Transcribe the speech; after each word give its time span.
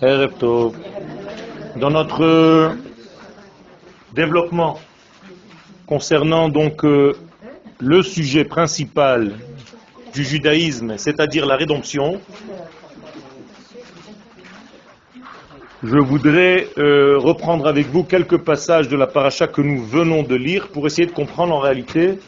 Dans 0.00 1.90
notre 1.90 2.76
développement 4.14 4.78
concernant 5.86 6.48
donc 6.48 6.84
euh, 6.84 7.16
le 7.80 8.02
sujet 8.02 8.44
principal 8.44 9.32
du 10.14 10.22
judaïsme, 10.22 10.98
c'est-à-dire 10.98 11.46
la 11.46 11.56
rédemption, 11.56 12.20
je 15.82 15.98
voudrais 15.98 16.68
euh, 16.78 17.18
reprendre 17.18 17.66
avec 17.66 17.88
vous 17.88 18.04
quelques 18.04 18.38
passages 18.38 18.88
de 18.88 18.96
la 18.96 19.08
paracha 19.08 19.48
que 19.48 19.62
nous 19.62 19.84
venons 19.84 20.22
de 20.22 20.36
lire 20.36 20.68
pour 20.68 20.86
essayer 20.86 21.06
de 21.06 21.12
comprendre 21.12 21.52
en 21.54 21.58
réalité 21.58 22.20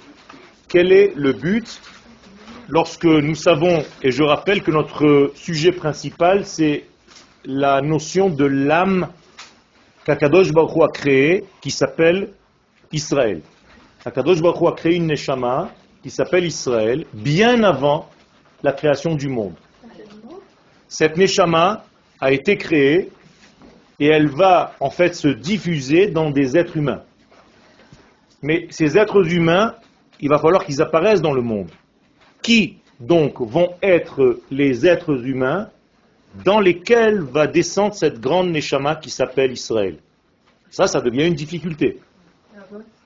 quel 0.66 0.90
est 0.90 1.12
le 1.14 1.32
but 1.32 1.80
lorsque 2.68 3.04
nous 3.04 3.36
savons, 3.36 3.84
et 4.02 4.10
je 4.10 4.24
rappelle 4.24 4.62
que 4.62 4.72
notre 4.72 5.30
sujet 5.36 5.70
principal, 5.70 6.44
c'est 6.44 6.84
la 7.44 7.80
notion 7.80 8.28
de 8.28 8.44
l'âme 8.44 9.08
qu'Akadosh 10.04 10.52
Baruch 10.52 10.76
Hu 10.76 10.82
a 10.82 10.88
créée, 10.88 11.44
qui 11.60 11.70
s'appelle 11.70 12.30
Israël. 12.92 13.42
Akadosh 14.04 14.40
Baruch 14.40 14.60
Hu 14.60 14.66
a 14.68 14.72
créé 14.72 14.96
une 14.96 15.06
neshama 15.06 15.70
qui 16.02 16.10
s'appelle 16.10 16.44
Israël, 16.44 17.04
bien 17.12 17.62
avant 17.62 18.08
la 18.62 18.72
création 18.72 19.14
du 19.14 19.28
monde. 19.28 19.54
Cette 20.88 21.16
neshama 21.16 21.84
a 22.20 22.32
été 22.32 22.56
créée 22.56 23.10
et 23.98 24.06
elle 24.06 24.28
va 24.28 24.74
en 24.80 24.90
fait 24.90 25.14
se 25.14 25.28
diffuser 25.28 26.08
dans 26.08 26.30
des 26.30 26.56
êtres 26.56 26.76
humains. 26.76 27.02
Mais 28.42 28.66
ces 28.70 28.98
êtres 28.98 29.32
humains, 29.32 29.74
il 30.20 30.28
va 30.28 30.38
falloir 30.38 30.64
qu'ils 30.64 30.80
apparaissent 30.80 31.22
dans 31.22 31.34
le 31.34 31.42
monde. 31.42 31.70
Qui 32.42 32.78
donc 32.98 33.40
vont 33.40 33.74
être 33.82 34.40
les 34.50 34.86
êtres 34.86 35.26
humains 35.26 35.68
dans 36.44 36.60
lesquels 36.60 37.20
va 37.20 37.46
descendre 37.46 37.94
cette 37.94 38.20
grande 38.20 38.50
Neshama 38.50 38.96
qui 38.96 39.10
s'appelle 39.10 39.52
Israël 39.52 39.96
Ça, 40.70 40.86
ça 40.86 41.00
devient 41.00 41.26
une 41.26 41.34
difficulté. 41.34 41.98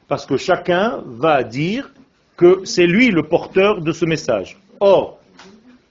Parce 0.09 0.27
que 0.27 0.37
chacun 0.37 1.03
va 1.07 1.43
dire 1.43 1.91
que 2.37 2.61
c'est 2.65 2.87
lui 2.87 3.11
le 3.11 3.23
porteur 3.23 3.81
de 3.81 3.93
ce 3.93 4.05
message. 4.05 4.59
Or, 4.81 5.19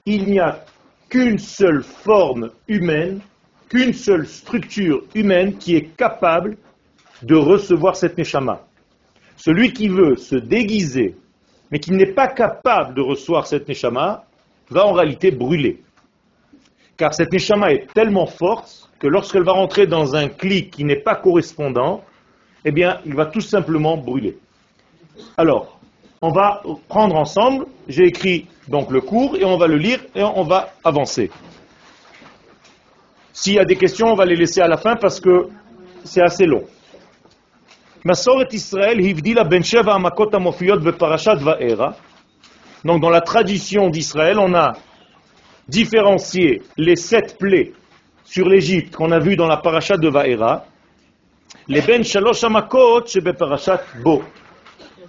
il 0.05 0.25
n'y 0.29 0.39
a 0.39 0.63
qu'une 1.09 1.39
seule 1.39 1.83
forme 1.83 2.51
humaine, 2.67 3.21
qu'une 3.69 3.93
seule 3.93 4.27
structure 4.27 5.03
humaine 5.15 5.57
qui 5.57 5.75
est 5.75 5.95
capable 5.97 6.57
de 7.23 7.35
recevoir 7.35 7.95
cette 7.95 8.17
Neshama. 8.17 8.61
Celui 9.37 9.73
qui 9.73 9.87
veut 9.87 10.15
se 10.15 10.35
déguiser 10.35 11.15
mais 11.73 11.79
qui 11.79 11.91
n'est 11.91 12.13
pas 12.13 12.27
capable 12.27 12.93
de 12.93 13.01
recevoir 13.01 13.47
cette 13.47 13.67
neshama, 13.67 14.25
va 14.69 14.85
en 14.85 14.93
réalité 14.93 15.31
brûler. 15.31 15.81
Car 16.97 17.13
cette 17.13 17.31
neshama 17.31 17.71
est 17.71 17.91
tellement 17.93 18.27
forte 18.27 18.89
que 18.99 19.07
lorsqu'elle 19.07 19.43
va 19.43 19.53
rentrer 19.53 19.87
dans 19.87 20.15
un 20.15 20.29
clic 20.29 20.71
qui 20.71 20.83
n'est 20.83 21.01
pas 21.01 21.15
correspondant, 21.15 22.03
eh 22.65 22.71
bien, 22.71 22.99
il 23.05 23.15
va 23.15 23.25
tout 23.25 23.41
simplement 23.41 23.97
brûler. 23.97 24.37
Alors, 25.37 25.79
on 26.21 26.29
va 26.29 26.61
prendre 26.87 27.15
ensemble, 27.15 27.65
j'ai 27.87 28.05
écrit 28.05 28.47
donc 28.67 28.89
le 28.91 29.01
cours 29.01 29.35
et 29.35 29.43
on 29.43 29.57
va 29.57 29.67
le 29.67 29.75
lire 29.75 29.99
et 30.15 30.23
on 30.23 30.43
va 30.43 30.69
avancer. 30.83 31.29
S'il 33.33 33.55
y 33.55 33.59
a 33.59 33.65
des 33.65 33.75
questions, 33.75 34.07
on 34.07 34.15
va 34.15 34.25
les 34.25 34.35
laisser 34.35 34.61
à 34.61 34.67
la 34.67 34.77
fin 34.77 34.95
parce 34.95 35.19
que 35.19 35.49
c'est 36.05 36.21
assez 36.21 36.45
long. 36.45 36.63
Donc 42.85 43.01
dans 43.01 43.09
la 43.09 43.21
tradition 43.21 43.89
d'Israël, 43.89 44.37
on 44.39 44.53
a 44.53 44.73
différencié 45.67 46.61
les 46.77 46.95
sept 46.95 47.37
plaies 47.37 47.73
sur 48.23 48.47
l'Égypte 48.47 48.95
qu'on 48.95 49.11
a 49.11 49.19
vu 49.19 49.35
dans 49.35 49.47
la 49.47 49.57
paracha 49.57 49.97
de 49.97 50.07
Vaera, 50.07 50.65
les 51.67 51.81
ben 51.81 52.03
shalosh 52.03 52.43
amakot 52.43 53.05
parashat 53.37 53.81
bo. 54.03 54.23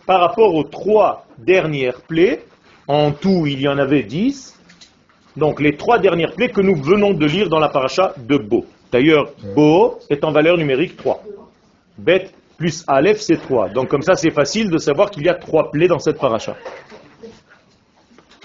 Par 0.06 0.20
rapport 0.20 0.54
aux 0.54 0.64
trois 0.64 1.26
dernières 1.38 2.02
plaies, 2.02 2.44
en 2.86 3.12
tout 3.12 3.46
il 3.46 3.60
y 3.60 3.68
en 3.68 3.78
avait 3.78 4.02
dix, 4.02 4.54
donc 5.36 5.60
les 5.60 5.76
trois 5.76 5.98
dernières 5.98 6.32
plaies 6.32 6.50
que 6.50 6.60
nous 6.60 6.76
venons 6.76 7.12
de 7.12 7.26
lire 7.26 7.48
dans 7.48 7.58
la 7.58 7.68
paracha 7.68 8.14
de 8.16 8.36
Bo. 8.36 8.66
D'ailleurs, 8.92 9.32
Bo 9.56 9.98
est 10.08 10.22
en 10.22 10.30
valeur 10.30 10.56
numérique 10.56 10.96
3. 10.96 11.22
Bet 11.98 12.30
plus 12.56 12.84
Aleph, 12.86 13.20
c'est 13.20 13.38
3. 13.38 13.70
Donc 13.70 13.88
comme 13.88 14.02
ça, 14.02 14.14
c'est 14.14 14.30
facile 14.30 14.70
de 14.70 14.78
savoir 14.78 15.10
qu'il 15.10 15.24
y 15.24 15.28
a 15.28 15.34
trois 15.34 15.70
plaies 15.72 15.88
dans 15.88 15.98
cette 15.98 16.18
paracha. 16.18 16.56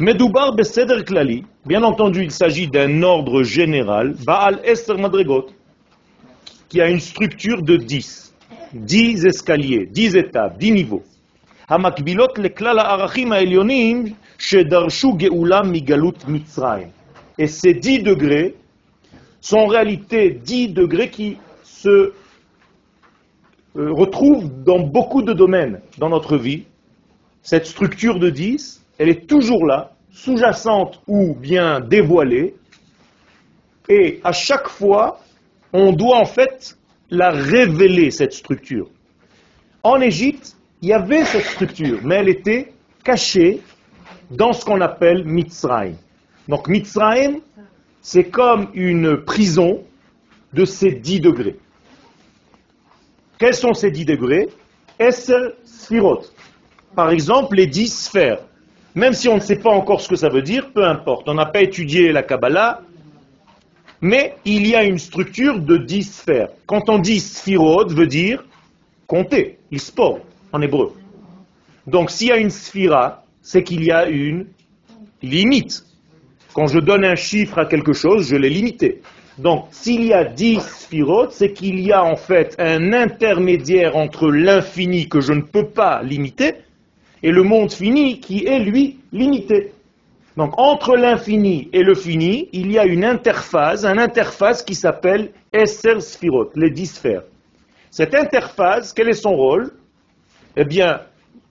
Medoubar 0.00 0.54
Beseder 0.54 1.04
Klali, 1.04 1.44
bien 1.64 1.82
entendu, 1.82 2.24
il 2.24 2.30
s'agit 2.30 2.68
d'un 2.68 3.02
ordre 3.02 3.42
général, 3.42 4.14
Baal 4.26 4.60
Esther 4.64 4.98
Madregot, 4.98 5.46
qui 6.68 6.80
a 6.80 6.88
une 6.90 7.00
structure 7.00 7.62
de 7.62 7.76
10. 7.76 8.34
10 8.74 9.26
escaliers, 9.26 9.86
10 9.86 10.16
étapes, 10.16 10.58
10 10.58 10.72
niveaux. 10.72 11.02
המקבילות 11.68 12.38
לכלל 12.38 12.78
הערכים 12.78 13.32
העליונים 13.32 14.04
שדרשו 14.38 15.12
גאולה 15.12 15.62
מגלות 15.62 16.24
מצרים. 16.28 16.88
Et 17.38 17.46
ces 17.48 17.74
10 17.74 18.02
degrés 18.02 18.54
sont 19.40 19.58
en 19.58 19.66
réalité 19.66 20.30
10 20.30 20.68
degrés 20.68 21.10
qui 21.10 21.36
se 21.64 21.88
euh, 21.88 22.12
retrouve 23.74 24.62
dans 24.62 24.80
beaucoup 24.80 25.22
de 25.22 25.32
domaines 25.32 25.80
dans 25.98 26.08
notre 26.08 26.36
vie. 26.36 26.64
Cette 27.42 27.66
structure 27.66 28.20
de 28.20 28.30
10, 28.30 28.77
elle 28.99 29.09
est 29.09 29.27
toujours 29.27 29.65
là, 29.65 29.93
sous-jacente 30.11 31.01
ou 31.07 31.33
bien 31.33 31.79
dévoilée. 31.79 32.53
Et 33.87 34.19
à 34.23 34.31
chaque 34.31 34.67
fois, 34.67 35.19
on 35.73 35.93
doit 35.93 36.17
en 36.17 36.25
fait 36.25 36.77
la 37.09 37.31
révéler, 37.31 38.11
cette 38.11 38.33
structure. 38.33 38.87
En 39.81 39.99
Égypte, 39.99 40.55
il 40.81 40.89
y 40.89 40.93
avait 40.93 41.25
cette 41.25 41.45
structure, 41.45 41.99
mais 42.03 42.15
elle 42.15 42.29
était 42.29 42.71
cachée 43.03 43.61
dans 44.29 44.53
ce 44.53 44.63
qu'on 44.63 44.81
appelle 44.81 45.23
Mitzrayim. 45.25 45.95
Donc 46.47 46.67
Mitzrayim, 46.67 47.39
c'est 48.01 48.25
comme 48.25 48.67
une 48.75 49.17
prison 49.23 49.83
de 50.53 50.65
ces 50.65 50.91
10 50.91 51.21
degrés. 51.21 51.57
Quels 53.39 53.55
sont 53.55 53.73
ces 53.73 53.89
dix 53.89 54.03
degrés? 54.03 54.49
Esser 54.99 55.55
Sphirot. 55.63 56.25
Par 56.93 57.09
exemple, 57.09 57.55
les 57.55 57.67
dix 57.67 57.87
sphères. 57.87 58.41
Même 58.95 59.13
si 59.13 59.27
on 59.29 59.35
ne 59.35 59.39
sait 59.39 59.57
pas 59.57 59.69
encore 59.69 60.01
ce 60.01 60.09
que 60.09 60.15
ça 60.15 60.29
veut 60.29 60.41
dire, 60.41 60.71
peu 60.73 60.83
importe. 60.85 61.29
On 61.29 61.35
n'a 61.35 61.45
pas 61.45 61.61
étudié 61.61 62.11
la 62.11 62.23
Kabbalah, 62.23 62.81
mais 64.01 64.35
il 64.45 64.67
y 64.67 64.75
a 64.75 64.83
une 64.83 64.97
structure 64.97 65.59
de 65.59 65.77
dix 65.77 66.03
sphères. 66.03 66.49
Quand 66.65 66.89
on 66.89 66.99
dit 66.99 67.19
Sphirot, 67.19 67.87
veut 67.87 68.07
dire 68.07 68.43
compter, 69.07 69.57
sport 69.77 70.19
en 70.51 70.61
hébreu. 70.61 70.93
Donc 71.87 72.11
s'il 72.11 72.27
y 72.27 72.31
a 72.31 72.37
une 72.37 72.51
sphira, 72.51 73.23
c'est 73.41 73.63
qu'il 73.63 73.83
y 73.83 73.91
a 73.91 74.07
une 74.07 74.47
limite. 75.21 75.83
Quand 76.53 76.67
je 76.67 76.79
donne 76.79 77.05
un 77.05 77.15
chiffre 77.15 77.59
à 77.59 77.65
quelque 77.65 77.93
chose, 77.93 78.27
je 78.27 78.35
l'ai 78.35 78.49
limité. 78.49 79.01
Donc, 79.37 79.67
s'il 79.71 80.03
y 80.03 80.13
a 80.13 80.25
dix 80.25 80.59
sphirotes, 80.59 81.31
c'est 81.31 81.53
qu'il 81.53 81.79
y 81.79 81.93
a 81.93 82.03
en 82.03 82.17
fait 82.17 82.55
un 82.59 82.91
intermédiaire 82.91 83.95
entre 83.95 84.29
l'infini 84.29 85.07
que 85.07 85.21
je 85.21 85.31
ne 85.31 85.41
peux 85.41 85.67
pas 85.67 86.03
limiter 86.03 86.55
et 87.23 87.31
le 87.31 87.43
monde 87.43 87.71
fini 87.71 88.19
qui 88.19 88.45
est 88.45 88.59
lui 88.59 88.99
limité. 89.11 89.73
Donc, 90.37 90.57
entre 90.57 90.95
l'infini 90.95 91.69
et 91.73 91.83
le 91.83 91.95
fini, 91.95 92.47
il 92.53 92.71
y 92.71 92.79
a 92.79 92.85
une 92.85 93.03
interface, 93.03 93.83
un 93.83 93.97
interface 93.97 94.63
qui 94.63 94.75
s'appelle 94.75 95.31
Esser 95.51 95.99
Sphirot, 95.99 96.51
les 96.55 96.69
dix 96.69 96.87
sphères. 96.87 97.23
Cette 97.91 98.15
interface, 98.15 98.93
quel 98.93 99.09
est 99.09 99.13
son 99.13 99.35
rôle? 99.35 99.71
Eh 100.55 100.63
bien, 100.63 101.01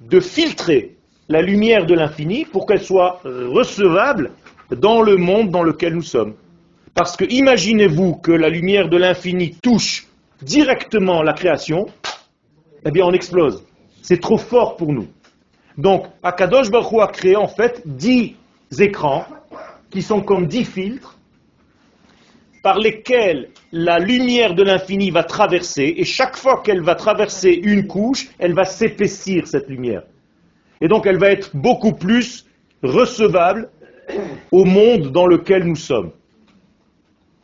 de 0.00 0.20
filtrer 0.20 0.96
la 1.28 1.42
lumière 1.42 1.84
de 1.84 1.94
l'infini 1.94 2.44
pour 2.44 2.66
qu'elle 2.66 2.82
soit 2.82 3.20
recevable 3.24 4.30
dans 4.70 5.02
le 5.02 5.16
monde 5.16 5.50
dans 5.50 5.62
lequel 5.62 5.94
nous 5.94 6.02
sommes. 6.02 6.34
Parce 6.94 7.16
que 7.16 7.24
imaginez-vous 7.28 8.16
que 8.16 8.32
la 8.32 8.48
lumière 8.48 8.88
de 8.88 8.96
l'infini 8.96 9.54
touche 9.62 10.06
directement 10.42 11.22
la 11.22 11.32
création, 11.32 11.86
eh 12.84 12.90
bien 12.90 13.04
on 13.04 13.12
explose. 13.12 13.64
C'est 14.02 14.20
trop 14.20 14.38
fort 14.38 14.76
pour 14.76 14.92
nous. 14.92 15.08
Donc, 15.78 16.06
Akadosh 16.24 16.70
Baruch 16.70 17.00
a 17.00 17.06
créé 17.06 17.36
en 17.36 17.46
fait 17.46 17.82
dix 17.86 18.34
écrans 18.78 19.24
qui 19.90 20.02
sont 20.02 20.20
comme 20.20 20.46
dix 20.46 20.64
filtres 20.64 21.16
par 22.62 22.78
lesquels 22.78 23.48
la 23.70 24.00
lumière 24.00 24.54
de 24.54 24.64
l'infini 24.64 25.10
va 25.10 25.22
traverser, 25.22 25.94
et 25.96 26.04
chaque 26.04 26.36
fois 26.36 26.60
qu'elle 26.62 26.82
va 26.82 26.96
traverser 26.96 27.50
une 27.50 27.86
couche, 27.86 28.28
elle 28.38 28.52
va 28.52 28.64
s'épaissir, 28.64 29.46
cette 29.46 29.68
lumière. 29.68 30.02
Et 30.80 30.88
donc 30.88 31.06
elle 31.06 31.18
va 31.18 31.30
être 31.30 31.56
beaucoup 31.56 31.92
plus 31.92 32.44
recevable 32.82 33.70
au 34.50 34.64
monde 34.64 35.12
dans 35.12 35.26
lequel 35.26 35.64
nous 35.64 35.76
sommes. 35.76 36.10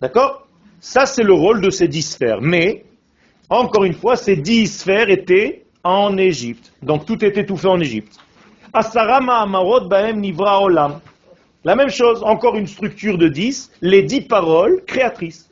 D'accord? 0.01 0.47
Ça, 0.81 1.07
c'est 1.07 1.23
le 1.23 1.33
rôle 1.33 1.61
de 1.61 1.71
ces 1.71 1.89
dix 1.89 2.03
sphères. 2.03 2.41
Mais, 2.43 2.85
encore 3.49 3.85
une 3.85 3.95
fois, 3.95 4.17
ces 4.17 4.37
dix 4.37 4.67
sphères 4.67 5.09
étaient 5.09 5.64
en 5.85 6.17
Égypte. 6.17 6.73
Donc 6.83 7.07
tout 7.07 7.17
tout 7.17 7.57
fait 7.57 7.69
en 7.69 7.81
Égypte. 7.81 8.19
La 11.65 11.77
même 11.77 11.91
chose, 11.91 12.23
encore 12.25 12.57
une 12.57 12.67
structure 12.67 13.17
de 13.17 13.29
dix, 13.29 13.71
les 13.81 14.03
dix 14.03 14.23
paroles 14.23 14.83
créatrices. 14.87 15.49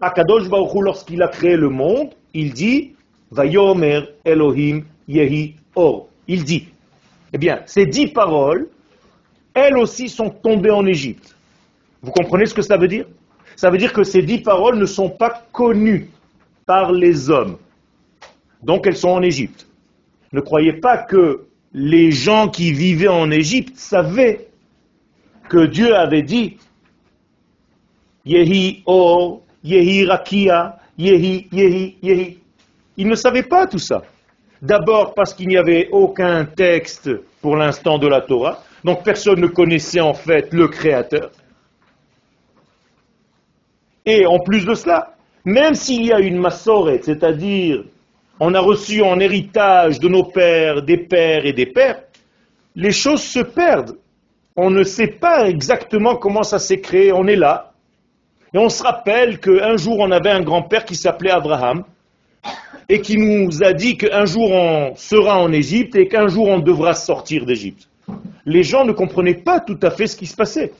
Akadosh 0.00 0.48
Baruch 0.48 0.74
lorsqu'il 0.80 1.22
a 1.22 1.28
créé 1.28 1.56
le 1.56 1.68
monde, 1.68 2.10
il 2.34 2.52
dit 2.52 2.94
Vayomer 3.30 4.00
Elohim 4.24 4.82
Yehi 5.06 5.54
Or. 5.74 6.08
Il 6.26 6.44
dit. 6.44 6.68
Eh 7.32 7.38
bien, 7.38 7.62
ces 7.66 7.86
dix 7.86 8.08
paroles, 8.08 8.68
elles 9.54 9.76
aussi 9.76 10.08
sont 10.08 10.28
tombées 10.30 10.70
en 10.70 10.84
Égypte. 10.86 11.36
Vous 12.02 12.10
comprenez 12.10 12.46
ce 12.46 12.54
que 12.54 12.62
ça 12.62 12.76
veut 12.76 12.88
dire? 12.88 13.06
Ça 13.56 13.70
veut 13.70 13.78
dire 13.78 13.92
que 13.92 14.02
ces 14.02 14.22
dix 14.22 14.38
paroles 14.38 14.76
ne 14.76 14.86
sont 14.86 15.08
pas 15.08 15.44
connues 15.52 16.10
par 16.66 16.90
les 16.92 17.30
hommes. 17.30 17.56
Donc 18.62 18.86
elles 18.86 18.96
sont 18.96 19.10
en 19.10 19.22
Égypte. 19.22 19.66
Ne 20.32 20.40
croyez 20.40 20.74
pas 20.74 20.98
que 20.98 21.46
les 21.72 22.10
gens 22.10 22.48
qui 22.48 22.72
vivaient 22.72 23.08
en 23.08 23.30
Égypte 23.30 23.76
savaient 23.76 24.48
que 25.48 25.66
Dieu 25.66 25.94
avait 25.94 26.22
dit 26.22 26.58
Yehi 28.24 28.82
Or, 28.86 29.42
Yehi 29.64 30.04
Rakia, 30.06 30.78
Yehi, 30.96 31.48
Yehi, 31.52 31.96
Yehi. 32.02 32.38
Ils 32.96 33.08
ne 33.08 33.14
savaient 33.14 33.42
pas 33.42 33.66
tout 33.66 33.78
ça. 33.78 34.02
D'abord 34.60 35.14
parce 35.14 35.34
qu'il 35.34 35.48
n'y 35.48 35.56
avait 35.56 35.88
aucun 35.90 36.44
texte 36.44 37.10
pour 37.40 37.56
l'instant 37.56 37.98
de 37.98 38.06
la 38.06 38.20
Torah, 38.20 38.62
donc 38.84 39.02
personne 39.02 39.40
ne 39.40 39.48
connaissait 39.48 40.00
en 40.00 40.14
fait 40.14 40.52
le 40.52 40.68
Créateur. 40.68 41.30
Et 44.06 44.26
en 44.26 44.38
plus 44.38 44.64
de 44.64 44.74
cela, 44.74 45.16
même 45.44 45.74
s'il 45.74 46.04
y 46.04 46.12
a 46.12 46.20
une 46.20 46.38
massoret, 46.38 47.00
c'est-à-dire 47.02 47.84
on 48.44 48.54
a 48.54 48.60
reçu 48.60 49.02
en 49.02 49.20
héritage 49.20 50.00
de 50.00 50.08
nos 50.08 50.24
pères, 50.24 50.82
des 50.82 50.96
pères 50.96 51.46
et 51.46 51.52
des 51.52 51.66
pères, 51.66 52.02
les 52.74 52.90
choses 52.90 53.22
se 53.22 53.38
perdent. 53.38 53.96
On 54.56 54.68
ne 54.68 54.82
sait 54.82 55.06
pas 55.06 55.48
exactement 55.48 56.16
comment 56.16 56.42
ça 56.42 56.58
s'est 56.58 56.80
créé, 56.80 57.12
on 57.12 57.28
est 57.28 57.36
là. 57.36 57.72
Et 58.52 58.58
on 58.58 58.68
se 58.68 58.82
rappelle 58.82 59.38
qu'un 59.38 59.76
jour 59.76 60.00
on 60.00 60.10
avait 60.10 60.32
un 60.32 60.42
grand-père 60.42 60.84
qui 60.84 60.96
s'appelait 60.96 61.30
Abraham 61.30 61.84
et 62.88 63.00
qui 63.00 63.16
nous 63.16 63.62
a 63.62 63.72
dit 63.72 63.96
qu'un 63.96 64.24
jour 64.24 64.50
on 64.50 64.96
sera 64.96 65.40
en 65.40 65.52
Égypte 65.52 65.94
et 65.94 66.08
qu'un 66.08 66.26
jour 66.26 66.48
on 66.48 66.58
devra 66.58 66.94
sortir 66.94 67.46
d'Égypte. 67.46 67.88
Les 68.44 68.64
gens 68.64 68.84
ne 68.84 68.92
comprenaient 68.92 69.40
pas 69.40 69.60
tout 69.60 69.78
à 69.82 69.92
fait 69.92 70.08
ce 70.08 70.16
qui 70.16 70.26
se 70.26 70.34
passait. 70.34 70.72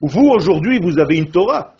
Vous, 0.00 0.26
aujourd'hui, 0.26 0.80
vous 0.80 0.98
avez 0.98 1.16
une 1.16 1.30
Torah. 1.30 1.74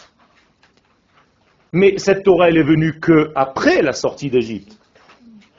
Mais 1.73 1.99
cette 1.99 2.23
Torah, 2.23 2.51
elle 2.51 2.59
est 2.59 2.63
venue 2.63 3.01
qu'après 3.01 3.83
la 3.83 3.93
sortie 3.93 4.31
d'Égypte. 4.31 4.78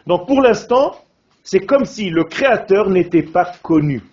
Donc 0.08 0.28
pour 0.28 0.42
l'instant, 0.42 0.96
c'est 1.44 1.60
comme 1.60 1.86
si 1.86 2.10
le 2.10 2.24
Créateur 2.24 2.90
n'était 2.90 3.24
pas 3.24 3.52
connu. 3.62 4.04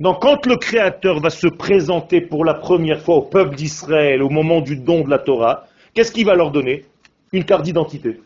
Donc 0.00 0.22
quand 0.22 0.44
le 0.46 0.56
Créateur 0.56 1.20
va 1.20 1.30
se 1.30 1.46
présenter 1.46 2.20
pour 2.20 2.44
la 2.44 2.54
première 2.54 3.00
fois 3.00 3.16
au 3.16 3.22
peuple 3.22 3.54
d'Israël 3.54 4.22
au 4.22 4.28
moment 4.28 4.60
du 4.60 4.76
don 4.76 5.04
de 5.04 5.10
la 5.10 5.18
Torah, 5.18 5.66
qu'est-ce 5.94 6.12
qu'il 6.12 6.26
va 6.26 6.34
leur 6.34 6.50
donner? 6.50 6.84
Une 7.32 7.44
carte 7.44 7.62
d'identité. 7.62 8.20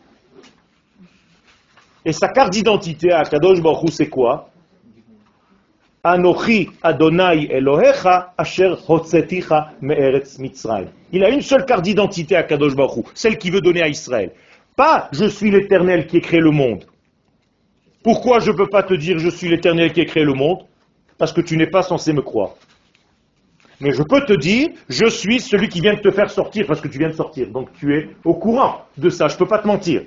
Et 2.05 2.11
sa 2.11 2.29
carte 2.29 2.51
d'identité 2.51 3.11
à 3.11 3.23
Kadosh 3.23 3.61
Baruch 3.61 3.91
c'est 3.91 4.09
quoi? 4.09 4.49
Anochi 6.03 6.69
Adonai 6.81 7.49
Elohecha 7.51 8.33
Asher 8.37 8.73
Hotzeticha 8.87 9.73
Me'eretz 9.81 10.39
Mitzrayim. 10.39 10.87
Il 11.11 11.23
a 11.23 11.29
une 11.29 11.41
seule 11.41 11.65
carte 11.65 11.83
d'identité 11.83 12.35
à 12.35 12.43
Kadosh 12.43 12.75
Baruch 12.75 13.07
celle 13.13 13.37
qu'il 13.37 13.51
veut 13.51 13.61
donner 13.61 13.81
à 13.81 13.87
Israël. 13.87 14.31
Pas 14.79 15.09
je 15.11 15.25
suis 15.25 15.51
l'éternel 15.51 16.07
qui 16.07 16.15
ai 16.15 16.21
créé 16.21 16.39
le 16.39 16.51
monde. 16.51 16.85
Pourquoi 18.01 18.39
je 18.39 18.49
ne 18.49 18.55
peux 18.55 18.67
pas 18.67 18.81
te 18.81 18.93
dire 18.93 19.19
je 19.19 19.27
suis 19.27 19.49
l'éternel 19.49 19.91
qui 19.91 19.99
ai 19.99 20.05
créé 20.05 20.23
le 20.23 20.31
monde? 20.31 20.59
Parce 21.17 21.33
que 21.33 21.41
tu 21.41 21.57
n'es 21.57 21.67
pas 21.67 21.83
censé 21.83 22.13
me 22.13 22.21
croire. 22.21 22.51
Mais 23.81 23.91
je 23.91 24.01
peux 24.03 24.21
te 24.21 24.31
dire, 24.31 24.69
je 24.87 25.05
suis 25.07 25.41
celui 25.41 25.67
qui 25.67 25.81
vient 25.81 25.95
de 25.95 25.99
te 25.99 26.11
faire 26.11 26.31
sortir, 26.31 26.65
parce 26.65 26.79
que 26.79 26.87
tu 26.87 26.97
viens 26.97 27.09
de 27.09 27.13
sortir. 27.13 27.49
Donc 27.49 27.73
tu 27.73 27.93
es 27.93 28.09
au 28.23 28.35
courant 28.35 28.85
de 28.97 29.09
ça, 29.09 29.27
je 29.27 29.33
ne 29.33 29.39
peux 29.39 29.47
pas 29.47 29.59
te 29.59 29.67
mentir. 29.67 30.03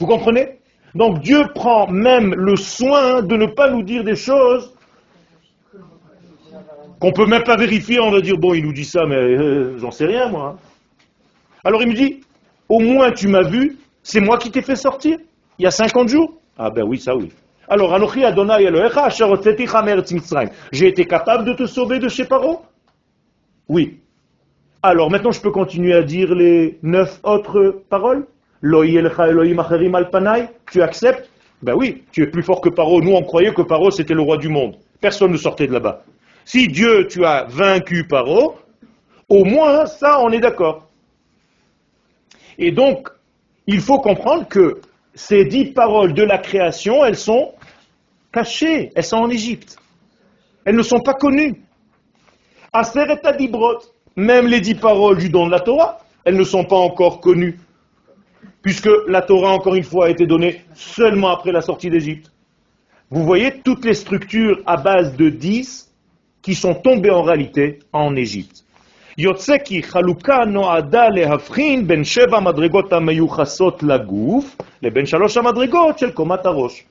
Vous 0.00 0.06
comprenez? 0.08 0.58
Donc 0.96 1.20
Dieu 1.20 1.44
prend 1.54 1.86
même 1.86 2.34
le 2.34 2.56
soin 2.56 3.22
de 3.22 3.36
ne 3.36 3.46
pas 3.46 3.70
nous 3.70 3.84
dire 3.84 4.02
des 4.02 4.16
choses 4.16 4.74
qu'on 6.98 7.10
ne 7.10 7.12
peut 7.12 7.26
même 7.26 7.44
pas 7.44 7.56
vérifier. 7.56 8.00
On 8.00 8.10
va 8.10 8.20
dire, 8.20 8.36
bon, 8.36 8.52
il 8.52 8.64
nous 8.64 8.72
dit 8.72 8.84
ça, 8.84 9.06
mais 9.06 9.14
euh, 9.14 9.78
j'en 9.78 9.92
sais 9.92 10.06
rien, 10.06 10.28
moi. 10.28 10.58
Alors 11.62 11.80
il 11.82 11.88
me 11.88 11.94
dit, 11.94 12.22
au 12.70 12.78
moins 12.78 13.10
tu 13.10 13.28
m'as 13.28 13.42
vu, 13.42 13.76
c'est 14.02 14.20
moi 14.20 14.38
qui 14.38 14.50
t'ai 14.50 14.62
fait 14.62 14.76
sortir, 14.76 15.18
il 15.58 15.64
y 15.64 15.66
a 15.66 15.70
50 15.70 16.08
jours. 16.08 16.32
Ah 16.56 16.70
ben 16.70 16.84
oui, 16.84 16.98
ça 16.98 17.14
oui. 17.14 17.30
Alors, 17.68 17.92
J'ai 20.72 20.88
été 20.88 21.04
capable 21.04 21.44
de 21.44 21.52
te 21.52 21.66
sauver 21.66 21.98
de 21.98 22.08
chez 22.08 22.24
Paro? 22.24 22.62
Oui. 23.68 24.00
Alors, 24.82 25.10
maintenant, 25.10 25.30
je 25.30 25.40
peux 25.40 25.50
continuer 25.50 25.94
à 25.94 26.02
dire 26.02 26.34
les 26.34 26.78
neuf 26.82 27.20
autres 27.22 27.82
paroles? 27.88 28.26
Tu 30.70 30.82
acceptes? 30.82 31.30
Ben 31.62 31.74
oui, 31.74 32.04
tu 32.12 32.22
es 32.22 32.26
plus 32.26 32.42
fort 32.42 32.60
que 32.60 32.70
Paro. 32.70 33.00
Nous, 33.02 33.12
on 33.12 33.22
croyait 33.22 33.52
que 33.52 33.62
Paro, 33.62 33.90
c'était 33.90 34.14
le 34.14 34.22
roi 34.22 34.36
du 34.36 34.48
monde. 34.48 34.76
Personne 35.00 35.30
ne 35.32 35.36
sortait 35.36 35.66
de 35.66 35.72
là-bas. 35.72 36.02
Si 36.44 36.66
Dieu, 36.68 37.06
tu 37.08 37.24
as 37.24 37.44
vaincu 37.48 38.06
Paro, 38.08 38.56
au 39.28 39.44
moins, 39.44 39.86
ça, 39.86 40.20
on 40.20 40.30
est 40.30 40.40
d'accord. 40.40 40.89
Et 42.60 42.72
donc, 42.72 43.08
il 43.66 43.80
faut 43.80 43.98
comprendre 43.98 44.46
que 44.46 44.80
ces 45.14 45.46
dix 45.46 45.64
paroles 45.64 46.12
de 46.12 46.22
la 46.22 46.36
création, 46.36 47.04
elles 47.04 47.16
sont 47.16 47.54
cachées, 48.32 48.92
elles 48.94 49.04
sont 49.04 49.16
en 49.16 49.30
Égypte. 49.30 49.78
Elles 50.66 50.76
ne 50.76 50.82
sont 50.82 51.00
pas 51.00 51.14
connues. 51.14 51.62
Aseret 52.72 53.26
Adibrot, 53.26 53.78
même 54.14 54.46
les 54.46 54.60
dix 54.60 54.74
paroles 54.74 55.16
du 55.16 55.30
don 55.30 55.46
de 55.46 55.50
la 55.50 55.60
Torah, 55.60 56.00
elles 56.24 56.36
ne 56.36 56.44
sont 56.44 56.64
pas 56.64 56.76
encore 56.76 57.20
connues. 57.20 57.58
Puisque 58.60 58.90
la 59.08 59.22
Torah, 59.22 59.52
encore 59.52 59.74
une 59.74 59.82
fois, 59.82 60.06
a 60.06 60.10
été 60.10 60.26
donnée 60.26 60.60
seulement 60.74 61.30
après 61.30 61.52
la 61.52 61.62
sortie 61.62 61.88
d'Égypte. 61.88 62.30
Vous 63.08 63.24
voyez 63.24 63.60
toutes 63.64 63.86
les 63.86 63.94
structures 63.94 64.60
à 64.66 64.76
base 64.76 65.16
de 65.16 65.30
dix 65.30 65.90
qui 66.42 66.54
sont 66.54 66.74
tombées 66.74 67.10
en 67.10 67.22
réalité 67.22 67.78
en 67.92 68.14
Égypte. 68.16 68.64
יוצא 69.19 69.57
כי 69.65 69.83
חלוקה 69.83 70.37
נועדה 70.47 71.09
להבחין 71.09 71.87
בין 71.87 72.03
שבע 72.03 72.37
המדרגות 72.37 72.93
המיוחסות 72.93 73.83
לגוף 73.83 74.55
לבין 74.81 75.05
שלוש 75.05 75.37
המדרגות 75.37 75.99
של 75.99 76.11
קומת 76.11 76.45
הראש. 76.45 76.83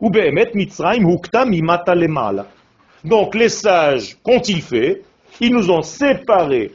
ובאמת 0.00 0.48
מצרים 0.54 1.02
הוכתה 1.02 1.42
ממטה 1.46 1.94
למעלה. 1.94 2.42
Donc 3.04 3.34
les 3.34 3.48
sages, 3.48 4.16
qu'ont-ils 4.22 4.62
fait 4.62 5.02
Ils 5.40 5.52
nous 5.52 5.70
ont 5.70 5.82
séparés, 5.82 6.70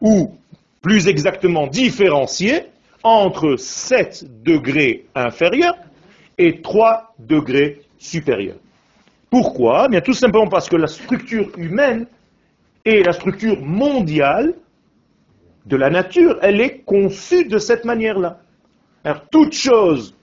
ou 0.00 0.34
plus 0.82 1.08
exactement 1.08 1.66
différenciés, 1.66 2.66
entre 3.02 3.56
7 3.56 4.24
degrés 4.42 5.06
inférieurs 5.14 5.76
et 6.38 6.60
3 6.60 7.14
degrés 7.18 7.80
supérieurs. 7.98 8.58
Pourquoi 9.30 9.86
eh 9.86 9.90
Bien 9.90 10.00
tout 10.00 10.12
simplement 10.12 10.48
parce 10.48 10.68
que 10.68 10.76
la 10.76 10.88
structure 10.88 11.48
humaine 11.56 12.06
et 12.87 13.03
la 13.03 13.11
structure 13.11 13.59
mondiale 13.59 14.53
de 15.65 15.75
la 15.75 15.89
nature, 15.89 16.37
elle 16.41 16.61
est 16.61 16.85
conçue 16.85 17.43
de 17.43 17.57
cette 17.57 17.83
manière-là. 17.83 18.39
Alors, 19.03 19.27
toute 19.29 19.51
chose 19.51 20.15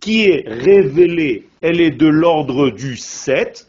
qui 0.00 0.26
est 0.26 0.44
révélée, 0.46 1.48
elle 1.62 1.80
est 1.80 1.92
de 1.92 2.06
l'ordre 2.06 2.68
du 2.68 2.98
7, 2.98 3.66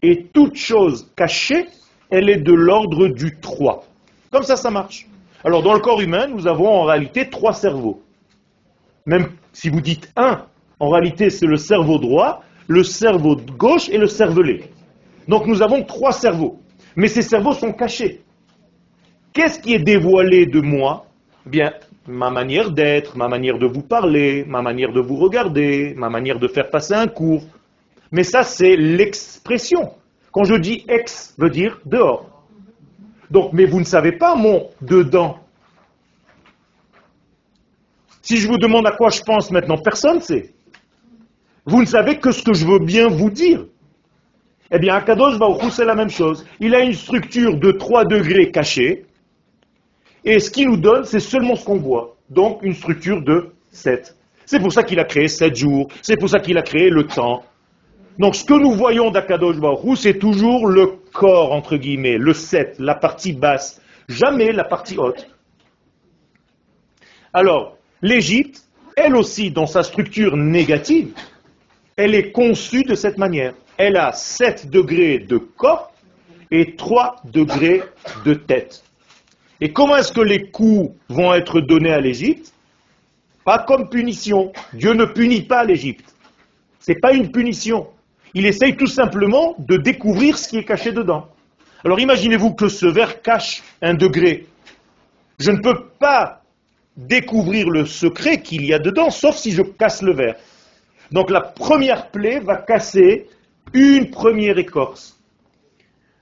et 0.00 0.24
toute 0.32 0.56
chose 0.56 1.12
cachée, 1.16 1.66
elle 2.08 2.30
est 2.30 2.38
de 2.38 2.54
l'ordre 2.54 3.08
du 3.08 3.36
3. 3.38 3.84
Comme 4.30 4.44
ça, 4.44 4.56
ça 4.56 4.70
marche. 4.70 5.06
Alors, 5.44 5.62
dans 5.62 5.74
le 5.74 5.80
corps 5.80 6.00
humain, 6.00 6.28
nous 6.28 6.46
avons 6.46 6.68
en 6.68 6.84
réalité 6.84 7.28
trois 7.28 7.52
cerveaux. 7.52 8.00
Même 9.04 9.28
si 9.52 9.68
vous 9.68 9.82
dites 9.82 10.10
un, 10.16 10.46
en 10.80 10.88
réalité, 10.88 11.28
c'est 11.28 11.46
le 11.46 11.58
cerveau 11.58 11.98
droit, 11.98 12.42
le 12.68 12.82
cerveau 12.82 13.36
gauche 13.36 13.90
et 13.90 13.98
le 13.98 14.06
cervelet. 14.06 14.70
Donc, 15.28 15.46
nous 15.46 15.60
avons 15.60 15.84
trois 15.84 16.12
cerveaux 16.12 16.58
mais 16.96 17.08
ces 17.08 17.22
cerveaux 17.22 17.52
sont 17.52 17.72
cachés. 17.72 18.22
Qu'est-ce 19.32 19.60
qui 19.60 19.74
est 19.74 19.78
dévoilé 19.78 20.46
de 20.46 20.60
moi? 20.60 21.06
Bien, 21.44 21.72
ma 22.08 22.30
manière 22.30 22.70
d'être, 22.70 23.16
ma 23.16 23.28
manière 23.28 23.58
de 23.58 23.66
vous 23.66 23.82
parler, 23.82 24.44
ma 24.48 24.62
manière 24.62 24.92
de 24.92 25.00
vous 25.00 25.16
regarder, 25.16 25.94
ma 25.94 26.08
manière 26.08 26.38
de 26.38 26.48
faire 26.48 26.70
passer 26.70 26.94
un 26.94 27.06
cours. 27.06 27.44
Mais 28.10 28.24
ça, 28.24 28.42
c'est 28.42 28.76
l'expression. 28.76 29.92
Quand 30.32 30.44
je 30.44 30.54
dis 30.54 30.84
ex, 30.88 31.34
veut 31.38 31.50
dire 31.50 31.78
dehors. 31.84 32.44
Donc, 33.30 33.52
mais 33.52 33.66
vous 33.66 33.80
ne 33.80 33.84
savez 33.84 34.12
pas 34.12 34.34
mon 34.34 34.70
dedans. 34.80 35.38
Si 38.22 38.38
je 38.38 38.48
vous 38.48 38.58
demande 38.58 38.86
à 38.86 38.92
quoi 38.92 39.10
je 39.10 39.20
pense 39.20 39.50
maintenant, 39.50 39.78
personne 39.78 40.16
ne 40.16 40.20
sait. 40.20 40.54
Vous 41.64 41.80
ne 41.80 41.86
savez 41.86 42.18
que 42.18 42.30
ce 42.32 42.42
que 42.42 42.54
je 42.54 42.66
veux 42.66 42.78
bien 42.78 43.08
vous 43.08 43.30
dire. 43.30 43.66
Eh 44.70 44.78
bien, 44.78 44.94
Akadosh 44.94 45.38
Baruch 45.38 45.70
c'est 45.70 45.84
la 45.84 45.94
même 45.94 46.10
chose. 46.10 46.44
Il 46.60 46.74
a 46.74 46.80
une 46.80 46.94
structure 46.94 47.56
de 47.56 47.70
3 47.70 48.04
degrés 48.04 48.50
cachés, 48.50 49.06
et 50.24 50.40
ce 50.40 50.50
qu'il 50.50 50.68
nous 50.68 50.76
donne, 50.76 51.04
c'est 51.04 51.20
seulement 51.20 51.54
ce 51.54 51.64
qu'on 51.64 51.76
voit. 51.76 52.16
Donc, 52.30 52.62
une 52.62 52.74
structure 52.74 53.22
de 53.22 53.52
7. 53.70 54.16
C'est 54.44 54.58
pour 54.58 54.72
ça 54.72 54.82
qu'il 54.82 54.98
a 54.98 55.04
créé 55.04 55.28
7 55.28 55.54
jours, 55.54 55.88
c'est 56.02 56.16
pour 56.16 56.28
ça 56.28 56.40
qu'il 56.40 56.58
a 56.58 56.62
créé 56.62 56.90
le 56.90 57.06
temps. 57.06 57.44
Donc, 58.18 58.34
ce 58.34 58.44
que 58.44 58.54
nous 58.54 58.72
voyons 58.72 59.10
d'Akadosh 59.10 59.58
Baruch 59.58 59.98
c'est 59.98 60.18
toujours 60.18 60.66
le 60.66 60.86
corps, 61.12 61.52
entre 61.52 61.76
guillemets, 61.76 62.18
le 62.18 62.34
7, 62.34 62.76
la 62.78 62.94
partie 62.94 63.34
basse, 63.34 63.80
jamais 64.08 64.52
la 64.52 64.64
partie 64.64 64.98
haute. 64.98 65.28
Alors, 67.32 67.76
l'Égypte, 68.02 68.64
elle 68.96 69.14
aussi, 69.14 69.50
dans 69.50 69.66
sa 69.66 69.82
structure 69.82 70.36
négative, 70.36 71.12
elle 71.96 72.14
est 72.14 72.32
conçue 72.32 72.82
de 72.82 72.94
cette 72.94 73.18
manière. 73.18 73.54
Elle 73.78 73.96
a 73.96 74.12
7 74.12 74.70
degrés 74.70 75.18
de 75.18 75.38
corps 75.38 75.92
et 76.50 76.76
3 76.76 77.16
degrés 77.24 77.82
de 78.24 78.34
tête. 78.34 78.82
Et 79.60 79.72
comment 79.72 79.96
est-ce 79.96 80.12
que 80.12 80.20
les 80.20 80.50
coups 80.50 80.94
vont 81.08 81.34
être 81.34 81.60
donnés 81.60 81.92
à 81.92 82.00
l'Égypte? 82.00 82.52
Pas 83.44 83.58
comme 83.58 83.88
punition. 83.88 84.52
Dieu 84.72 84.92
ne 84.92 85.04
punit 85.04 85.42
pas 85.42 85.64
l'Égypte. 85.64 86.14
Ce 86.80 86.92
n'est 86.92 86.98
pas 86.98 87.12
une 87.12 87.30
punition. 87.30 87.88
Il 88.34 88.46
essaye 88.46 88.76
tout 88.76 88.86
simplement 88.86 89.54
de 89.58 89.76
découvrir 89.76 90.36
ce 90.36 90.48
qui 90.48 90.58
est 90.58 90.64
caché 90.64 90.92
dedans. 90.92 91.28
Alors 91.84 92.00
imaginez-vous 92.00 92.54
que 92.54 92.68
ce 92.68 92.86
verre 92.86 93.22
cache 93.22 93.62
un 93.80 93.94
degré. 93.94 94.46
Je 95.38 95.50
ne 95.50 95.58
peux 95.60 95.84
pas 95.98 96.42
découvrir 96.96 97.68
le 97.68 97.86
secret 97.86 98.40
qu'il 98.40 98.64
y 98.64 98.72
a 98.72 98.78
dedans, 98.78 99.10
sauf 99.10 99.36
si 99.36 99.52
je 99.52 99.62
casse 99.62 100.02
le 100.02 100.14
verre. 100.14 100.36
Donc 101.12 101.30
la 101.30 101.40
première 101.40 102.10
plaie 102.10 102.40
va 102.40 102.56
casser 102.56 103.28
une 103.72 104.10
première 104.10 104.58
écorce. 104.58 105.20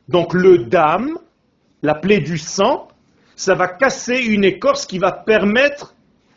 Donc 0.09 0.35
le 0.35 0.59
dame, 0.59 1.19
la 1.83 1.95
plaie 1.95 2.21
du 2.21 2.39
sang, 2.39 2.89
ça 3.37 3.55
va 3.55 3.69
casser 3.69 4.17
une 4.17 4.45
écorce 4.45 4.87
qui 4.87 4.99
va 4.99 5.13
permettre 5.13 5.95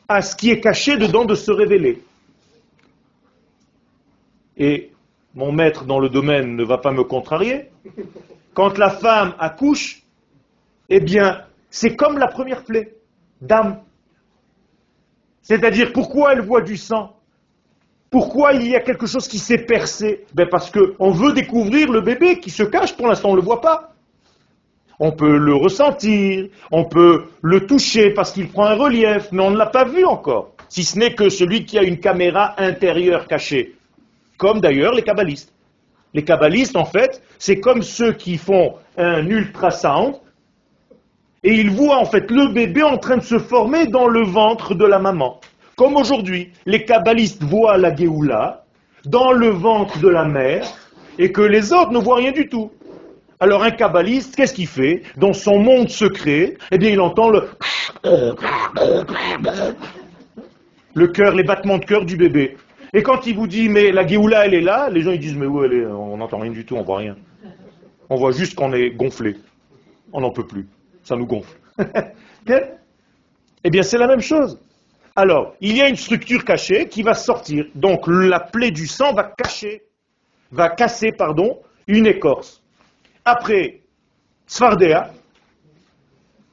à 0.07 0.21
ce 0.21 0.35
qui 0.35 0.49
est 0.49 0.59
caché 0.59 0.97
dedans 0.97 1.25
de 1.25 1.35
se 1.35 1.51
révéler. 1.51 2.01
Et 4.57 4.91
mon 5.35 5.51
maître 5.51 5.85
dans 5.85 5.99
le 5.99 6.09
domaine 6.09 6.55
ne 6.55 6.63
va 6.63 6.77
pas 6.77 6.91
me 6.91 7.03
contrarier. 7.03 7.69
Quand 8.53 8.77
la 8.77 8.89
femme 8.89 9.35
accouche, 9.37 10.01
eh 10.89 10.99
bien, 10.99 11.45
c'est 11.69 11.95
comme 11.95 12.17
la 12.17 12.27
première 12.27 12.63
plaie, 12.63 12.95
dame. 13.41 13.81
C'est-à-dire, 15.41 15.93
pourquoi 15.93 16.33
elle 16.33 16.41
voit 16.41 16.61
du 16.61 16.75
sang? 16.75 17.16
Pourquoi 18.09 18.53
il 18.53 18.67
y 18.67 18.75
a 18.75 18.79
quelque 18.79 19.05
chose 19.05 19.27
qui 19.27 19.37
s'est 19.37 19.65
percé? 19.65 20.25
Ben 20.33 20.47
Parce 20.49 20.71
qu'on 20.71 21.11
veut 21.11 21.33
découvrir 21.33 21.91
le 21.91 22.01
bébé 22.01 22.39
qui 22.39 22.49
se 22.49 22.63
cache, 22.63 22.95
pour 22.95 23.07
l'instant 23.07 23.29
on 23.29 23.33
ne 23.33 23.37
le 23.37 23.43
voit 23.43 23.61
pas. 23.61 23.93
On 24.99 25.11
peut 25.11 25.37
le 25.37 25.53
ressentir, 25.53 26.47
on 26.71 26.85
peut 26.85 27.25
le 27.41 27.67
toucher 27.67 28.11
parce 28.11 28.31
qu'il 28.31 28.49
prend 28.49 28.65
un 28.65 28.75
relief, 28.75 29.27
mais 29.31 29.43
on 29.43 29.51
ne 29.51 29.57
l'a 29.57 29.67
pas 29.67 29.83
vu 29.83 30.05
encore. 30.05 30.53
Si 30.69 30.83
ce 30.83 30.97
n'est 30.97 31.13
que 31.13 31.29
celui 31.29 31.65
qui 31.65 31.77
a 31.77 31.83
une 31.83 31.99
caméra 31.99 32.55
intérieure 32.57 33.27
cachée. 33.27 33.75
Comme 34.37 34.59
d'ailleurs 34.59 34.93
les 34.93 35.03
kabbalistes. 35.03 35.53
Les 36.13 36.23
kabbalistes, 36.23 36.75
en 36.75 36.85
fait, 36.85 37.21
c'est 37.37 37.59
comme 37.59 37.83
ceux 37.83 38.13
qui 38.13 38.37
font 38.37 38.75
un 38.97 39.25
ultrasound 39.27 40.15
et 41.43 41.53
ils 41.53 41.69
voient 41.69 41.97
en 41.97 42.05
fait 42.05 42.29
le 42.31 42.51
bébé 42.51 42.83
en 42.83 42.97
train 42.97 43.17
de 43.17 43.23
se 43.23 43.37
former 43.37 43.87
dans 43.87 44.07
le 44.07 44.23
ventre 44.23 44.73
de 44.73 44.85
la 44.85 44.99
maman. 44.99 45.39
Comme 45.77 45.95
aujourd'hui, 45.95 46.51
les 46.65 46.83
kabbalistes 46.85 47.43
voient 47.43 47.77
la 47.77 47.95
Géoula 47.95 48.65
dans 49.05 49.31
le 49.31 49.49
ventre 49.49 49.99
de 49.99 50.07
la 50.07 50.25
mère 50.25 50.65
et 51.19 51.31
que 51.31 51.41
les 51.41 51.71
autres 51.71 51.91
ne 51.91 51.99
voient 51.99 52.17
rien 52.17 52.31
du 52.31 52.49
tout. 52.49 52.71
Alors 53.39 53.61
un 53.61 53.69
kabbaliste, 53.69 54.35
qu'est-ce 54.35 54.55
qu'il 54.55 54.65
fait 54.65 55.03
Dans 55.17 55.33
son 55.33 55.59
monde 55.59 55.89
secret, 55.89 56.57
eh 56.71 56.79
bien 56.79 56.89
il 56.89 56.99
entend 56.99 57.29
le 57.29 57.49
le 60.95 61.07
cœur, 61.09 61.35
les 61.35 61.43
battements 61.43 61.77
de 61.77 61.85
cœur 61.85 62.05
du 62.05 62.17
bébé. 62.17 62.57
Et 62.93 63.03
quand 63.03 63.27
il 63.27 63.35
vous 63.35 63.45
dit 63.45 63.69
mais 63.69 63.91
la 63.91 64.07
Géoula 64.07 64.47
elle 64.47 64.55
est 64.55 64.61
là, 64.61 64.89
les 64.89 65.01
gens 65.01 65.11
ils 65.11 65.19
disent 65.19 65.35
mais 65.35 65.45
où 65.45 65.63
elle 65.63 65.73
est 65.73 65.85
On 65.85 66.17
n'entend 66.17 66.39
rien 66.39 66.51
du 66.51 66.65
tout, 66.65 66.75
on 66.75 66.81
voit 66.81 66.97
rien. 66.97 67.15
On 68.09 68.15
voit 68.15 68.31
juste 68.31 68.55
qu'on 68.55 68.73
est 68.73 68.89
gonflé. 68.89 69.35
On 70.11 70.21
n'en 70.21 70.31
peut 70.31 70.47
plus. 70.47 70.67
Ça 71.03 71.15
nous 71.15 71.27
gonfle. 71.27 71.55
eh 73.63 73.69
bien 73.69 73.83
c'est 73.83 73.99
la 73.99 74.07
même 74.07 74.21
chose. 74.21 74.59
Alors, 75.19 75.55
il 75.61 75.75
y 75.75 75.81
a 75.81 75.89
une 75.89 75.95
structure 75.95 76.45
cachée 76.45 76.87
qui 76.89 77.01
va 77.01 77.15
sortir. 77.15 77.65
Donc 77.73 78.05
la 78.05 78.39
plaie 78.39 78.69
du 78.69 78.85
sang 78.85 79.13
va 79.13 79.23
cacher, 79.23 79.81
va 80.51 80.69
casser, 80.69 81.11
pardon, 81.11 81.57
une 81.87 82.05
écorce. 82.05 82.61
Après, 83.25 83.81
Sfardea, 84.45 85.11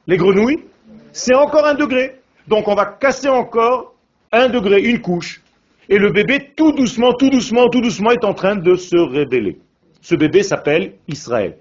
les 0.07 0.17
grenouilles, 0.17 0.63
c'est 1.11 1.35
encore 1.35 1.63
un 1.67 1.75
degré. 1.75 2.15
Donc 2.47 2.67
on 2.67 2.73
va 2.73 2.87
casser 2.87 3.29
encore 3.29 3.93
un 4.31 4.49
degré, 4.49 4.81
une 4.81 4.99
couche. 4.99 5.43
Et 5.87 5.99
le 5.99 6.11
bébé, 6.11 6.53
tout 6.57 6.71
doucement, 6.71 7.13
tout 7.13 7.29
doucement, 7.29 7.69
tout 7.69 7.81
doucement, 7.81 8.09
est 8.09 8.25
en 8.25 8.33
train 8.33 8.55
de 8.55 8.73
se 8.73 8.97
révéler. 8.97 9.59
Ce 10.01 10.15
bébé 10.15 10.41
s'appelle 10.41 10.95
Israël. 11.07 11.59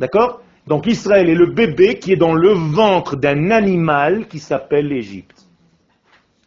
D'accord? 0.00 0.40
Donc 0.66 0.88
Israël 0.88 1.30
est 1.30 1.36
le 1.36 1.46
bébé 1.46 2.00
qui 2.00 2.12
est 2.12 2.16
dans 2.16 2.34
le 2.34 2.54
ventre 2.54 3.14
d'un 3.14 3.52
animal 3.52 4.26
qui 4.26 4.40
s'appelle 4.40 4.88
l'Égypte. 4.88 5.43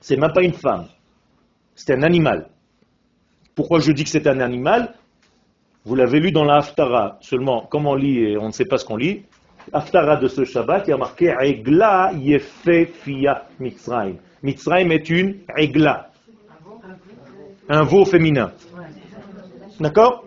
C'est 0.08 0.16
même 0.16 0.32
pas 0.32 0.42
une 0.42 0.54
femme. 0.54 0.86
C'est 1.76 1.94
un 1.94 2.02
animal. 2.02 2.48
Pourquoi 3.54 3.82
je 3.82 3.92
dis 3.92 4.06
que 4.06 4.10
c'est 4.10 4.26
un 4.26 4.40
animal? 4.40 4.94
Vous 5.84 5.96
l'avez 5.96 6.22
lu 6.22 6.32
dans 6.32 6.46
la 6.46 6.60
Haftara. 6.60 7.18
Seulement, 7.20 7.66
comme 7.66 7.88
on 7.88 7.96
lit 7.96 8.20
et 8.20 8.38
on 8.38 8.46
ne 8.48 8.52
sait 8.54 8.64
pas 8.64 8.78
ce 8.78 8.86
qu'on 8.86 8.96
lit, 8.96 9.26
Haftara 9.74 10.16
de 10.16 10.30
ce 10.30 10.46
Shabbat, 10.46 10.88
il 10.88 10.92
y 10.92 10.94
a 10.94 10.98
marqué 10.98 11.36
Egla 11.38 12.14
Fia 13.04 13.48
Mitzrayim. 13.60 14.16
Mitzrayim 14.44 14.92
est 14.92 15.10
une 15.10 15.40
Egla. 15.58 16.10
Un 17.68 17.84
veau 17.84 18.06
féminin. 18.06 18.54
D'accord? 19.78 20.26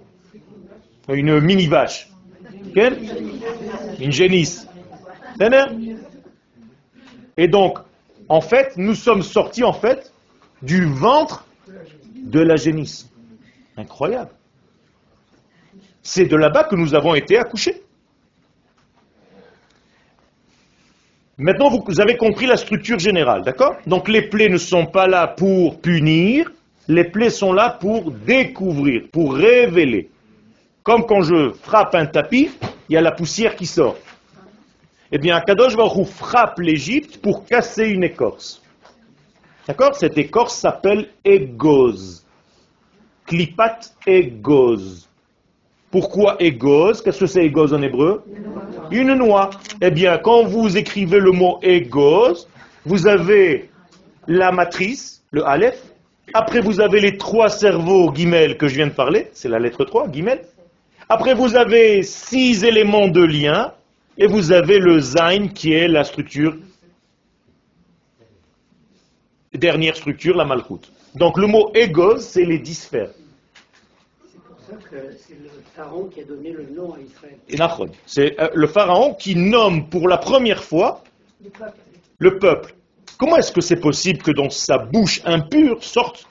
Une 1.08 1.40
mini-vache. 1.40 2.10
Une 3.98 4.12
génisse. 4.12 4.68
Et 7.38 7.48
donc, 7.48 7.78
en 8.30 8.40
fait, 8.40 8.76
nous 8.76 8.94
sommes 8.94 9.22
sortis 9.22 9.64
en 9.64 9.72
fait 9.72 10.12
du 10.62 10.84
ventre 10.86 11.44
de 12.14 12.40
la 12.40 12.54
génisse. 12.54 13.10
Incroyable. 13.76 14.30
C'est 16.02 16.26
de 16.26 16.36
là-bas 16.36 16.64
que 16.64 16.76
nous 16.76 16.94
avons 16.94 17.16
été 17.16 17.36
accouchés. 17.36 17.82
Maintenant, 21.38 21.70
vous 21.70 22.00
avez 22.00 22.16
compris 22.16 22.46
la 22.46 22.56
structure 22.56 23.00
générale, 23.00 23.42
d'accord? 23.42 23.74
Donc 23.86 24.08
les 24.08 24.22
plaies 24.22 24.48
ne 24.48 24.58
sont 24.58 24.86
pas 24.86 25.08
là 25.08 25.26
pour 25.26 25.80
punir, 25.80 26.52
les 26.86 27.04
plaies 27.04 27.30
sont 27.30 27.52
là 27.52 27.78
pour 27.80 28.12
découvrir, 28.12 29.08
pour 29.10 29.34
révéler. 29.34 30.08
Comme 30.84 31.04
quand 31.04 31.22
je 31.22 31.52
frappe 31.62 31.96
un 31.96 32.06
tapis, 32.06 32.50
il 32.88 32.92
y 32.92 32.96
a 32.96 33.00
la 33.00 33.12
poussière 33.12 33.56
qui 33.56 33.66
sort. 33.66 33.96
Eh 35.12 35.18
bien, 35.18 35.36
Akadosh 35.36 35.76
Baruch 35.76 36.06
frappe 36.06 36.58
l'Égypte 36.60 37.18
pour 37.20 37.44
casser 37.44 37.88
une 37.88 38.04
écorce. 38.04 38.62
D'accord? 39.66 39.94
Cette 39.94 40.16
écorce 40.18 40.56
s'appelle 40.56 41.08
Égose. 41.24 42.24
Klipat 43.26 43.80
Égose. 44.06 45.08
Pourquoi 45.90 46.36
égose 46.38 47.02
Qu'est-ce 47.02 47.18
que 47.20 47.26
c'est 47.26 47.44
égose 47.44 47.74
en 47.74 47.82
hébreu? 47.82 48.22
Une 48.92 49.14
noix. 49.14 49.50
Eh 49.80 49.90
bien, 49.90 50.18
quand 50.18 50.44
vous 50.44 50.76
écrivez 50.76 51.18
le 51.18 51.32
mot 51.32 51.58
égose, 51.62 52.48
vous 52.86 53.08
avez 53.08 53.70
la 54.28 54.52
matrice, 54.52 55.24
le 55.32 55.44
aleph. 55.44 55.82
Après, 56.32 56.60
vous 56.60 56.80
avez 56.80 57.00
les 57.00 57.16
trois 57.16 57.48
cerveaux 57.48 58.12
guimel 58.12 58.56
que 58.56 58.68
je 58.68 58.76
viens 58.76 58.86
de 58.86 58.92
parler. 58.92 59.30
C'est 59.32 59.48
la 59.48 59.58
lettre 59.58 59.84
3, 59.84 60.06
guimel. 60.08 60.42
Après, 61.08 61.34
vous 61.34 61.56
avez 61.56 62.04
six 62.04 62.62
éléments 62.62 63.08
de 63.08 63.24
lien. 63.24 63.72
Et 64.20 64.26
vous 64.26 64.52
avez 64.52 64.78
le 64.78 65.00
zain 65.00 65.48
qui 65.48 65.72
est 65.72 65.88
la 65.88 66.04
structure, 66.04 66.56
dernière 69.52 69.96
structure, 69.96 70.36
la 70.36 70.44
malchoute. 70.44 70.92
Donc 71.14 71.38
le 71.38 71.48
mot 71.48 71.72
égose, 71.74 72.24
c'est 72.24 72.44
les 72.44 72.58
dix 72.58 72.82
sphères 72.82 73.10
c'est 74.90 75.38
le 75.40 75.48
pharaon 75.74 76.04
qui 76.04 76.20
a 76.20 76.24
donné 76.24 76.52
le 76.52 76.64
nom 76.64 76.94
à 76.94 77.00
Israël. 77.00 77.36
C'est 78.06 78.38
euh, 78.40 78.48
le 78.54 78.66
pharaon 78.66 79.14
qui 79.14 79.36
nomme 79.36 79.88
pour 79.88 80.08
la 80.08 80.18
première 80.18 80.62
fois 80.62 81.02
le 82.18 82.38
peuple. 82.38 82.74
Comment 83.18 83.36
est-ce 83.36 83.52
que 83.52 83.60
c'est 83.60 83.80
possible 83.80 84.22
que 84.22 84.30
dans 84.30 84.50
sa 84.50 84.78
bouche 84.78 85.20
impure 85.24 85.82
sorte 85.82 86.28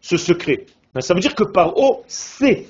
ce 0.00 0.16
secret? 0.16 0.66
Ben, 0.94 1.00
Ça 1.00 1.14
veut 1.14 1.20
dire 1.20 1.34
que 1.34 1.44
Paro 1.44 2.04
sait 2.06 2.66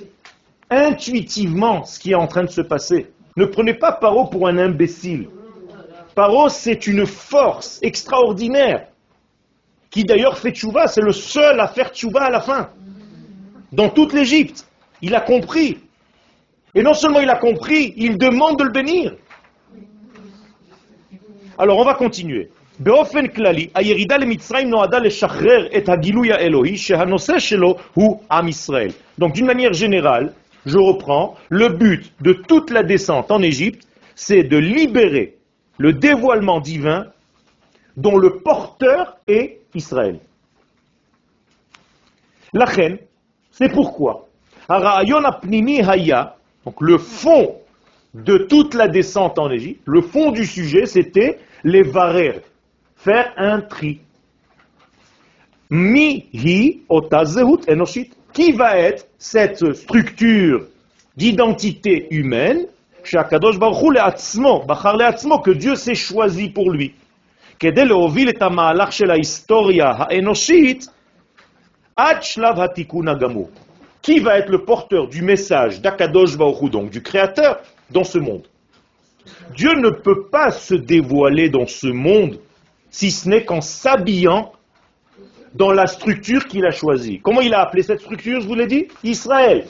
intuitivement 0.71 1.85
ce 1.85 1.99
qui 1.99 2.13
est 2.13 2.17
en 2.17 2.27
train 2.27 2.45
de 2.45 2.51
se 2.51 2.61
passer. 2.61 3.09
Ne 3.39 3.45
prenez 3.45 3.75
pas 3.75 3.93
Paro 3.93 4.25
pour 4.25 4.49
un 4.49 4.59
imbécile. 4.59 5.29
Paro, 6.17 6.49
c'est 6.49 6.89
une 6.89 7.07
force 7.07 7.79
extraordinaire 7.83 8.89
qui 9.91 10.03
d'ailleurs 10.03 10.37
fait 10.37 10.51
tchouva, 10.51 10.89
c'est 10.89 11.03
le 11.03 11.13
seul 11.13 11.61
à 11.61 11.69
faire 11.69 11.91
tchouva 11.95 12.25
à 12.25 12.31
la 12.31 12.41
fin. 12.41 12.71
Dans 13.71 13.91
toute 13.91 14.13
l'Égypte. 14.13 14.67
Il 15.03 15.15
a 15.15 15.21
compris. 15.21 15.79
Et 16.75 16.83
non 16.83 16.95
seulement 16.95 17.21
il 17.21 17.31
a 17.31 17.37
compris, 17.37 17.95
il 17.97 18.19
demande 18.19 18.59
de 18.59 18.65
le 18.65 18.73
bénir. 18.73 19.15
Alors 21.59 21.79
on 21.79 21.85
va 21.85 21.95
continuer. 21.95 22.51
Donc 29.19 29.33
d'une 29.33 29.47
manière 29.47 29.73
générale, 29.73 30.35
je 30.69 30.79
reprends, 30.79 31.35
le 31.49 31.71
but 31.71 32.13
de 32.21 32.33
toute 32.33 32.71
la 32.71 32.83
descente 32.83 33.31
en 33.31 33.43
Égypte, 33.43 33.87
c'est 34.15 34.43
de 34.43 34.57
libérer 34.57 35.37
le 35.79 35.93
dévoilement 35.93 36.61
divin 36.61 37.07
dont 37.97 38.17
le 38.17 38.39
porteur 38.39 39.19
est 39.27 39.61
Israël. 39.75 40.21
La 42.53 42.67
c'est 43.51 43.69
pourquoi? 43.73 44.29
Donc 46.65 46.81
le 46.81 46.99
fond 46.99 47.57
de 48.15 48.39
toute 48.39 48.75
la 48.75 48.89
descente 48.89 49.39
en 49.39 49.51
Égypte, 49.51 49.83
le 49.87 50.01
fond 50.01 50.31
du 50.33 50.47
sujet, 50.47 50.87
c'était 50.87 51.39
les 51.65 51.83
varer, 51.83 52.43
faire 52.97 53.33
un 53.37 53.61
tri. 53.61 54.01
Mi-hi 55.71 56.83
otazehut 56.89 57.69
enoshit 57.69 58.18
qui 58.33 58.53
va 58.53 58.79
être 58.79 59.07
cette 59.19 59.75
structure 59.75 60.67
d'identité 61.17 62.07
humaine 62.11 62.67
que 65.43 65.51
Dieu 65.51 65.75
s'est 65.75 65.95
choisi 65.95 66.51
pour 66.51 66.71
lui. 66.71 66.95
Qui 67.59 67.71
va 74.21 74.39
être 74.39 74.49
le 74.51 74.59
porteur 74.65 75.09
du 75.09 75.23
message 75.23 75.81
d'Akadosh 75.81 76.37
Baruch 76.37 76.71
donc 76.71 76.91
du 76.91 77.03
Créateur, 77.03 77.61
dans 77.91 78.05
ce 78.05 78.19
monde? 78.19 78.47
Dieu 79.57 79.73
ne 79.75 79.91
peut 79.91 80.27
pas 80.31 80.51
se 80.51 80.75
dévoiler 80.75 81.49
dans 81.49 81.67
ce 81.67 81.89
monde 81.89 82.39
si 82.91 83.11
ce 83.11 83.29
n'est 83.29 83.45
qu'en 83.45 83.61
s'habillant 83.61 84.53
dans 85.55 85.73
la 85.73 85.87
structure 85.87 86.47
qu'il 86.47 86.65
a 86.67 86.71
choisie. 86.71 87.21
Comment 87.21 87.41
il 87.41 87.55
a 87.55 87.61
appelé 87.61 87.83
cette 87.83 88.01
structure, 88.01 88.41
je 88.41 88.47
vous 88.47 88.55
l'ai 88.55 88.67
dit 88.67 88.89
Israël. 89.03 89.67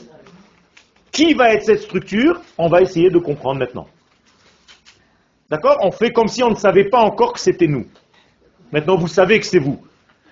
Qui 1.12 1.34
va 1.34 1.52
être 1.54 1.64
cette 1.64 1.82
structure 1.82 2.40
On 2.58 2.68
va 2.68 2.82
essayer 2.82 3.10
de 3.10 3.18
comprendre 3.18 3.58
maintenant. 3.58 3.88
D'accord 5.50 5.78
On 5.82 5.90
fait 5.90 6.12
comme 6.12 6.28
si 6.28 6.42
on 6.42 6.50
ne 6.50 6.56
savait 6.56 6.84
pas 6.84 7.00
encore 7.00 7.32
que 7.32 7.40
c'était 7.40 7.66
nous. 7.66 7.86
Maintenant, 8.72 8.96
vous 8.96 9.08
savez 9.08 9.40
que 9.40 9.46
c'est 9.46 9.58
vous. 9.58 9.80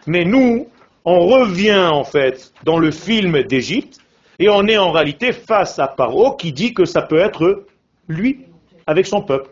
Mais 0.07 0.25
nous, 0.25 0.69
on 1.05 1.27
revient 1.27 1.89
en 1.91 2.05
fait 2.05 2.53
dans 2.65 2.79
le 2.79 2.91
film 2.91 3.43
d'Égypte 3.45 3.99
et 4.39 4.49
on 4.49 4.67
est 4.67 4.77
en 4.77 4.91
réalité 4.91 5.33
face 5.33 5.79
à 5.79 5.89
Paro 5.89 6.37
qui 6.37 6.53
dit 6.53 6.75
que 6.75 6.85
ça 6.85 7.01
peut 7.01 7.19
être 7.19 7.65
lui 8.09 8.45
avec 8.87 9.07
son 9.07 9.23
peuple. 9.23 9.51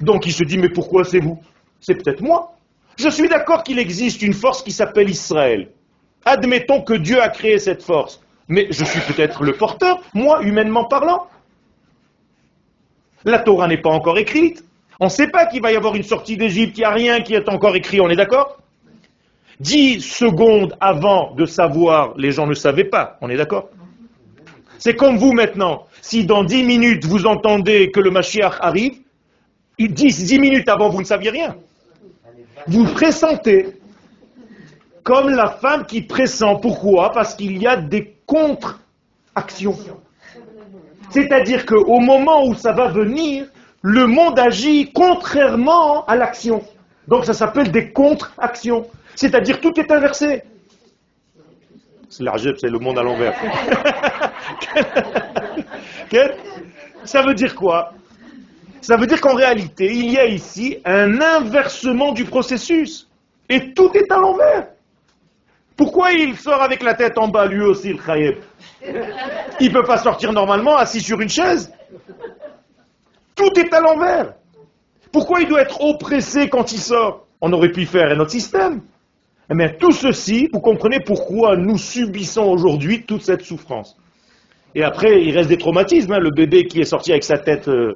Donc 0.00 0.26
il 0.26 0.32
se 0.32 0.42
dit 0.42 0.58
mais 0.58 0.68
pourquoi 0.68 1.04
c'est 1.04 1.20
vous? 1.20 1.40
C'est 1.80 1.94
peut-être 1.94 2.20
moi. 2.20 2.55
Je 2.96 3.08
suis 3.08 3.28
d'accord 3.28 3.62
qu'il 3.62 3.78
existe 3.78 4.22
une 4.22 4.34
force 4.34 4.62
qui 4.62 4.72
s'appelle 4.72 5.10
Israël. 5.10 5.68
Admettons 6.24 6.82
que 6.82 6.94
Dieu 6.94 7.20
a 7.20 7.28
créé 7.28 7.58
cette 7.58 7.82
force. 7.82 8.20
Mais 8.48 8.68
je 8.70 8.84
suis 8.84 9.00
peut-être 9.00 9.42
le 9.42 9.52
porteur, 9.52 10.00
moi, 10.14 10.42
humainement 10.42 10.84
parlant. 10.84 11.26
La 13.24 13.40
Torah 13.40 13.68
n'est 13.68 13.80
pas 13.80 13.90
encore 13.90 14.18
écrite. 14.18 14.64
On 15.00 15.06
ne 15.06 15.10
sait 15.10 15.28
pas 15.28 15.46
qu'il 15.46 15.60
va 15.60 15.72
y 15.72 15.76
avoir 15.76 15.94
une 15.94 16.04
sortie 16.04 16.36
d'Égypte, 16.36 16.78
il 16.78 16.80
n'y 16.80 16.86
a 16.86 16.90
rien 16.90 17.20
qui 17.20 17.34
est 17.34 17.48
encore 17.48 17.76
écrit, 17.76 18.00
on 18.00 18.08
est 18.08 18.16
d'accord? 18.16 18.58
Dix 19.60 20.00
secondes 20.00 20.76
avant 20.80 21.34
de 21.34 21.44
savoir, 21.44 22.14
les 22.16 22.30
gens 22.30 22.46
ne 22.46 22.54
savaient 22.54 22.84
pas, 22.84 23.18
on 23.20 23.28
est 23.28 23.36
d'accord? 23.36 23.68
C'est 24.78 24.94
comme 24.94 25.18
vous 25.18 25.32
maintenant. 25.32 25.86
Si 26.00 26.24
dans 26.24 26.44
dix 26.44 26.62
minutes 26.62 27.04
vous 27.04 27.26
entendez 27.26 27.90
que 27.90 28.00
le 28.00 28.10
Mashiach 28.10 28.58
arrive, 28.60 29.00
dix, 29.78 30.24
dix 30.24 30.38
minutes 30.38 30.68
avant 30.68 30.88
vous 30.88 31.00
ne 31.00 31.06
saviez 31.06 31.30
rien. 31.30 31.56
Vous 32.68 32.84
pressentez 32.84 33.78
comme 35.02 35.30
la 35.30 35.50
femme 35.50 35.86
qui 35.86 36.02
pressent. 36.02 36.42
Pourquoi? 36.60 37.12
Parce 37.12 37.34
qu'il 37.34 37.58
y 37.62 37.66
a 37.66 37.76
des 37.76 38.16
contre-actions. 38.26 39.78
C'est-à-dire 41.10 41.64
qu'au 41.64 42.00
moment 42.00 42.44
où 42.44 42.54
ça 42.54 42.72
va 42.72 42.88
venir, 42.88 43.46
le 43.82 44.06
monde 44.06 44.38
agit 44.38 44.90
contrairement 44.92 46.04
à 46.06 46.16
l'action. 46.16 46.64
Donc 47.06 47.24
ça 47.24 47.32
s'appelle 47.32 47.70
des 47.70 47.92
contre-actions. 47.92 48.86
C'est-à-dire 49.14 49.60
tout 49.60 49.78
est 49.78 49.90
inversé. 49.92 50.42
C'est 52.08 52.24
l'argep, 52.24 52.56
c'est 52.58 52.68
le 52.68 52.78
monde 52.78 52.98
à 52.98 53.02
l'envers. 53.02 53.34
ça 57.04 57.22
veut 57.22 57.34
dire 57.34 57.54
quoi? 57.54 57.92
Ça 58.86 58.96
veut 58.96 59.08
dire 59.08 59.20
qu'en 59.20 59.34
réalité, 59.34 59.92
il 59.92 60.12
y 60.12 60.16
a 60.16 60.26
ici 60.26 60.78
un 60.84 61.20
inversement 61.20 62.12
du 62.12 62.24
processus. 62.24 63.08
Et 63.48 63.74
tout 63.74 63.90
est 63.94 64.12
à 64.12 64.16
l'envers. 64.16 64.68
Pourquoi 65.76 66.12
il 66.12 66.36
sort 66.36 66.62
avec 66.62 66.84
la 66.84 66.94
tête 66.94 67.18
en 67.18 67.26
bas, 67.26 67.46
lui 67.46 67.64
aussi, 67.64 67.92
le 67.92 67.98
Khayeb 67.98 68.36
Il 69.58 69.72
ne 69.72 69.72
peut 69.72 69.82
pas 69.82 69.96
sortir 69.96 70.32
normalement 70.32 70.76
assis 70.76 71.00
sur 71.00 71.20
une 71.20 71.28
chaise. 71.28 71.72
Tout 73.34 73.58
est 73.58 73.74
à 73.74 73.80
l'envers. 73.80 74.34
Pourquoi 75.10 75.40
il 75.40 75.48
doit 75.48 75.62
être 75.62 75.80
oppressé 75.80 76.48
quand 76.48 76.70
il 76.70 76.78
sort? 76.78 77.26
On 77.40 77.52
aurait 77.52 77.72
pu 77.72 77.86
faire 77.86 78.12
un 78.12 78.20
autre 78.20 78.30
système. 78.30 78.82
Mais 79.50 79.72
eh 79.74 79.78
tout 79.78 79.90
ceci, 79.90 80.48
vous 80.52 80.60
comprenez 80.60 81.00
pourquoi 81.00 81.56
nous 81.56 81.76
subissons 81.76 82.44
aujourd'hui 82.44 83.02
toute 83.02 83.22
cette 83.22 83.42
souffrance. 83.42 83.96
Et 84.76 84.84
après, 84.84 85.24
il 85.24 85.36
reste 85.36 85.48
des 85.48 85.58
traumatismes. 85.58 86.12
Hein. 86.12 86.20
le 86.20 86.30
bébé 86.30 86.66
qui 86.66 86.80
est 86.80 86.84
sorti 86.84 87.10
avec 87.10 87.24
sa 87.24 87.38
tête 87.38 87.66
euh, 87.66 87.92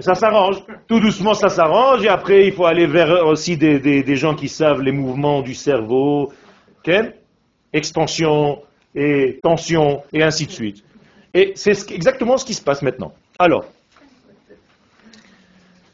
ça 0.00 0.14
s'arrange. 0.14 0.62
Tout 0.86 1.00
doucement, 1.00 1.34
ça 1.34 1.48
s'arrange. 1.48 2.04
Et 2.04 2.08
après, 2.08 2.46
il 2.46 2.52
faut 2.52 2.66
aller 2.66 2.86
vers 2.86 3.26
aussi 3.26 3.56
des, 3.56 4.16
gens 4.16 4.34
qui 4.34 4.48
savent 4.48 4.80
les 4.80 4.92
mouvements 4.92 5.42
du 5.42 5.54
cerveau. 5.54 6.32
Expansion 7.72 8.62
et 8.94 9.40
tension 9.42 10.02
et 10.12 10.22
ainsi 10.22 10.46
de 10.46 10.52
suite. 10.52 10.84
Et 11.34 11.52
c'est 11.56 11.90
exactement 11.90 12.36
ce 12.36 12.44
qui 12.44 12.54
se 12.54 12.62
passe 12.62 12.80
maintenant. 12.80 13.12
Alors, 13.38 13.64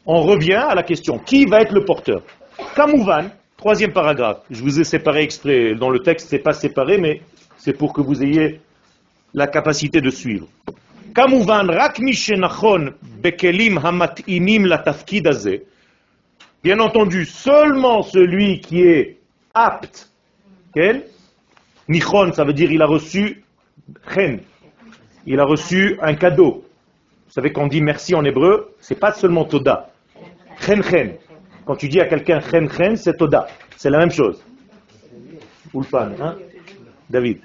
on 0.05 0.21
revient 0.21 0.53
à 0.53 0.75
la 0.75 0.83
question. 0.83 1.17
Qui 1.17 1.45
va 1.45 1.61
être 1.61 1.73
le 1.73 1.83
porteur? 1.83 2.21
Kamouvan, 2.75 3.25
troisième 3.57 3.91
paragraphe. 3.91 4.41
Je 4.51 4.61
vous 4.61 4.79
ai 4.79 4.83
séparé 4.83 5.23
exprès. 5.23 5.73
Dans 5.73 5.89
le 5.89 5.99
texte, 5.99 6.29
c'est 6.29 6.39
pas 6.39 6.53
séparé, 6.53 6.99
mais 6.99 7.21
c'est 7.57 7.73
pour 7.73 7.91
que 7.91 8.01
vous 8.01 8.21
ayez 8.21 8.61
la 9.33 9.47
capacité 9.47 9.99
de 9.99 10.11
suivre 10.11 10.47
כמובן, 11.14 11.66
רק 11.70 12.00
מי 12.00 12.14
שנכון 12.14 12.88
בכלים 13.20 13.78
המתאימים 13.78 14.66
לתפקיד 14.66 15.26
הזה, 15.26 15.56
bien 16.64 16.80
entendu, 16.80 17.24
seulement 17.24 18.02
celui 18.02 18.60
qui 18.60 18.82
est 18.82 19.16
apte, 19.54 20.10
quel 20.74 21.04
Nichon, 21.88 22.32
ça 22.32 22.44
veut 22.44 22.52
dire 22.52 22.70
il 22.70 22.82
a 22.82 22.86
reçu 22.86 23.42
chen, 24.12 24.40
il 25.26 25.40
a 25.40 25.44
reçu 25.44 25.98
un 26.02 26.14
cadeau. 26.14 26.64
Vous 27.26 27.32
savez 27.32 27.52
qu'on 27.52 27.66
dit 27.66 27.80
merci 27.80 28.14
en 28.14 28.24
hébreu, 28.24 28.74
c'est 28.80 28.98
pas 28.98 29.12
seulement 29.12 29.44
toda. 29.44 29.90
Chen 30.60 30.82
chen. 30.82 31.14
Quand 31.64 31.76
tu 31.76 31.88
dis 31.88 32.00
à 32.00 32.06
quelqu'un 32.06 32.40
chen 32.40 32.68
chen, 32.70 32.96
c'est 32.96 33.16
toda. 33.16 33.46
C'est 33.76 33.90
la 33.90 33.98
même 33.98 34.10
chose. 34.10 34.44
Ulfan, 35.74 36.10
hein 36.20 36.36
David. 37.08 37.40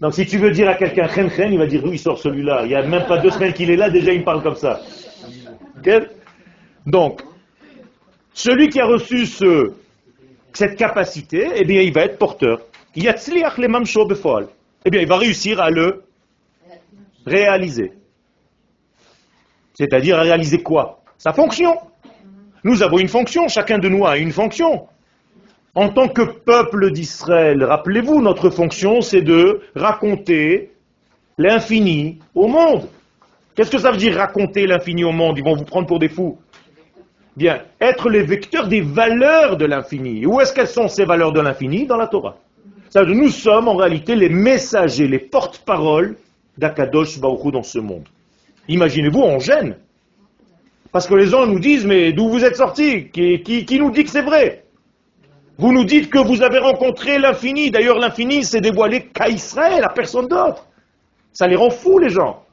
Donc 0.00 0.14
si 0.14 0.26
tu 0.26 0.38
veux 0.38 0.50
dire 0.50 0.68
à 0.68 0.74
quelqu'un 0.74 1.08
il 1.50 1.58
va 1.58 1.66
dire 1.66 1.82
oui, 1.84 1.92
il 1.92 1.98
sort 1.98 2.18
celui-là. 2.18 2.62
Il 2.64 2.68
n'y 2.68 2.74
a 2.74 2.82
même 2.82 3.06
pas 3.06 3.18
deux 3.18 3.30
semaines 3.30 3.52
qu'il 3.52 3.70
est 3.70 3.76
là, 3.76 3.90
déjà 3.90 4.12
il 4.12 4.24
parle 4.24 4.42
comme 4.42 4.56
ça. 4.56 4.80
Donc, 6.86 7.22
celui 8.34 8.68
qui 8.68 8.80
a 8.80 8.86
reçu 8.86 9.26
ce, 9.26 9.72
cette 10.52 10.76
capacité, 10.76 11.48
eh 11.56 11.64
bien, 11.64 11.82
il 11.82 11.92
va 11.92 12.02
être 12.02 12.18
porteur. 12.18 12.60
Eh 12.94 13.00
bien, 14.90 15.00
il 15.00 15.08
va 15.08 15.16
réussir 15.16 15.60
à 15.60 15.70
le 15.70 16.02
réaliser. 17.26 17.92
C'est-à-dire 19.74 20.18
à 20.18 20.22
réaliser 20.22 20.62
quoi? 20.62 21.00
Sa 21.18 21.32
fonction. 21.32 21.76
Nous 22.64 22.82
avons 22.82 22.98
une 22.98 23.08
fonction, 23.08 23.48
chacun 23.48 23.78
de 23.78 23.88
nous 23.88 24.06
a 24.06 24.18
une 24.18 24.32
fonction. 24.32 24.88
En 25.74 25.88
tant 25.88 26.08
que 26.08 26.20
peuple 26.20 26.90
d'Israël, 26.90 27.64
rappelez-vous, 27.64 28.20
notre 28.20 28.50
fonction, 28.50 29.00
c'est 29.00 29.22
de 29.22 29.60
raconter 29.74 30.70
l'infini 31.38 32.18
au 32.34 32.46
monde. 32.46 32.88
Qu'est-ce 33.54 33.70
que 33.70 33.78
ça 33.78 33.90
veut 33.90 33.96
dire 33.96 34.16
raconter 34.16 34.66
l'infini 34.66 35.02
au 35.02 35.12
monde? 35.12 35.38
Ils 35.38 35.44
vont 35.44 35.56
vous 35.56 35.64
prendre 35.64 35.86
pour 35.86 35.98
des 35.98 36.10
fous. 36.10 36.38
Bien, 37.38 37.62
être 37.80 38.10
les 38.10 38.22
vecteurs 38.22 38.68
des 38.68 38.82
valeurs 38.82 39.56
de 39.56 39.64
l'infini. 39.64 40.26
Où 40.26 40.42
est-ce 40.42 40.52
qu'elles 40.52 40.68
sont 40.68 40.88
ces 40.88 41.06
valeurs 41.06 41.32
de 41.32 41.40
l'infini? 41.40 41.86
Dans 41.86 41.96
la 41.96 42.06
Torah. 42.06 42.36
Ça 42.90 43.02
nous 43.04 43.30
sommes 43.30 43.68
en 43.68 43.74
réalité 43.74 44.14
les 44.14 44.28
messagers, 44.28 45.08
les 45.08 45.20
porte-paroles 45.20 46.16
d'Akadosh 46.58 47.18
Baruch 47.18 47.50
dans 47.50 47.62
ce 47.62 47.78
monde. 47.78 48.06
Imaginez-vous, 48.68 49.22
on 49.22 49.38
gêne. 49.38 49.76
Parce 50.92 51.06
que 51.06 51.14
les 51.14 51.28
gens 51.28 51.46
nous 51.46 51.58
disent, 51.58 51.86
mais 51.86 52.12
d'où 52.12 52.28
vous 52.28 52.44
êtes 52.44 52.56
sortis? 52.56 53.08
Qui 53.08 53.78
nous 53.78 53.90
dit 53.90 54.04
que 54.04 54.10
c'est 54.10 54.20
vrai? 54.20 54.61
Vous 55.58 55.72
nous 55.72 55.84
dites 55.84 56.10
que 56.10 56.18
vous 56.18 56.42
avez 56.42 56.58
rencontré 56.58 57.18
l'infini. 57.18 57.70
D'ailleurs, 57.70 57.98
l'infini 57.98 58.44
s'est 58.44 58.60
dévoilé 58.60 59.06
qu'à 59.06 59.28
Israël, 59.28 59.84
à 59.84 59.90
personne 59.90 60.26
d'autre. 60.26 60.66
Ça 61.32 61.46
les 61.46 61.56
rend 61.56 61.70
fous, 61.70 61.98
les 61.98 62.10
gens. 62.10 62.44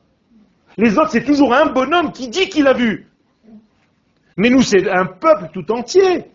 Les 0.77 0.97
autres, 0.97 1.11
c'est 1.11 1.23
toujours 1.23 1.53
un 1.53 1.67
bonhomme 1.67 2.11
qui 2.11 2.29
dit 2.29 2.49
qu'il 2.49 2.67
a 2.67 2.73
vu. 2.73 3.07
Mais 4.37 4.49
nous, 4.49 4.61
c'est 4.61 4.89
un 4.89 5.05
peuple 5.05 5.49
tout 5.53 5.71
entier. 5.71 6.25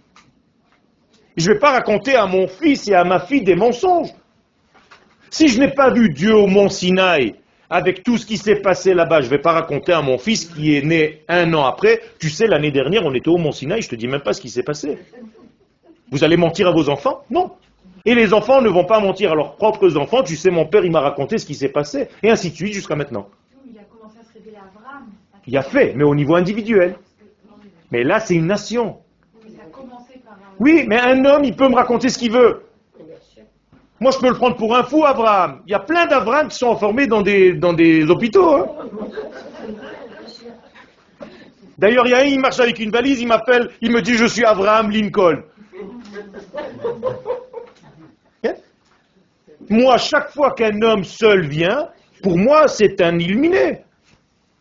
Je 1.37 1.49
ne 1.49 1.55
vais 1.55 1.59
pas 1.59 1.73
raconter 1.73 2.15
à 2.15 2.27
mon 2.27 2.47
fils 2.47 2.87
et 2.89 2.95
à 2.95 3.05
ma 3.05 3.21
fille 3.21 3.43
des 3.43 3.57
mensonges. 3.57 4.11
Si 5.31 5.49
je 5.49 5.59
n'ai 5.59 5.73
pas 5.73 5.91
vu 5.91 6.11
Dieu 6.11 6.35
au 6.35 6.47
mont 6.47 6.69
Sinaï 6.69 7.35
avec 7.71 8.05
tout 8.05 8.19
ce 8.19 8.27
qui 8.27 8.37
s'est 8.37 8.57
passé 8.57 8.95
là-bas, 8.95 9.21
je 9.21 9.27
ne 9.27 9.31
vais 9.31 9.39
pas 9.39 9.53
raconter 9.53 9.93
à 9.93 10.03
mon 10.03 10.19
fils 10.19 10.45
qui 10.45 10.77
est 10.77 10.83
né 10.83 11.23
un 11.29 11.53
an 11.55 11.65
après, 11.65 12.01
tu 12.21 12.31
sais, 12.31 12.47
l'année 12.47 12.71
dernière, 12.71 13.05
on 13.05 13.15
était 13.15 13.31
au 13.31 13.39
Mont 13.39 13.51
Sinaï, 13.51 13.83
je 13.83 13.89
te 13.89 13.97
dis 13.97 14.07
même 14.07 14.21
pas 14.21 14.33
ce 14.33 14.41
qui 14.41 14.49
s'est 14.49 14.63
passé. 14.63 14.99
Vous 16.11 16.25
allez 16.25 16.37
mentir 16.37 16.69
à 16.69 16.73
vos 16.73 16.89
enfants 16.89 17.23
Non. 17.31 17.51
Et 18.07 18.15
les 18.15 18.35
enfants 18.35 18.61
ne 18.61 18.69
vont 18.69 18.85
pas 18.85 19.01
mentir 19.01 19.33
à 19.33 19.35
leurs 19.35 19.57
propres 19.57 19.97
enfants, 19.97 20.23
tu 20.23 20.37
sais, 20.37 20.51
mon 20.51 20.67
père, 20.67 20.85
il 20.85 20.91
m'a 20.93 21.01
raconté 21.01 21.39
ce 21.39 21.47
qui 21.47 21.55
s'est 21.55 21.71
passé, 21.71 22.09
et 22.23 22.31
ainsi 22.31 22.51
de 22.51 22.55
suite 22.55 22.75
jusqu'à 22.75 22.97
maintenant. 22.97 23.29
Il 23.67 23.79
a 23.79 23.83
commencé 23.85 24.19
à 24.21 24.25
se 24.25 24.33
révéler 24.39 24.57
à 24.57 24.69
Abraham. 24.77 25.07
Il 25.47 25.57
a 25.57 25.63
fait, 25.63 25.95
mais 25.97 26.05
au 26.05 26.15
niveau 26.15 26.35
individuel. 26.35 26.97
Mais 27.91 28.05
là, 28.05 28.21
c'est 28.21 28.35
une 28.35 28.47
nation. 28.47 28.99
Oui, 30.61 30.85
mais 30.87 31.01
un 31.01 31.25
homme, 31.25 31.45
il 31.45 31.57
peut 31.57 31.69
me 31.69 31.75
raconter 31.75 32.09
ce 32.11 32.19
qu'il 32.19 32.31
veut. 32.31 32.63
Moi, 34.01 34.11
je 34.11 34.19
peux 34.19 34.29
le 34.29 34.35
prendre 34.35 34.57
pour 34.57 34.77
un 34.77 34.83
fou, 34.83 35.05
Abraham. 35.05 35.63
Il 35.67 35.71
y 35.71 35.75
a 35.75 35.81
plein 35.81 36.07
d'Abraham 36.07 36.49
qui 36.49 36.59
sont 36.59 36.67
enfermés 36.67 37.07
dans 37.07 37.23
des, 37.23 37.55
dans 37.55 37.73
des 37.73 38.05
hôpitaux. 38.11 38.55
hein. 38.57 38.67
D'ailleurs, 41.79 42.07
il 42.07 42.11
y 42.11 42.15
a 42.15 42.19
un, 42.19 42.25
il 42.25 42.39
marche 42.39 42.61
avec 42.61 42.79
une 42.79 42.91
valise, 42.91 43.21
il 43.21 43.27
m'appelle, 43.27 43.71
il 43.81 43.91
me 43.91 44.01
dit, 44.03 44.15
je 44.15 44.27
suis 44.27 44.45
Abraham 44.45 44.91
Lincoln. 44.91 45.43
Moi, 49.71 49.97
chaque 49.99 50.31
fois 50.31 50.53
qu'un 50.53 50.81
homme 50.83 51.05
seul 51.05 51.47
vient, 51.47 51.89
pour 52.23 52.37
moi, 52.37 52.69
c'est 52.69 53.01
un 53.01 53.19
illuminé. 53.19 53.81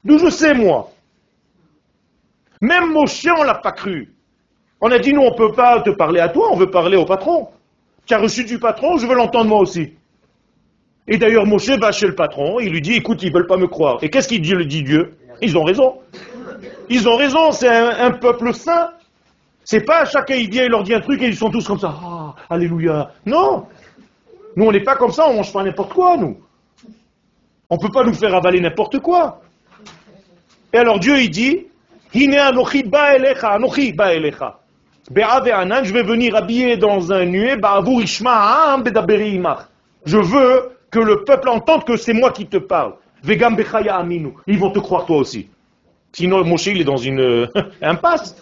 D'où 0.04 0.18
je 0.18 0.30
sais, 0.30 0.54
moi? 0.54 0.92
Même 2.62 2.92
Moshe, 2.94 3.28
on 3.38 3.44
l'a 3.44 3.56
pas 3.56 3.74
cru. 3.74 4.14
On 4.80 4.92
a 4.92 5.00
dit, 5.00 5.14
nous, 5.14 5.22
on 5.22 5.32
ne 5.32 5.38
peut 5.38 5.52
pas 5.52 5.82
te 5.82 5.90
parler 5.90 6.20
à 6.20 6.30
toi, 6.30 6.50
on 6.52 6.56
veut 6.56 6.72
parler 6.72 6.98
au 6.98 7.06
patron. 7.06 7.50
Tu 8.06 8.14
as 8.14 8.18
reçu 8.18 8.44
du 8.44 8.60
patron, 8.60 8.98
je 8.98 9.06
veux 9.06 9.16
l'entendre 9.16 9.50
moi 9.50 9.60
aussi. 9.60 9.94
Et 11.08 11.18
d'ailleurs, 11.18 11.46
Moshe 11.46 11.70
va 11.70 11.92
chez 11.92 12.08
le 12.08 12.16
patron, 12.16 12.60
il 12.60 12.72
lui 12.72 12.82
dit, 12.82 12.94
écoute, 12.94 13.22
ils 13.24 13.34
veulent 13.34 13.48
pas 13.48 13.58
me 13.58 13.68
croire. 13.68 14.00
Et 14.02 14.10
qu'est-ce 14.10 14.30
qu'il 14.30 14.42
dit, 14.42 14.56
dit 14.66 14.84
Dieu? 14.84 15.18
Ils 15.42 15.58
ont 15.58 15.64
raison. 15.64 16.00
Ils 16.90 17.08
ont 17.08 17.18
raison, 17.18 17.52
c'est 17.52 17.68
un 17.68 18.12
peuple 18.12 18.54
saint. 18.54 18.92
C'est 19.66 19.86
pas 19.86 20.06
chacun 20.06 20.36
il 20.36 20.50
vient, 20.50 20.64
il 20.64 20.70
leur 20.70 20.84
dit 20.84 20.94
un 20.94 21.00
truc 21.00 21.22
et 21.22 21.28
ils 21.28 21.36
sont 21.36 21.50
tous 21.50 21.66
comme 21.66 21.80
ça. 21.80 21.94
Ah, 22.04 22.36
alléluia. 22.50 23.12
Non. 23.26 23.68
Nous, 24.56 24.66
on 24.66 24.72
n'est 24.72 24.84
pas 24.84 24.96
comme 24.96 25.12
ça, 25.12 25.28
on 25.28 25.36
mange 25.36 25.52
pas 25.52 25.64
n'importe 25.64 25.94
quoi, 25.94 26.18
nous. 26.18 26.38
On 27.70 27.78
peut 27.78 27.90
pas 27.90 28.04
nous 28.04 28.14
faire 28.14 28.36
avaler 28.36 28.60
n'importe 28.60 29.00
quoi. 29.00 29.42
Et 30.74 30.78
alors 30.78 31.00
Dieu, 31.00 31.20
il 31.20 31.30
dit, 31.30 31.66
anochi 32.14 32.84
ba 32.84 33.18
ve'anan, 35.12 35.84
je 35.84 35.94
vais 35.94 36.04
venir 36.04 36.36
habiller 36.36 36.78
dans 36.78 37.12
un 37.12 37.26
nuée. 37.26 37.56
Je 40.06 40.18
veux 40.18 40.78
que 40.92 41.00
le 41.00 41.24
peuple 41.24 41.50
entende 41.50 41.84
que 41.86 41.98
c'est 41.98 42.14
moi 42.14 42.32
qui 42.32 42.46
te 42.46 42.58
parle. 42.58 42.94
Vegam 43.24 43.56
bechaya. 43.56 44.06
Ils 44.48 44.60
vont 44.60 44.72
te 44.72 44.80
croire 44.80 45.06
toi 45.06 45.18
aussi. 45.18 45.50
Sinon, 46.12 46.44
Moshe, 46.46 46.68
il 46.68 46.80
est 46.80 46.84
dans 46.84 46.98
une 46.98 47.22
euh, 47.22 47.48
impasse. 47.82 48.36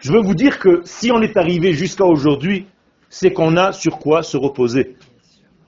Je 0.00 0.12
veux 0.12 0.20
vous 0.20 0.34
dire 0.34 0.58
que 0.58 0.82
si 0.84 1.10
on 1.12 1.20
est 1.22 1.36
arrivé 1.36 1.72
jusqu'à 1.72 2.04
aujourd'hui, 2.04 2.66
c'est 3.08 3.32
qu'on 3.32 3.56
a 3.56 3.72
sur 3.72 3.98
quoi 3.98 4.22
se 4.22 4.36
reposer. 4.36 4.96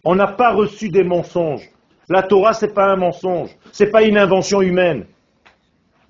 On 0.05 0.15
n'a 0.15 0.27
pas 0.27 0.53
reçu 0.53 0.89
des 0.89 1.05
mensonges. 1.05 1.69
La 2.09 2.23
Torah, 2.23 2.53
c'est 2.53 2.75
pas 2.75 2.93
un 2.93 2.97
mensonge. 2.97 3.51
C'est 3.73 3.91
pas 3.91 4.03
une 4.03 4.19
invention 4.19 4.61
humaine. 4.61 5.07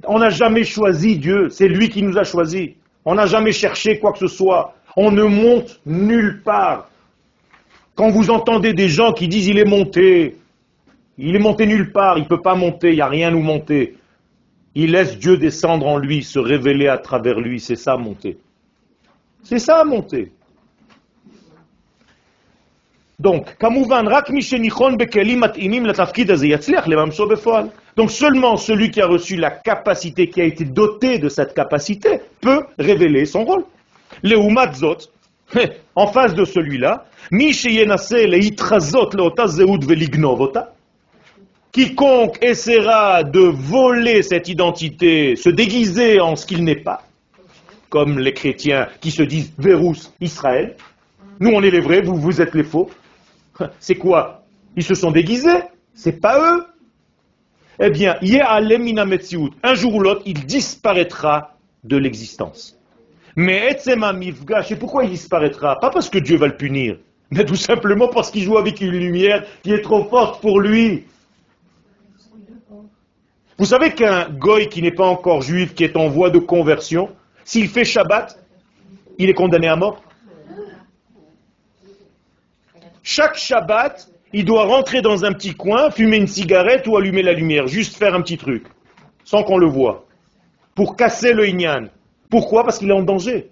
On 0.05 0.19
n'a 0.19 0.31
jamais 0.31 0.65
choisi 0.65 1.19
Dieu. 1.19 1.49
C'est 1.51 1.69
lui 1.69 1.89
qui 1.89 2.03
nous 2.03 2.19
a 2.19 2.25
choisis. 2.25 2.71
On 3.05 3.15
n'a 3.15 3.27
jamais 3.27 3.53
cherché 3.53 3.99
quoi 3.99 4.13
que 4.13 4.19
ce 4.19 4.27
soit. 4.27 4.75
On 4.97 5.11
ne 5.11 5.25
monte 5.25 5.81
nulle 5.87 6.43
part. 6.43 6.89
Quand 7.95 8.11
vous 8.11 8.31
entendez 8.31 8.73
des 8.73 8.89
gens 8.89 9.13
qui 9.13 9.29
disent 9.29 9.49
il 9.49 9.59
est 9.59 9.65
monté, 9.65 10.37
il 11.19 11.37
est 11.37 11.41
monté 11.41 11.67
nulle 11.67 11.93
part, 11.93 12.19
il 12.19 12.23
ne 12.23 12.29
peut 12.29 12.41
pas 12.41 12.55
monter, 12.55 12.91
il 12.91 12.97
n'y 12.97 13.01
a 13.01 13.07
rien 13.07 13.31
nous 13.31 13.43
monter. 13.43 13.97
Il 14.75 14.93
laisse 14.93 15.19
Dieu 15.19 15.37
descendre 15.37 15.87
en 15.87 15.99
lui, 15.99 16.23
se 16.23 16.39
révéler 16.39 16.89
à 16.89 16.99
travers 16.99 17.39
lui. 17.39 17.61
C'est 17.61 17.77
ça, 17.77 17.97
monter. 17.97 18.39
C'est 19.43 19.59
ça, 19.59 19.85
monter. 19.85 20.33
Donc, 23.19 23.57
kamuvan 23.59 24.09
rak 24.09 24.31
mishenichon 24.31 24.97
bekelim 24.97 25.43
atimim 25.45 25.85
latafkid 25.87 26.31
azay 26.31 26.49
yatzliach 26.49 26.87
lemamso 26.87 27.27
befoal. 27.27 27.71
Donc 27.97 28.11
seulement 28.11 28.57
celui 28.57 28.91
qui 28.91 29.01
a 29.01 29.07
reçu 29.07 29.37
la 29.37 29.51
capacité, 29.51 30.29
qui 30.29 30.41
a 30.41 30.45
été 30.45 30.65
doté 30.65 31.19
de 31.19 31.29
cette 31.29 31.55
capacité, 31.55 32.21
peut 32.41 32.65
révéler 32.79 33.27
son 33.27 33.45
rôle. 33.45 33.65
Le 34.23 34.37
umatzot, 34.37 35.11
en 35.95 36.07
face 36.09 36.35
de 36.35 36.45
celui-là, 36.45 37.05
mishenase 37.31 38.13
leitrazot 38.13 39.11
leotaz 39.13 39.49
zehud 39.59 39.85
velignovota 39.85 40.73
quiconque 41.73 42.39
essaiera 42.43 43.25
de 43.25 43.41
voler 43.41 44.23
cette 44.23 44.49
identité, 44.49 45.37
se 45.37 45.49
déguiser 45.49 46.21
en 46.21 46.37
ce 46.37 46.47
qu'il 46.47 46.63
n'est 46.65 46.83
pas, 46.83 47.03
comme 47.89 48.19
les 48.19 48.35
chrétiens 48.35 48.89
qui 49.01 49.11
se 49.11 49.23
disent 49.23 49.53
Vérus 49.59 50.13
Israël, 50.21 50.77
nous 51.41 51.51
on 51.51 51.63
est 51.63 51.71
les 51.71 51.81
vrais, 51.81 52.03
vous 52.03 52.17
vous 52.17 52.41
êtes 52.41 52.55
les 52.55 52.63
faux. 52.63 52.91
C'est 53.81 53.97
quoi? 53.97 54.45
Ils 54.77 54.85
se 54.85 54.95
sont 54.95 55.11
déguisés, 55.11 55.61
c'est 55.95 56.21
pas 56.21 56.39
eux? 56.39 56.65
Eh 57.79 57.91
bien, 57.91 58.17
un 58.23 59.75
jour 59.75 59.95
ou 59.95 60.01
l'autre, 60.01 60.23
il 60.25 60.47
disparaîtra 60.47 61.57
de 61.85 61.97
l'existence. 61.97 62.79
Mais 63.37 63.71
Etzema 63.71 64.13
Mifgash, 64.13 64.71
et 64.71 64.77
pourquoi 64.77 65.05
il 65.05 65.11
disparaîtra? 65.11 65.79
Pas 65.81 65.91
parce 65.91 66.09
que 66.09 66.19
Dieu 66.19 66.37
va 66.37 66.47
le 66.47 66.57
punir, 66.57 66.97
mais 67.31 67.45
tout 67.45 67.57
simplement 67.57 68.09
parce 68.09 68.31
qu'il 68.31 68.43
joue 68.43 68.57
avec 68.57 68.81
une 68.81 68.91
lumière 68.91 69.45
qui 69.63 69.73
est 69.73 69.83
trop 69.83 70.05
forte 70.05 70.41
pour 70.41 70.61
lui. 70.61 71.05
Vous 73.63 73.69
savez 73.69 73.93
qu'un 73.93 74.29
goy 74.29 74.69
qui 74.69 74.83
n'est 74.83 74.91
pas 74.91 75.07
encore 75.07 75.41
juif, 75.41 75.73
qui 75.73 75.85
est 75.85 75.97
en 75.97 76.09
voie 76.09 76.31
de 76.31 76.41
conversion, 76.41 77.11
s'il 77.45 77.69
fait 77.69 77.85
Shabbat, 77.85 78.37
il 79.19 79.31
est 79.31 79.35
condamné 79.35 79.69
à 79.69 79.77
mort. 79.77 80.03
Chaque 83.05 83.37
Shabbat, 83.37 84.09
il 84.33 84.45
doit 84.45 84.65
rentrer 84.65 85.01
dans 85.01 85.25
un 85.25 85.33
petit 85.33 85.55
coin, 85.55 85.93
fumer 85.93 86.17
une 86.17 86.27
cigarette 86.27 86.89
ou 86.89 86.97
allumer 86.97 87.23
la 87.23 87.35
lumière, 87.35 87.69
juste 87.69 87.97
faire 87.97 88.17
un 88.17 88.23
petit 88.23 88.37
truc, 88.37 88.67
sans 89.23 89.45
qu'on 89.45 89.59
le 89.59 89.69
voit, 89.69 90.07
pour 90.75 90.97
casser 90.97 91.33
le 91.33 91.47
Inyan. 91.47 91.87
Pourquoi? 92.31 92.65
Parce 92.65 92.81
qu'il 92.81 92.91
est 92.91 92.95
en 92.95 93.05
danger. 93.05 93.49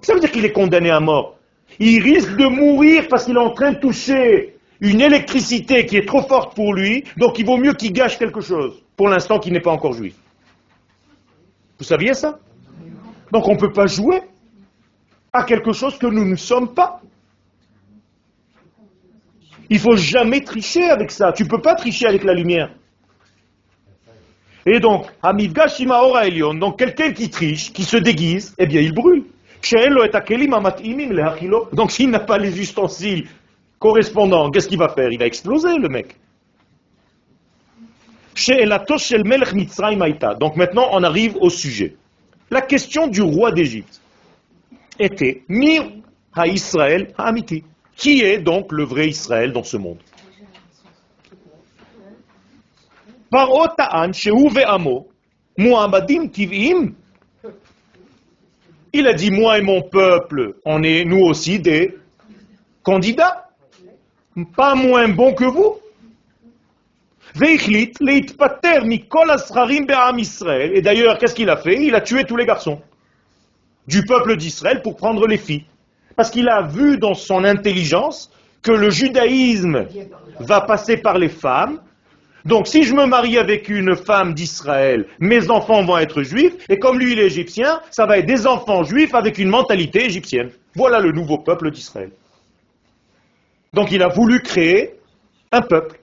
Ça 0.00 0.14
veut 0.14 0.20
dire 0.20 0.32
qu'il 0.32 0.46
est 0.46 0.52
condamné 0.52 0.88
à 0.88 1.00
mort. 1.00 1.36
Il 1.78 2.02
risque 2.02 2.34
de 2.36 2.46
mourir 2.46 3.06
parce 3.10 3.26
qu'il 3.26 3.36
est 3.36 3.38
en 3.38 3.50
train 3.50 3.72
de 3.72 3.80
toucher 3.80 4.55
une 4.80 5.00
électricité 5.00 5.86
qui 5.86 5.96
est 5.96 6.06
trop 6.06 6.22
forte 6.22 6.54
pour 6.54 6.74
lui, 6.74 7.04
donc 7.16 7.38
il 7.38 7.46
vaut 7.46 7.56
mieux 7.56 7.74
qu'il 7.74 7.92
gâche 7.92 8.18
quelque 8.18 8.40
chose, 8.40 8.82
pour 8.96 9.08
l'instant 9.08 9.38
qu'il 9.38 9.52
n'est 9.52 9.60
pas 9.60 9.72
encore 9.72 9.92
juif. 9.92 10.14
Vous 11.78 11.84
saviez 11.84 12.14
ça? 12.14 12.38
Donc 13.32 13.48
on 13.48 13.54
ne 13.54 13.58
peut 13.58 13.72
pas 13.72 13.86
jouer 13.86 14.20
à 15.32 15.44
quelque 15.44 15.72
chose 15.72 15.98
que 15.98 16.06
nous 16.06 16.24
ne 16.24 16.36
sommes 16.36 16.72
pas. 16.74 17.00
Il 19.68 19.78
faut 19.78 19.96
jamais 19.96 20.40
tricher 20.42 20.84
avec 20.84 21.10
ça. 21.10 21.32
Tu 21.32 21.44
peux 21.46 21.60
pas 21.60 21.74
tricher 21.74 22.06
avec 22.06 22.22
la 22.24 22.34
lumière. 22.34 22.70
Et 24.64 24.80
donc, 24.80 25.06
donc 26.58 26.78
quelqu'un 26.78 27.12
qui 27.12 27.30
triche, 27.30 27.72
qui 27.72 27.84
se 27.84 27.96
déguise, 27.96 28.54
eh 28.58 28.66
bien 28.66 28.80
il 28.80 28.92
brûle. 28.92 29.24
Donc 31.72 31.90
s'il 31.90 32.10
n'a 32.10 32.20
pas 32.20 32.38
les 32.38 32.60
ustensiles 32.60 33.28
correspondants, 33.86 34.50
qu'est-ce 34.50 34.66
qu'il 34.66 34.78
va 34.78 34.88
faire? 34.88 35.10
Il 35.12 35.18
va 35.18 35.26
exploser 35.26 35.78
le 35.78 35.88
mec. 35.88 36.16
Donc 40.40 40.56
maintenant 40.56 40.88
on 40.92 41.02
arrive 41.04 41.36
au 41.36 41.50
sujet. 41.50 41.96
La 42.50 42.62
question 42.62 43.06
du 43.06 43.22
roi 43.22 43.52
d'Égypte 43.52 44.00
était 44.98 45.42
Mi 45.48 45.78
ha-Israël 46.34 47.14
ha-amiti. 47.16 47.62
Qui 47.96 48.22
est 48.22 48.38
donc 48.38 48.72
le 48.72 48.84
vrai 48.84 49.08
Israël 49.08 49.52
dans 49.52 49.62
ce 49.62 49.76
monde? 49.76 49.98
Il 58.92 59.06
a 59.06 59.12
dit, 59.12 59.30
moi 59.30 59.58
et 59.58 59.62
mon 59.62 59.82
peuple, 59.82 60.56
on 60.64 60.82
est 60.82 61.04
nous 61.04 61.24
aussi 61.24 61.58
des 61.58 61.96
candidats, 62.82 63.45
pas 64.44 64.74
moins 64.74 65.08
bons 65.08 65.32
que 65.32 65.44
vous. 65.44 65.78
Et 70.74 70.82
d'ailleurs, 70.82 71.18
qu'est-ce 71.18 71.34
qu'il 71.34 71.50
a 71.50 71.56
fait? 71.56 71.82
Il 71.82 71.94
a 71.94 72.00
tué 72.00 72.24
tous 72.24 72.36
les 72.36 72.46
garçons 72.46 72.80
du 73.86 74.04
peuple 74.04 74.36
d'Israël 74.36 74.82
pour 74.82 74.96
prendre 74.96 75.26
les 75.26 75.38
filles. 75.38 75.64
Parce 76.16 76.30
qu'il 76.30 76.48
a 76.48 76.62
vu 76.62 76.98
dans 76.98 77.14
son 77.14 77.44
intelligence 77.44 78.30
que 78.62 78.72
le 78.72 78.90
judaïsme 78.90 79.86
va 80.40 80.60
passer 80.62 80.96
par 80.96 81.18
les 81.18 81.28
femmes. 81.28 81.80
Donc 82.44 82.66
si 82.66 82.84
je 82.84 82.94
me 82.94 83.06
marie 83.06 83.38
avec 83.38 83.68
une 83.68 83.96
femme 83.96 84.32
d'Israël, 84.32 85.06
mes 85.18 85.50
enfants 85.50 85.84
vont 85.84 85.98
être 85.98 86.22
juifs, 86.22 86.54
et 86.68 86.78
comme 86.78 86.98
lui 86.98 87.12
il 87.12 87.18
est 87.18 87.26
égyptien, 87.26 87.80
ça 87.90 88.06
va 88.06 88.18
être 88.18 88.26
des 88.26 88.46
enfants 88.46 88.82
juifs 88.82 89.14
avec 89.14 89.38
une 89.38 89.48
mentalité 89.48 90.04
égyptienne. 90.04 90.50
Voilà 90.74 91.00
le 91.00 91.12
nouveau 91.12 91.38
peuple 91.38 91.70
d'Israël. 91.70 92.10
Donc 93.76 93.92
il 93.92 94.02
a 94.02 94.08
voulu 94.08 94.40
créer 94.40 94.94
un 95.52 95.60
peuple. 95.60 96.00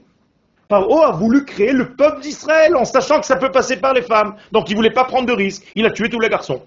Paro 0.67 1.01
a 1.01 1.11
voulu 1.11 1.43
créer 1.43 1.73
le 1.73 1.95
peuple 1.95 2.21
d'Israël 2.21 2.75
en 2.75 2.85
sachant 2.85 3.19
que 3.19 3.25
ça 3.25 3.35
peut 3.35 3.49
passer 3.49 3.77
par 3.77 3.95
les 3.95 4.03
femmes. 4.03 4.35
Donc 4.51 4.69
il 4.69 4.73
ne 4.73 4.77
voulait 4.77 4.91
pas 4.91 5.05
prendre 5.05 5.25
de 5.25 5.33
risques. 5.33 5.65
Il 5.73 5.83
a 5.87 5.89
tué 5.89 6.07
tous 6.07 6.19
les 6.19 6.29
garçons. 6.29 6.61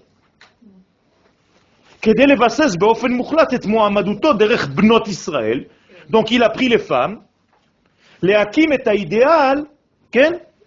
Donc 6.09 6.29
il 6.29 6.43
a 6.43 6.49
pris 6.49 6.67
les 6.67 6.77
femmes. 6.77 7.21
Les 8.21 8.33
hakim 8.33 8.73
est 8.73 8.87
à 8.87 8.93
idéal, 8.93 9.63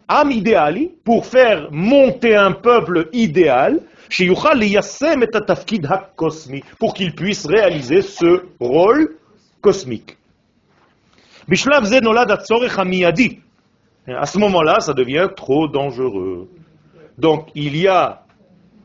am 0.09 0.31
idéali, 0.31 0.91
pour 1.05 1.27
faire 1.27 1.69
monter 1.71 2.35
un 2.35 2.53
peuple 2.53 3.11
idéal, 3.13 3.81
pour 6.79 6.95
qu'il 6.95 7.15
puisse 7.15 7.47
réaliser 7.47 8.01
ce 8.01 8.47
rôle 8.59 9.17
cosmique. 9.61 10.17
Bishlav 11.51 11.85
amiyadi. 12.79 13.41
À 14.07 14.25
ce 14.25 14.39
moment-là, 14.39 14.79
ça 14.79 14.95
devient 14.95 15.27
trop 15.37 15.67
dangereux. 15.67 16.49
Donc, 17.19 17.49
il 17.57 17.77
y 17.77 17.89
a 17.89 18.23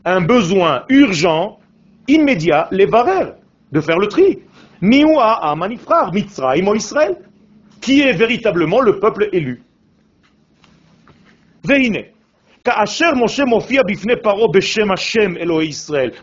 un 0.03 0.21
besoin 0.21 0.83
urgent, 0.89 1.59
immédiat, 2.07 2.67
les 2.71 2.87
varères, 2.87 3.35
de 3.71 3.81
faire 3.81 3.99
le 3.99 4.07
tri. 4.07 4.39
Miwa 4.81 5.45
amanifrar, 5.45 6.11
mitzraim 6.11 6.75
Israël, 6.75 7.17
qui 7.81 8.01
est 8.01 8.13
véritablement 8.13 8.81
le 8.81 8.99
peuple 8.99 9.29
élu. 9.31 9.61
Vehine. 11.63 12.05
Kaasher 12.63 13.13
Moshe 13.15 13.45
mofia 13.45 13.83
bifne 13.83 14.15
paro 14.15 14.49
beshem 14.49 14.89
Hashem 14.89 15.37
Elohim 15.37 15.71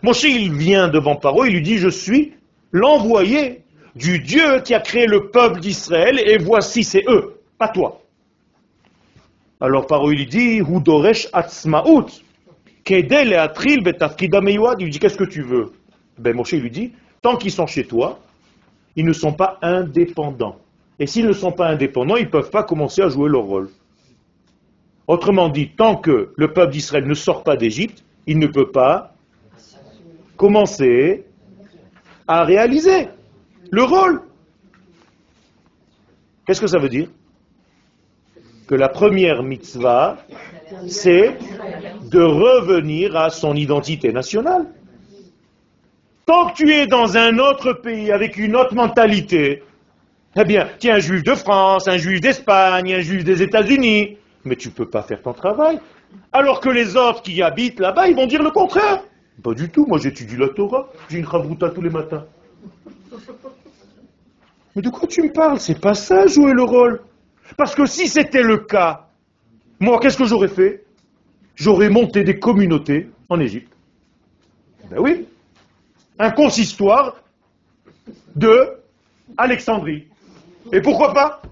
Moshe, 0.03 0.25
il 0.25 0.53
vient 0.53 0.89
devant 0.89 1.15
Paro, 1.15 1.45
il 1.45 1.53
lui 1.53 1.63
dit, 1.63 1.79
je 1.79 1.89
suis 1.89 2.35
l'envoyé 2.73 3.63
du 3.95 4.19
Dieu 4.21 4.61
qui 4.61 4.75
a 4.75 4.81
créé 4.81 5.07
le 5.07 5.29
peuple 5.29 5.61
d'Israël, 5.61 6.19
et 6.19 6.39
voici, 6.39 6.85
c'est 6.85 7.05
eux, 7.09 7.41
pas 7.59 7.69
toi. 7.69 8.01
Alors 9.61 9.87
Paro, 9.87 10.11
il 10.11 10.19
lui 10.19 10.27
dit, 10.27 10.57
Hudoresh 10.59 11.29
atzmaut. 11.33 12.07
Kedel 12.85 13.33
et 13.33 13.37
Atril 13.37 13.83
betafkida 13.83 14.41
meyuad. 14.41 14.81
Il 14.81 14.85
lui 14.85 14.91
dit, 14.91 14.99
qu'est-ce 14.99 15.17
que 15.17 15.25
tu 15.25 15.43
veux? 15.43 15.73
Ben 16.19 16.35
Moshe 16.35 16.55
lui 16.55 16.71
dit, 16.71 16.93
tant 17.21 17.37
qu'ils 17.37 17.53
sont 17.53 17.67
chez 17.69 17.85
toi, 17.85 18.19
ils 18.97 19.05
ne 19.05 19.13
sont 19.13 19.33
pas 19.33 19.59
indépendants. 19.63 20.57
Et 20.99 21.07
s'ils 21.07 21.27
ne 21.27 21.33
sont 21.33 21.53
pas 21.53 21.69
indépendants, 21.69 22.17
ils 22.17 22.25
ne 22.25 22.31
peuvent 22.31 22.51
pas 22.51 22.65
commencer 22.65 23.03
à 23.03 23.09
jouer 23.09 23.29
leur 23.29 23.43
rôle. 23.43 23.71
Autrement 25.07 25.49
dit, 25.49 25.71
tant 25.71 25.97
que 25.97 26.33
le 26.37 26.53
peuple 26.53 26.73
d'Israël 26.73 27.07
ne 27.07 27.15
sort 27.15 27.45
pas 27.45 27.57
d'Égypte, 27.57 28.03
il 28.27 28.39
ne 28.39 28.47
peut 28.47 28.71
pas 28.71 29.15
commencer 30.37 31.25
à 32.27 32.45
réaliser 32.45 33.09
le 33.73 33.83
rôle. 33.83 34.21
Qu'est-ce 36.47 36.61
que 36.61 36.67
ça 36.67 36.79
veut 36.79 36.91
dire? 36.91 37.09
Que 38.69 38.75
la 38.75 38.89
première 38.89 39.43
mitzvah, 39.43 40.19
c'est 40.87 41.39
de 42.11 42.23
revenir 42.23 43.17
à 43.17 43.31
son 43.31 43.55
identité 43.55 44.13
nationale. 44.13 44.67
Tant 46.27 46.51
que 46.51 46.57
tu 46.57 46.73
es 46.73 46.87
dans 46.87 47.17
un 47.17 47.39
autre 47.39 47.73
pays 47.73 48.13
avec 48.13 48.37
une 48.37 48.57
autre 48.57 48.75
mentalité, 48.75 49.63
eh 50.37 50.45
bien, 50.45 50.69
tu 50.79 50.89
es 50.89 50.91
un 50.93 50.99
juif 50.99 51.25
de 51.25 51.35
France, 51.35 51.89
un 51.89 51.97
juif 51.97 52.21
d'Espagne, 52.21 52.93
un 52.93 53.01
juif 53.01 53.25
des 53.25 53.43
États-Unis, 53.43 54.19
mais 54.45 54.57
tu 54.57 54.69
ne 54.69 54.75
peux 54.75 54.89
pas 54.89 55.03
faire 55.03 55.23
ton 55.23 55.33
travail. 55.33 55.81
Alors 56.31 56.61
que 56.61 56.69
les 56.69 56.97
autres 56.97 57.23
qui 57.23 57.43
habitent 57.43 57.81
là-bas, 57.81 58.07
ils 58.09 58.17
vont 58.17 58.27
dire 58.27 58.43
le 58.43 58.51
contraire. 58.51 59.03
Pas 59.43 59.55
du 59.55 59.71
tout, 59.71 59.87
moi 59.87 59.99
j'étudie 59.99 60.37
la 60.37 60.49
Torah, 60.49 60.89
j'ai 61.09 61.19
une 61.19 61.27
chavruta 61.27 61.71
tous 61.71 61.81
les 61.81 61.91
matins. 61.91 62.25
Mais 64.75 64.83
de 64.83 64.89
quoi 64.89 65.07
tu 65.07 65.23
me 65.23 65.33
parles? 65.33 65.61
C'est 65.61 65.81
pas 65.81 65.95
ça 65.95 66.27
jouer 66.27 66.53
le 66.53 66.63
rôle. 66.63 67.03
Parce 67.57 67.75
que 67.75 67.87
si 67.87 68.09
c'était 68.09 68.43
le 68.43 68.59
cas, 68.59 69.09
moi 69.81 69.99
qu'est-ce 70.01 70.17
que 70.17 70.25
j'aurais 70.25 70.49
fait? 70.49 70.85
J'aurais 71.55 71.91
monté 71.91 72.25
des 72.25 72.39
communautés 72.39 73.11
en 73.29 73.39
Égypte. 73.41 73.73
Ben 74.91 74.99
oui. 74.99 75.27
Un 76.19 76.31
consistoire 76.31 77.17
de 78.35 78.79
Alexandrie. 79.37 80.07
Et 80.73 80.81
pourquoi 80.81 81.13
pas? 81.13 81.43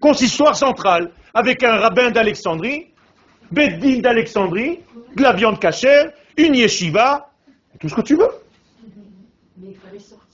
Consistoire 0.00 0.56
central, 0.56 1.12
avec 1.34 1.62
un 1.62 1.76
rabbin 1.76 2.10
d'Alexandrie, 2.10 2.86
Beddin 3.50 4.00
d'Alexandrie, 4.00 4.80
de 5.16 5.22
la 5.22 5.32
viande 5.32 5.58
cachère, 5.58 6.12
une 6.36 6.54
yeshiva, 6.54 7.30
tout 7.80 7.88
ce 7.88 7.94
que 7.94 8.02
tu 8.02 8.16
veux. 8.16 8.28
Mais 9.56 9.68
il 9.70 9.76
fallait 9.76 9.98
sortir. 9.98 10.27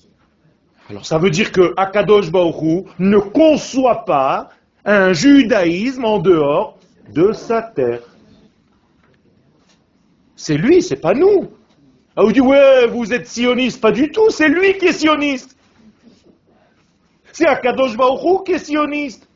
Alors 0.95 1.07
ça 1.07 1.19
veut 1.19 1.31
dire 1.31 1.51
que 1.51 1.75
Akadosh 1.77 2.29
Hu 2.29 2.85
ne 3.01 3.19
conçoit 3.19 4.05
pas 4.05 4.51
un 4.85 5.13
judaïsme 5.13 6.05
en 6.05 6.21
dehors 6.21 6.79
de 7.13 7.33
sa 7.33 7.63
terre. 7.63 8.03
C'est 10.37 10.57
lui, 10.57 10.83
c'est 10.83 11.01
pas 11.01 11.13
nous. 11.13 11.51
Ah, 12.15 12.23
vous 12.23 12.31
ouais, 12.31 12.87
vous 12.87 13.13
êtes 13.13 13.27
sioniste. 13.27 13.81
Pas 13.81 13.91
du 13.91 14.13
tout, 14.13 14.31
c'est 14.31 14.47
lui 14.47 14.79
qui 14.79 14.87
est 14.87 14.93
sioniste. 14.93 15.57
C'est 17.33 17.49
Akadosh 17.49 17.95
Hu 17.95 18.45
qui 18.47 18.53
est 18.53 18.59
sioniste. 18.59 19.29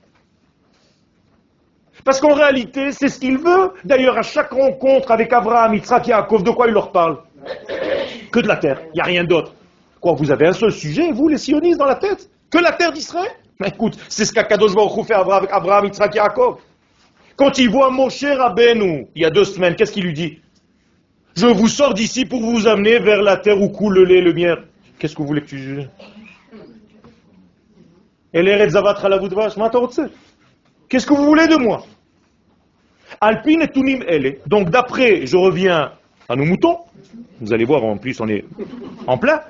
Parce 2.05 2.21
qu'en 2.21 2.35
réalité, 2.35 2.93
c'est 2.93 3.09
ce 3.09 3.19
qu'il 3.19 3.37
veut. 3.37 3.73
D'ailleurs, 3.85 4.17
à 4.17 4.23
chaque 4.23 4.53
rencontre 4.53 5.11
avec 5.11 5.33
Abraham, 5.33 5.75
Yitzhak 5.75 6.07
Yaakov, 6.07 6.45
de 6.45 6.51
quoi 6.53 6.69
il 6.69 6.75
leur 6.75 6.93
parle? 6.93 7.19
Que 8.31 8.39
de 8.39 8.47
la 8.47 8.59
terre. 8.59 8.81
Il 8.95 8.99
n'y 8.99 9.01
a 9.01 9.05
rien 9.05 9.25
d'autre. 9.25 9.55
Quoi, 10.01 10.13
vous 10.15 10.31
avez 10.31 10.47
un 10.47 10.53
seul 10.53 10.73
sujet, 10.73 11.11
vous, 11.13 11.29
les 11.29 11.39
sionistes, 11.39 11.79
dans 11.79 11.87
la 11.87 11.97
tête 11.97 12.31
Que 12.51 12.59
la 12.59 12.73
terre 12.73 12.93
d'Israël 12.93 13.31
Mais 13.61 13.69
Écoute, 13.69 13.99
c'est 14.09 14.25
ce 14.25 14.33
qu'Akadosh 14.33 14.75
Baruch 14.75 15.07
fait 15.07 15.15
avec 15.15 15.51
Abraham, 15.53 15.87
Yitzhak 15.87 16.15
et 16.15 16.19
Yaakov. 16.19 16.59
Quand 17.37 17.57
il 17.59 17.71
voit 17.71 17.91
Moshe 17.91 18.25
Rabbeinu, 18.25 19.07
il 19.15 19.23
y 19.23 19.25
a 19.25 19.31
deux 19.31 19.45
semaines, 19.45 19.77
qu'est-ce 19.77 19.93
qu'il 19.93 20.05
lui 20.05 20.13
dit 20.13 20.41
Je 21.37 21.47
vous 21.47 21.69
sors 21.69 21.95
d'ici 21.95 22.25
pour 22.25 22.41
vous 22.41 22.67
amener 22.67 22.99
vers 22.99 23.23
la 23.23 23.37
terre 23.37 23.61
où 23.61 23.69
coule 23.69 23.95
le 23.95 24.05
lait 24.05 24.19
et 24.19 24.23
le 24.23 24.33
miel. 24.33 24.65
Qu'est-ce 24.99 25.15
que 25.15 25.23
vous 25.23 25.29
voulez 25.29 25.43
que 25.43 25.47
tu 25.47 25.59
juges 25.59 25.89
Qu'est-ce 30.89 31.07
que 31.07 31.15
vous 31.15 31.25
voulez 31.25 31.47
de 31.47 31.57
moi 31.57 31.85
Alpine 33.21 33.63
et 33.63 33.69
Tunim 33.69 34.03
Elle. 34.07 34.39
Donc 34.47 34.71
d'après, 34.71 35.27
je 35.27 35.37
reviens 35.37 35.93
à 36.29 36.37
nos 36.37 36.45
moutons. 36.45 36.79
Vous 37.41 37.53
allez 37.53 37.65
voir, 37.65 37.85
en 37.85 37.97
plus, 37.97 38.21
on 38.21 38.29
est 38.29 38.45
en 39.07 39.17
plein. 39.17 39.41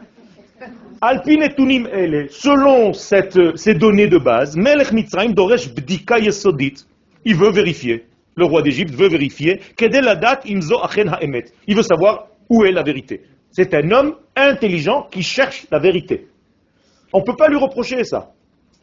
Alpine 1.00 1.42
et 1.44 1.54
Tunim 1.54 1.86
Elle. 1.92 2.28
Selon 2.30 2.92
cette, 2.92 3.56
ces 3.56 3.74
données 3.74 4.08
de 4.08 4.18
base, 4.18 4.56
Melech 4.56 4.92
Mitzrayim 4.92 5.32
Doresh 5.32 5.72
Bdika 5.72 6.18
Yesodit. 6.18 6.86
Il 7.24 7.36
veut 7.36 7.50
vérifier. 7.50 8.06
Le 8.34 8.44
roi 8.44 8.62
d'Égypte 8.62 8.94
veut 8.94 9.08
vérifier. 9.08 9.60
Kedel 9.76 10.08
Adat 10.08 10.40
Imzo 10.46 10.82
Achen 10.82 11.16
Haemet. 11.20 11.44
Il 11.68 11.76
veut 11.76 11.82
savoir 11.82 12.26
où 12.48 12.64
est 12.64 12.72
la 12.72 12.82
vérité. 12.82 13.22
C'est 13.52 13.74
un 13.74 13.90
homme 13.92 14.16
intelligent 14.34 15.06
qui 15.10 15.22
cherche 15.22 15.66
la 15.70 15.78
vérité. 15.78 16.28
On 17.12 17.20
ne 17.20 17.24
peut 17.24 17.36
pas 17.36 17.48
lui 17.48 17.56
reprocher 17.56 18.02
ça. 18.04 18.32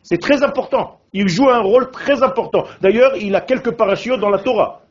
C'est 0.01 0.19
très 0.19 0.43
important. 0.43 0.99
Il 1.13 1.27
joue 1.27 1.49
un 1.49 1.61
rôle 1.61 1.91
très 1.91 2.23
important. 2.23 2.63
D'ailleurs, 2.81 3.17
il 3.17 3.35
a 3.35 3.41
quelques 3.41 3.71
parachutes 3.71 4.19
dans 4.19 4.29
la 4.29 4.39
Torah. 4.39 4.81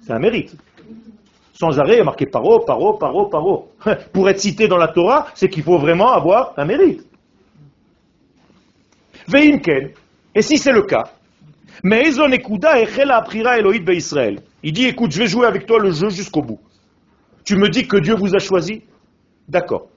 C'est 0.00 0.12
un 0.12 0.18
mérite. 0.18 0.56
Sans 1.58 1.80
arrêt, 1.80 1.94
il 1.94 1.98
y 1.98 2.00
a 2.00 2.04
marqué 2.04 2.26
paro, 2.26 2.60
paro, 2.60 2.94
paro, 2.94 3.26
paro. 3.26 3.72
Pour 4.12 4.28
être 4.28 4.40
cité 4.40 4.68
dans 4.68 4.76
la 4.76 4.88
Torah, 4.88 5.28
c'est 5.34 5.48
qu'il 5.48 5.62
faut 5.62 5.78
vraiment 5.78 6.12
avoir 6.12 6.52
un 6.58 6.66
mérite. 6.66 7.06
Veimken, 9.26 9.90
et 10.34 10.42
si 10.42 10.58
c'est 10.58 10.72
le 10.72 10.82
cas, 10.82 11.10
mais. 11.82 12.10
Il 14.62 14.72
dit, 14.72 14.86
écoute, 14.86 15.12
je 15.12 15.18
vais 15.18 15.26
jouer 15.26 15.46
avec 15.46 15.66
toi 15.66 15.78
le 15.78 15.90
jeu 15.92 16.10
jusqu'au 16.10 16.42
bout. 16.42 16.60
Tu 17.44 17.56
me 17.56 17.68
dis 17.68 17.86
que 17.86 17.96
Dieu 17.96 18.14
vous 18.14 18.34
a 18.34 18.38
choisi? 18.38 18.82
D'accord. 19.48 19.88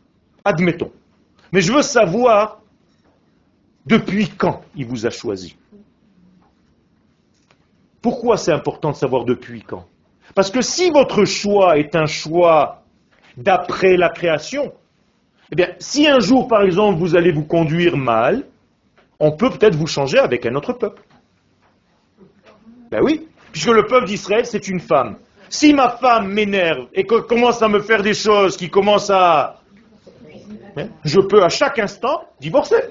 Admettons. 0.46 0.92
Mais 1.52 1.62
je 1.62 1.74
veux 1.74 1.82
savoir 1.82 2.62
depuis 3.86 4.30
quand 4.30 4.62
il 4.76 4.86
vous 4.86 5.06
a 5.08 5.10
choisi 5.10 5.56
Pourquoi 8.02 8.38
c'est 8.38 8.52
important 8.52 8.92
de 8.92 8.96
savoir 8.96 9.26
depuis 9.26 9.62
quand? 9.64 9.86
Parce 10.36 10.52
que 10.52 10.62
si 10.62 10.92
votre 10.92 11.26
choix 11.26 11.78
est 11.78 11.96
un 11.96 12.06
choix 12.06 12.84
d'après 13.38 13.98
la 13.98 14.10
création, 14.10 14.74
eh 15.52 15.56
bien, 15.56 15.70
si 15.80 16.08
un 16.08 16.20
jour, 16.20 16.48
par 16.48 16.62
exemple, 16.62 17.00
vous 17.00 17.16
allez 17.16 17.32
vous 17.32 17.46
conduire 17.46 17.98
mal, 17.98 18.46
on 19.20 19.32
peut 19.32 19.50
peut-être 19.50 19.76
vous 19.76 19.88
changer 19.88 20.20
avec 20.20 20.46
un 20.46 20.56
autre 20.56 20.74
peuple. 20.74 21.02
Ben 22.92 23.02
oui, 23.02 23.28
puisque 23.52 23.70
le 23.70 23.86
peuple 23.86 24.06
d'Israël, 24.06 24.46
c'est 24.46 24.68
une 24.68 24.80
femme. 24.80 25.18
Si 25.50 25.74
ma 25.74 25.90
femme 25.90 26.32
m'énerve 26.32 26.88
et 26.94 27.06
qu'elle 27.06 27.24
commence 27.24 27.62
à 27.62 27.68
me 27.68 27.80
faire 27.80 28.04
des 28.04 28.14
choses 28.14 28.56
qui 28.56 28.70
commencent 28.70 29.10
à... 29.10 29.62
Hein, 30.78 30.88
je 31.04 31.20
peux 31.20 31.44
à 31.44 31.50
chaque 31.50 31.80
instant 31.80 32.26
divorcer. 32.40 32.82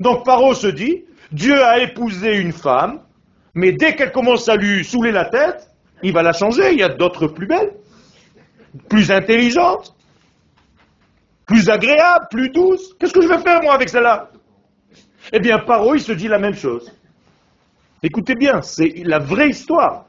Donc 0.00 0.24
Paro 0.24 0.54
se 0.54 0.66
dit, 0.66 1.04
Dieu 1.30 1.62
a 1.64 1.78
épousé 1.78 2.36
une 2.36 2.52
femme, 2.52 3.00
mais 3.54 3.72
dès 3.72 3.94
qu'elle 3.94 4.10
commence 4.10 4.48
à 4.48 4.56
lui 4.56 4.84
saouler 4.84 5.12
la 5.12 5.26
tête, 5.26 5.70
il 6.04 6.12
va 6.12 6.22
la 6.22 6.32
changer, 6.32 6.72
il 6.72 6.78
y 6.78 6.82
a 6.82 6.88
d'autres 6.88 7.26
plus 7.26 7.46
belles, 7.46 7.72
plus 8.88 9.10
intelligentes. 9.10 9.94
plus 11.46 11.68
agréable, 11.68 12.26
plus 12.30 12.48
douce. 12.50 12.94
Qu'est-ce 12.98 13.12
que 13.12 13.20
je 13.20 13.28
vais 13.28 13.38
faire 13.38 13.60
moi 13.62 13.74
avec 13.74 13.88
celle-là? 13.88 14.30
Eh 15.32 15.40
bien, 15.40 15.58
Paro, 15.58 15.94
il 15.94 16.00
se 16.00 16.12
dit 16.12 16.28
la 16.28 16.38
même 16.38 16.54
chose. 16.54 16.90
Écoutez 18.02 18.34
bien, 18.34 18.62
c'est 18.62 18.92
la 19.04 19.18
vraie 19.18 19.50
histoire. 19.50 20.06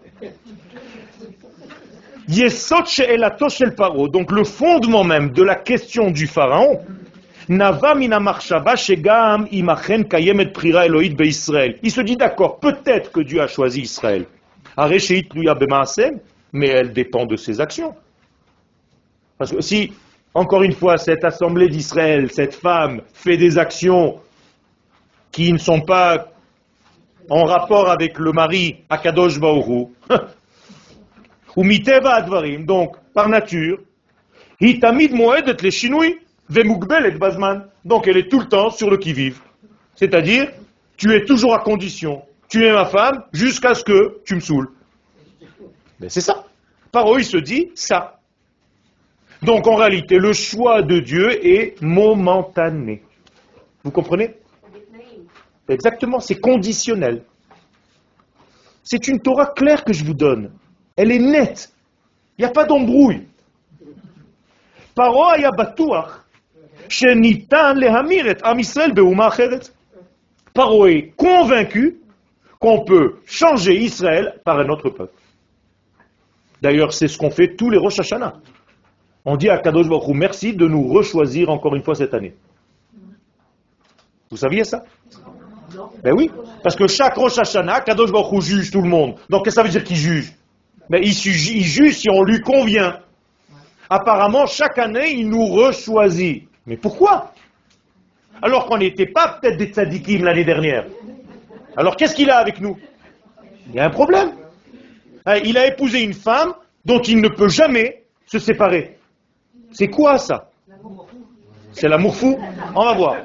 Paro, 3.75 4.07
donc 4.07 4.31
le 4.31 4.43
fondement 4.43 5.03
même 5.03 5.31
de 5.31 5.43
la 5.43 5.55
question 5.55 6.09
du 6.09 6.27
pharaon. 6.27 6.81
Il 11.83 11.91
se 11.91 12.01
dit 12.01 12.15
d'accord, 12.17 12.59
peut-être 12.59 13.11
que 13.11 13.19
Dieu 13.21 13.41
a 13.41 13.47
choisi 13.47 13.81
Israël. 13.81 14.25
Mais 16.53 16.67
elle 16.67 16.93
dépend 16.93 17.25
de 17.25 17.35
ses 17.35 17.59
actions. 17.59 17.95
Parce 19.37 19.51
que 19.51 19.61
si, 19.61 19.93
encore 20.33 20.63
une 20.63 20.73
fois, 20.73 20.97
cette 20.97 21.23
assemblée 21.23 21.67
d'Israël, 21.67 22.31
cette 22.31 22.55
femme, 22.55 23.01
fait 23.13 23.37
des 23.37 23.57
actions 23.57 24.19
qui 25.31 25.51
ne 25.51 25.57
sont 25.57 25.81
pas 25.81 26.31
en 27.29 27.43
rapport 27.43 27.89
avec 27.89 28.17
le 28.19 28.31
mari 28.31 28.77
Akadosh 28.89 29.39
Baoru, 29.39 29.87
ou 31.55 31.63
miteva 31.63 32.15
advarim, 32.15 32.65
donc 32.65 32.95
par 33.13 33.29
nature, 33.29 33.79
hitamid 34.59 35.11
et 36.49 37.11
bazman. 37.17 37.67
Donc 37.83 38.07
elle 38.07 38.17
est 38.17 38.29
tout 38.29 38.39
le 38.39 38.47
temps 38.47 38.69
sur 38.69 38.89
le 38.89 38.97
qui-vive. 38.97 39.39
C'est-à-dire, 39.95 40.51
tu 40.97 41.13
es 41.13 41.25
toujours 41.25 41.55
à 41.55 41.59
condition. 41.59 42.23
Tu 42.55 42.63
es 42.63 42.71
ma 42.71 42.85
femme 42.85 43.25
jusqu'à 43.33 43.73
ce 43.73 43.83
que 43.83 44.21
tu 44.23 44.35
me 44.35 44.39
saoules. 44.39 44.71
Mais 45.99 46.07
c'est 46.07 46.21
ça. 46.21 46.45
Paro, 46.89 47.17
il 47.17 47.25
se 47.25 47.35
dit 47.35 47.69
ça. 47.75 48.21
Donc 49.41 49.67
en 49.67 49.75
réalité, 49.75 50.17
le 50.17 50.31
choix 50.31 50.81
de 50.81 50.99
Dieu 50.99 51.45
est 51.45 51.81
momentané. 51.81 53.03
Vous 53.83 53.91
comprenez? 53.91 54.37
Exactement, 55.67 56.21
c'est 56.21 56.39
conditionnel. 56.39 57.25
C'est 58.83 59.09
une 59.09 59.19
Torah 59.19 59.47
claire 59.47 59.83
que 59.83 59.91
je 59.91 60.05
vous 60.05 60.13
donne. 60.13 60.53
Elle 60.95 61.11
est 61.11 61.19
nette. 61.19 61.73
Il 62.37 62.43
n'y 62.43 62.47
a 62.47 62.53
pas 62.53 62.63
d'embrouille. 62.63 63.27
Paro 64.95 65.25
acheret. 65.25 65.49
Paro 70.53 70.87
est 70.87 71.13
convaincu 71.17 71.99
qu'on 72.59 72.83
peut 72.83 73.15
changer 73.25 73.75
Israël 73.75 74.39
par 74.43 74.59
un 74.59 74.69
autre 74.69 74.89
peuple. 74.89 75.13
D'ailleurs, 76.61 76.93
c'est 76.93 77.07
ce 77.07 77.17
qu'on 77.17 77.29
fait 77.29 77.55
tous 77.55 77.69
les 77.69 77.77
Rosh 77.77 77.99
Hashanah. 77.99 78.33
On 79.25 79.37
dit 79.37 79.49
à 79.49 79.57
Kadosh 79.57 79.87
Baruch 79.87 80.15
merci 80.15 80.53
de 80.53 80.67
nous 80.67 80.87
rechoisir 80.87 81.49
encore 81.49 81.75
une 81.75 81.83
fois 81.83 81.95
cette 81.95 82.13
année. 82.13 82.35
Vous 84.29 84.37
saviez 84.37 84.63
ça? 84.63 84.83
Ben 86.03 86.13
oui, 86.15 86.31
parce 86.63 86.75
que 86.75 86.87
chaque 86.87 87.15
Rosh 87.15 87.37
Hashanah, 87.37 87.81
Kadosh 87.81 88.11
Baruch 88.11 88.41
juge 88.41 88.71
tout 88.71 88.81
le 88.81 88.89
monde. 88.89 89.15
Donc 89.29 89.43
qu'est-ce 89.43 89.55
que 89.55 89.61
ça 89.61 89.63
veut 89.63 89.69
dire 89.69 89.83
qu'il 89.83 89.97
juge? 89.97 90.33
Ben 90.89 91.01
il 91.03 91.13
juge 91.13 91.97
si 91.97 92.09
on 92.09 92.23
lui 92.23 92.39
convient. 92.41 92.99
Apparemment, 93.89 94.45
chaque 94.45 94.77
année, 94.77 95.11
il 95.11 95.29
nous 95.29 95.45
rechoisit. 95.45 96.47
Mais 96.65 96.77
pourquoi? 96.77 97.31
Alors 98.41 98.65
qu'on 98.65 98.77
n'était 98.77 99.05
pas 99.05 99.39
peut-être 99.39 99.57
des 99.57 99.67
tzadikim 99.67 100.23
l'année 100.23 100.45
dernière. 100.45 100.85
Alors 101.77 101.95
qu'est-ce 101.95 102.15
qu'il 102.15 102.29
a 102.29 102.37
avec 102.37 102.61
nous? 102.61 102.77
Il 103.73 103.79
a 103.79 103.85
un 103.85 103.89
problème. 103.89 104.31
Hein, 105.25 105.37
Il 105.43 105.57
a 105.57 105.67
épousé 105.67 106.01
une 106.01 106.13
femme 106.13 106.53
dont 106.85 107.01
il 107.01 107.19
ne 107.19 107.29
peut 107.29 107.49
jamais 107.49 108.03
se 108.25 108.39
séparer. 108.39 108.97
C'est 109.71 109.87
quoi 109.89 110.17
ça? 110.17 110.49
C'est 111.73 111.89
l'amour 111.89 112.15
fou 112.15 112.39
On 112.75 112.85
va 112.85 112.93
voir. 112.93 113.15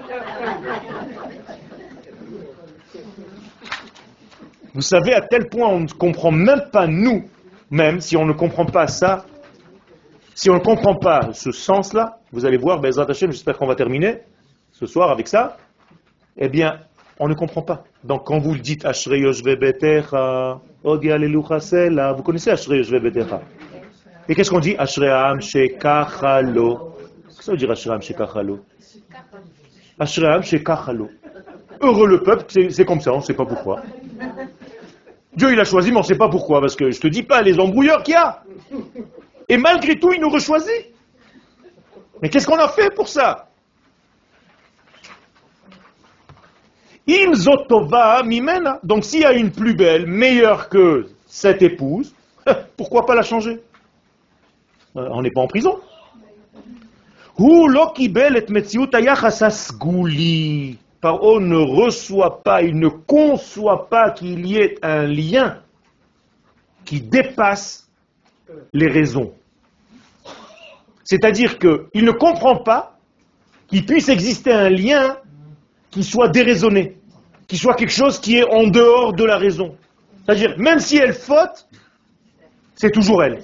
Vous 4.74 4.82
savez 4.82 5.14
à 5.14 5.20
tel 5.20 5.48
point 5.48 5.68
on 5.68 5.80
ne 5.80 5.88
comprend 5.88 6.30
même 6.30 6.62
pas 6.72 6.86
nous, 6.86 7.28
même 7.70 8.00
si 8.00 8.16
on 8.16 8.24
ne 8.24 8.32
comprend 8.32 8.66
pas 8.66 8.86
ça, 8.86 9.26
si 10.34 10.48
on 10.48 10.54
ne 10.54 10.60
comprend 10.60 10.94
pas 10.94 11.32
ce 11.32 11.50
sens-là, 11.50 12.18
vous 12.32 12.46
allez 12.46 12.56
voir, 12.56 12.80
Bezrat 12.80 13.06
j'espère 13.12 13.58
qu'on 13.58 13.66
va 13.66 13.74
terminer 13.74 14.22
ce 14.72 14.86
soir 14.86 15.10
avec 15.10 15.28
ça, 15.28 15.56
eh 16.36 16.48
bien, 16.48 16.78
on 17.20 17.28
ne 17.28 17.34
comprend 17.34 17.62
pas. 17.62 17.84
Donc 18.02 18.24
quand 18.24 18.38
vous 18.38 18.54
le 18.54 18.60
dites 18.60 18.84
Ashrei 18.86 19.20
Betecha, 19.20 20.58
vous 20.82 22.22
connaissez 22.22 22.50
Ashrei 22.50 22.78
Yoshve 22.78 22.98
Betecha? 22.98 23.42
Et 24.28 24.34
qu'est-ce 24.34 24.50
qu'on 24.50 24.58
dit? 24.58 24.74
Ashrei 24.78 25.10
Am 25.10 25.40
Shekachalo. 25.40 26.94
Qu'est-ce 27.26 27.38
que 27.38 27.44
ça 27.44 27.52
veut 27.52 27.58
dire 27.58 27.70
Ashrei 27.70 27.92
Am 27.92 28.00
Shekachalo? 28.00 28.60
Ashrei 29.98 30.26
Am 30.28 30.42
Shekachalo. 30.42 31.10
Heureux 31.82 32.06
le 32.06 32.22
peuple, 32.22 32.46
c'est 32.70 32.84
comme 32.86 33.00
ça, 33.00 33.12
on 33.12 33.18
ne 33.18 33.22
sait 33.22 33.34
pas 33.34 33.44
pourquoi. 33.44 33.82
Dieu 35.36 35.52
il 35.52 35.60
a 35.60 35.64
choisi, 35.64 35.90
mais 35.90 35.98
on 35.98 36.00
ne 36.00 36.06
sait 36.06 36.16
pas 36.16 36.30
pourquoi, 36.30 36.60
parce 36.60 36.74
que 36.74 36.90
je 36.90 37.00
te 37.00 37.06
dis 37.06 37.22
pas 37.22 37.42
les 37.42 37.60
embrouilleurs 37.60 38.02
qu'il 38.02 38.14
y 38.14 38.16
a. 38.16 38.42
Et 39.48 39.58
malgré 39.58 39.98
tout, 39.98 40.10
il 40.12 40.20
nous 40.20 40.30
rechoisit. 40.30 40.94
Mais 42.22 42.30
qu'est-ce 42.30 42.46
qu'on 42.46 42.58
a 42.58 42.68
fait 42.68 42.94
pour 42.94 43.08
ça? 43.08 43.49
Im 47.10 47.34
zotova 47.34 48.22
mimena. 48.22 48.78
Donc 48.84 49.04
s'il 49.04 49.20
y 49.20 49.24
a 49.24 49.32
une 49.32 49.50
plus 49.50 49.74
belle, 49.74 50.06
meilleure 50.06 50.68
que 50.68 51.08
cette 51.26 51.62
épouse, 51.62 52.14
pourquoi 52.76 53.04
pas 53.04 53.16
la 53.16 53.22
changer? 53.22 53.60
Euh, 54.96 55.08
On 55.10 55.22
n'est 55.22 55.30
pas 55.30 55.40
en 55.40 55.48
prison. 55.48 55.80
Paro 61.00 61.40
ne 61.40 61.56
reçoit 61.56 62.42
pas, 62.42 62.62
il 62.62 62.78
ne 62.78 62.88
conçoit 62.88 63.88
pas 63.88 64.10
qu'il 64.10 64.46
y 64.46 64.58
ait 64.58 64.76
un 64.82 65.06
lien 65.06 65.58
qui 66.84 67.00
dépasse 67.00 67.88
les 68.72 68.88
raisons. 68.88 69.32
C'est-à-dire 71.04 71.58
qu'il 71.58 72.04
ne 72.04 72.10
comprend 72.12 72.56
pas 72.56 72.98
qu'il 73.68 73.86
puisse 73.86 74.08
exister 74.08 74.52
un 74.52 74.68
lien 74.68 75.16
qui 75.90 76.04
soit 76.04 76.28
déraisonné, 76.28 76.98
qui 77.50 77.56
soit 77.56 77.74
quelque 77.74 77.92
chose 77.92 78.20
qui 78.20 78.36
est 78.36 78.44
en 78.48 78.68
dehors 78.68 79.12
de 79.12 79.24
la 79.24 79.36
raison. 79.36 79.76
C'est-à-dire, 80.24 80.54
même 80.56 80.78
si 80.78 80.98
elle 80.98 81.12
faute, 81.12 81.66
c'est 82.76 82.92
toujours 82.92 83.24
elle. 83.24 83.42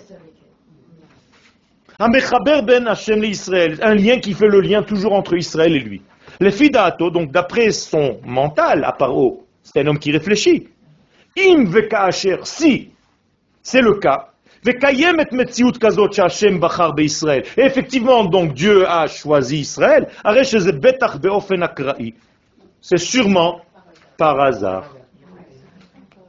Un 1.98 2.08
ben 2.08 2.86
Hashem 2.86 3.24
Israël, 3.24 3.80
un 3.82 3.94
lien 3.96 4.20
qui 4.20 4.32
fait 4.32 4.46
le 4.46 4.60
lien 4.60 4.84
toujours 4.84 5.12
entre 5.12 5.36
Israël 5.36 5.74
et 5.74 5.80
lui. 5.80 6.02
Le 6.38 6.52
fidato, 6.52 7.10
donc 7.10 7.32
d'après 7.32 7.72
son 7.72 8.20
mental, 8.24 8.84
à 8.84 8.92
Paro, 8.92 9.44
c'est 9.64 9.80
un 9.80 9.88
homme 9.88 9.98
qui 9.98 10.12
réfléchit. 10.12 10.68
Im 11.36 11.64
asher, 11.90 12.38
si 12.44 12.90
c'est 13.60 13.82
le 13.82 13.94
cas, 13.94 14.28
et 14.64 14.72
effectivement, 17.58 18.24
donc 18.24 18.54
Dieu 18.54 18.88
a 18.88 19.06
choisi 19.08 19.58
Israël. 19.58 20.08
C'est 22.80 22.98
sûrement 22.98 23.60
par 24.16 24.40
hasard. 24.40 24.96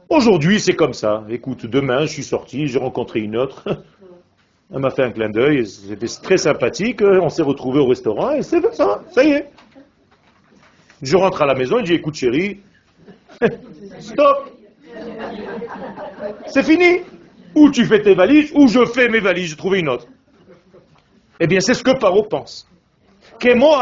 Aujourd'hui, 0.08 0.60
c'est 0.60 0.74
comme 0.74 0.94
ça. 0.94 1.24
Écoute, 1.28 1.66
demain, 1.66 2.02
je 2.02 2.12
suis 2.12 2.22
sorti, 2.22 2.66
j'ai 2.66 2.78
rencontré 2.78 3.20
une 3.20 3.36
autre. 3.36 3.64
Elle 4.72 4.80
m'a 4.80 4.90
fait 4.90 5.02
un 5.02 5.10
clin 5.10 5.30
d'œil, 5.30 5.66
c'était 5.66 6.06
très 6.22 6.36
sympathique. 6.36 7.00
On 7.02 7.28
s'est 7.30 7.42
retrouvés 7.42 7.80
au 7.80 7.86
restaurant 7.86 8.32
et 8.32 8.42
c'est 8.42 8.60
ça, 8.74 9.02
ça 9.10 9.24
y 9.24 9.30
est. 9.30 9.50
Je 11.00 11.16
rentre 11.16 11.40
à 11.42 11.46
la 11.46 11.54
maison 11.54 11.78
et 11.78 11.80
je 11.80 11.92
dis, 11.92 11.94
écoute 11.94 12.14
chérie, 12.14 12.60
stop. 13.98 14.50
C'est 16.46 16.62
fini. 16.62 17.00
Ou 17.54 17.70
tu 17.70 17.86
fais 17.86 18.02
tes 18.02 18.14
valises, 18.14 18.52
ou 18.54 18.68
je 18.68 18.84
fais 18.84 19.08
mes 19.08 19.20
valises, 19.20 19.50
j'ai 19.50 19.56
trouvé 19.56 19.80
une 19.80 19.88
autre. 19.88 20.06
Eh 21.40 21.46
bien, 21.46 21.60
c'est 21.60 21.74
ce 21.74 21.82
que 21.82 21.98
Paro 21.98 22.24
pense. 22.24 22.68
Kemo 23.38 23.72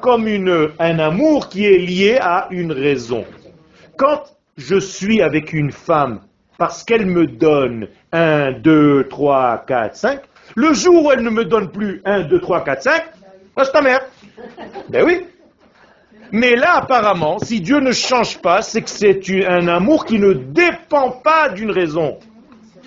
comme 0.00 0.28
une, 0.28 0.70
un 0.78 0.98
amour 0.98 1.48
qui 1.48 1.66
est 1.66 1.78
lié 1.78 2.18
à 2.20 2.46
une 2.50 2.72
raison. 2.72 3.24
Quand 3.96 4.22
je 4.56 4.78
suis 4.78 5.20
avec 5.20 5.52
une 5.52 5.72
femme 5.72 6.20
parce 6.56 6.84
qu'elle 6.84 7.06
me 7.06 7.26
donne 7.26 7.88
1, 8.12 8.52
2, 8.60 9.08
3, 9.08 9.64
4, 9.66 9.96
5, 9.96 10.20
le 10.54 10.72
jour 10.72 11.04
où 11.04 11.10
elle 11.10 11.22
ne 11.22 11.30
me 11.30 11.44
donne 11.44 11.70
plus 11.70 12.00
1, 12.04 12.22
2, 12.22 12.40
3, 12.40 12.64
4, 12.64 12.82
5, 12.82 13.02
c'est 13.56 13.72
ta 13.72 13.82
mère. 13.82 14.00
Ben 14.88 15.04
oui. 15.04 15.26
Mais 16.30 16.54
là, 16.56 16.76
apparemment, 16.76 17.38
si 17.38 17.60
Dieu 17.60 17.80
ne 17.80 17.92
change 17.92 18.38
pas, 18.40 18.62
c'est 18.62 18.82
que 18.82 18.90
c'est 18.90 19.20
un 19.46 19.68
amour 19.68 20.04
qui 20.04 20.18
ne 20.18 20.32
dépend 20.32 21.10
pas 21.10 21.48
d'une 21.48 21.70
raison. 21.70 22.18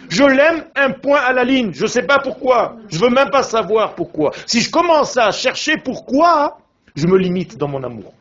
Je 0.10 0.24
l'aime 0.24 0.66
un 0.76 0.92
point 0.92 1.20
à 1.20 1.34
la 1.34 1.44
ligne. 1.44 1.74
Je 1.74 1.84
ne 1.84 1.88
sais 1.88 2.04
pas 2.04 2.20
pourquoi. 2.20 2.78
Je 2.90 3.00
veux 3.00 3.10
même 3.10 3.30
pas 3.30 3.44
savoir 3.44 3.96
pourquoi. 3.96 4.32
Si 4.46 4.62
je 4.62 4.72
commence 4.72 5.18
à 5.18 5.32
chercher 5.32 5.78
pourquoi, 5.84 6.60
je 6.96 7.08
me 7.08 7.18
limite 7.18 7.58
dans 7.58 7.68
mon 7.68 7.84
amour. 7.84 8.14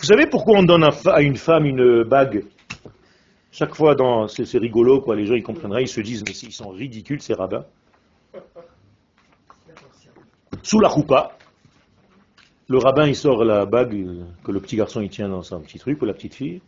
Vous 0.00 0.06
savez 0.06 0.26
pourquoi 0.26 0.60
on 0.60 0.62
donne 0.62 0.84
à 1.06 1.22
une 1.22 1.36
femme 1.36 1.64
une 1.66 2.04
bague? 2.04 2.44
Chaque 3.50 3.74
fois, 3.74 3.96
dans, 3.96 4.28
c'est 4.28 4.58
rigolo, 4.58 5.00
quoi. 5.00 5.16
Les 5.16 5.26
gens 5.26 5.34
ils 5.34 5.42
comprendraient, 5.42 5.82
ils 5.82 5.88
se 5.88 6.00
disent, 6.00 6.22
mais 6.24 6.32
ils 6.32 6.52
sont 6.52 6.68
ridicules 6.68 7.20
ces 7.20 7.34
rabbins. 7.34 7.64
Sous 10.62 10.78
la 10.80 10.88
choupa, 10.88 11.36
le 12.68 12.78
rabbin 12.78 13.06
il 13.06 13.16
sort 13.16 13.42
la 13.42 13.64
bague 13.64 13.94
euh, 13.94 14.24
que 14.44 14.52
le 14.52 14.60
petit 14.60 14.76
garçon 14.76 15.00
il 15.00 15.08
tient 15.08 15.28
dans 15.28 15.42
son 15.42 15.60
petit 15.60 15.78
truc, 15.78 16.00
ou 16.02 16.04
la 16.04 16.12
petite 16.12 16.34
fille, 16.34 16.60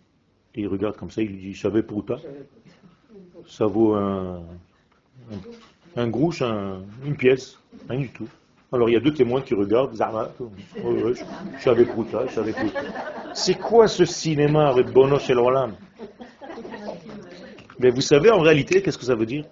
et 0.54 0.60
il 0.62 0.68
regarde 0.68 0.96
comme 0.96 1.10
ça, 1.10 1.22
il 1.22 1.28
lui 1.28 1.36
dit 1.52 1.54
Savez 1.54 1.82
prouta 1.82 2.16
Ça 3.46 3.66
vaut 3.66 3.94
un, 3.94 4.42
un, 5.96 6.08
grouche, 6.08 6.42
un- 6.42 6.80
une 7.06 7.16
pièce, 7.16 7.58
rien 7.88 8.00
du 8.00 8.08
tout. 8.08 8.28
Alors 8.72 8.88
il 8.88 8.92
y 8.92 8.96
a 8.96 9.00
deux 9.00 9.12
témoins 9.14 9.40
qui 9.42 9.54
regardent, 9.54 9.94
Zama, 9.94 10.30
savais 11.60 11.84
prouta. 11.84 12.24
C'est 13.34 13.58
quoi 13.58 13.88
ce 13.88 14.04
cinéma 14.04 14.68
avec 14.68 14.92
Bono 14.92 15.18
chez 15.18 15.34
l'Orlam 15.34 15.74
Mais 17.78 17.90
vous 17.90 18.00
savez 18.00 18.30
en 18.30 18.40
réalité 18.40 18.82
qu'est-ce 18.82 18.98
que 18.98 19.04
ça 19.04 19.14
veut 19.14 19.26
dire? 19.26 19.44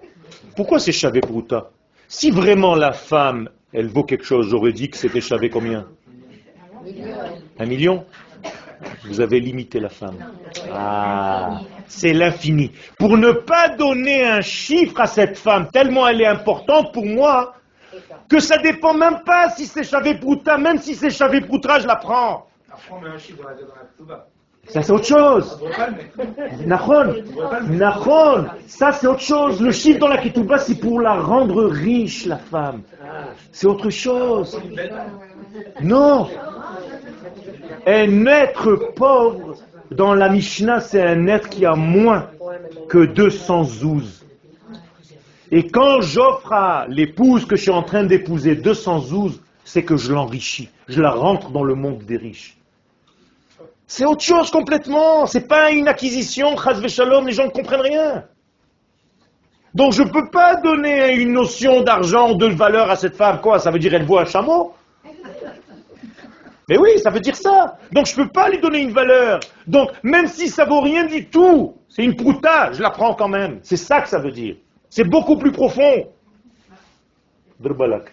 Pourquoi 0.54 0.78
c'est 0.78 0.92
Chavé 0.92 1.20
Prouta 1.20 1.70
Si 2.08 2.30
vraiment 2.30 2.74
la 2.74 2.92
femme, 2.92 3.48
elle 3.72 3.86
vaut 3.88 4.02
quelque 4.04 4.24
chose, 4.24 4.48
j'aurais 4.48 4.72
dit 4.72 4.90
que 4.90 4.96
c'était 4.96 5.20
Chavé 5.20 5.50
combien? 5.50 5.86
Un 7.58 7.66
million? 7.66 8.04
Vous 9.04 9.20
avez 9.20 9.40
limité 9.40 9.80
la 9.80 9.88
femme. 9.88 10.16
Ah, 10.72 11.60
c'est 11.86 12.12
l'infini. 12.12 12.72
Pour 12.98 13.16
ne 13.16 13.32
pas 13.32 13.68
donner 13.70 14.24
un 14.24 14.40
chiffre 14.40 15.00
à 15.00 15.06
cette 15.06 15.36
femme, 15.38 15.68
tellement 15.70 16.06
elle 16.06 16.20
est 16.20 16.26
importante 16.26 16.92
pour 16.92 17.06
moi, 17.06 17.54
que 18.28 18.40
ça 18.40 18.58
dépend 18.58 18.94
même 18.94 19.20
pas 19.24 19.50
si 19.50 19.66
c'est 19.66 19.84
Chavé 19.84 20.14
Prouta, 20.14 20.58
même 20.58 20.78
si 20.78 20.94
c'est 20.94 21.10
Chavé 21.10 21.40
Prouta, 21.40 21.78
je 21.78 21.86
la 21.86 21.96
prends. 21.96 22.46
Ça 24.68 24.82
c'est 24.82 24.92
autre 24.92 25.06
chose. 25.06 25.58
Nahon, 26.66 27.14
Nahon, 27.70 28.46
ça 28.66 28.92
c'est 28.92 29.06
autre 29.06 29.22
chose. 29.22 29.62
Le 29.62 29.70
chiffre 29.72 29.98
dans 29.98 30.08
la 30.08 30.18
ketouba, 30.18 30.58
c'est 30.58 30.74
pour 30.78 31.00
la 31.00 31.14
rendre 31.14 31.64
riche, 31.64 32.26
la 32.26 32.36
femme. 32.36 32.82
C'est 33.50 33.66
autre 33.66 33.88
chose. 33.88 34.60
Non. 35.80 36.28
Un 37.90 38.26
être 38.26 38.92
pauvre, 38.94 39.54
dans 39.90 40.12
la 40.12 40.28
Mishnah, 40.28 40.80
c'est 40.80 41.02
un 41.02 41.26
être 41.26 41.48
qui 41.48 41.64
a 41.64 41.74
moins 41.74 42.28
que 42.90 43.06
200 43.06 43.64
zouz. 43.64 44.26
Et 45.50 45.68
quand 45.68 46.02
j'offre 46.02 46.52
à 46.52 46.84
l'épouse 46.86 47.46
que 47.46 47.56
je 47.56 47.62
suis 47.62 47.70
en 47.70 47.82
train 47.82 48.04
d'épouser 48.04 48.56
200 48.56 48.98
zouz, 49.00 49.40
c'est 49.64 49.84
que 49.84 49.96
je 49.96 50.12
l'enrichis. 50.12 50.68
Je 50.86 51.00
la 51.00 51.12
rentre 51.12 51.48
dans 51.48 51.64
le 51.64 51.74
monde 51.74 52.02
des 52.04 52.18
riches. 52.18 52.58
C'est 53.86 54.04
autre 54.04 54.22
chose 54.22 54.50
complètement. 54.50 55.24
C'est 55.24 55.48
pas 55.48 55.70
une 55.70 55.88
acquisition, 55.88 56.56
shalom, 56.88 57.26
les 57.26 57.32
gens 57.32 57.46
ne 57.46 57.50
comprennent 57.50 57.80
rien. 57.80 58.24
Donc 59.74 59.94
je 59.94 60.02
ne 60.02 60.10
peux 60.10 60.28
pas 60.28 60.56
donner 60.56 61.14
une 61.14 61.32
notion 61.32 61.80
d'argent, 61.80 62.34
de 62.34 62.48
valeur 62.48 62.90
à 62.90 62.96
cette 62.96 63.16
femme. 63.16 63.40
Quoi 63.40 63.58
Ça 63.58 63.70
veut 63.70 63.78
dire 63.78 63.94
elle 63.94 64.04
vaut 64.04 64.18
un 64.18 64.26
chameau 64.26 64.74
mais 66.68 66.76
oui, 66.76 66.98
ça 66.98 67.10
veut 67.10 67.20
dire 67.20 67.36
ça. 67.36 67.78
Donc 67.92 68.06
je 68.06 68.18
ne 68.18 68.24
peux 68.24 68.30
pas 68.30 68.48
lui 68.50 68.60
donner 68.60 68.80
une 68.80 68.92
valeur. 68.92 69.40
Donc 69.66 69.90
même 70.02 70.26
si 70.26 70.48
ça 70.48 70.64
ne 70.64 70.70
vaut 70.70 70.80
rien 70.80 71.04
du 71.06 71.26
tout, 71.26 71.74
c'est 71.88 72.04
une 72.04 72.14
prouta, 72.14 72.72
je 72.72 72.82
la 72.82 72.90
prends 72.90 73.14
quand 73.14 73.28
même. 73.28 73.60
C'est 73.62 73.76
ça 73.76 74.00
que 74.02 74.08
ça 74.08 74.18
veut 74.18 74.32
dire. 74.32 74.56
C'est 74.90 75.04
beaucoup 75.04 75.36
plus 75.36 75.52
profond. 75.52 76.08
Drbalak. 77.60 78.12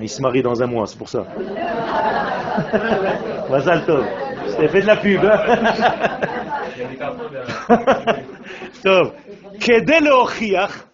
Il 0.00 0.08
se 0.08 0.22
marie 0.22 0.42
dans 0.42 0.62
un 0.62 0.66
mois, 0.66 0.86
c'est 0.86 0.98
pour 0.98 1.08
ça. 1.08 1.26
Mazaltov. 3.50 4.06
Je 4.60 4.68
fait 4.68 4.82
de 4.82 4.86
la 4.86 4.96
pub. 4.96 5.24
Hein 5.24 5.40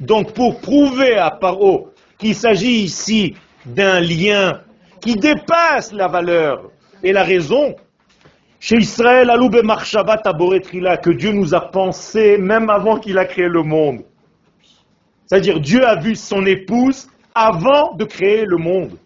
donc 0.00 0.32
pour 0.32 0.60
prouver 0.60 1.16
à 1.16 1.30
Paro 1.30 1.90
qu'il 2.16 2.34
s'agit 2.34 2.82
ici 2.82 3.34
d'un 3.66 4.00
lien 4.00 4.62
qui 5.00 5.14
dépasse 5.14 5.92
la 5.92 6.08
valeur 6.08 6.70
et 7.02 7.12
la 7.12 7.22
raison, 7.22 7.76
chez 8.58 8.76
Israël, 8.78 9.28
que 9.28 11.10
Dieu 11.10 11.32
nous 11.32 11.54
a 11.54 11.60
pensé 11.60 12.38
même 12.38 12.70
avant 12.70 12.98
qu'il 12.98 13.18
a 13.18 13.26
créé 13.26 13.48
le 13.48 13.62
monde. 13.62 14.04
C'est-à-dire, 15.26 15.60
Dieu 15.60 15.84
a 15.86 15.96
vu 15.96 16.16
son 16.16 16.46
épouse 16.46 17.08
avant 17.34 17.94
de 17.94 18.04
créer 18.04 18.46
le 18.46 18.56
monde. 18.56 18.96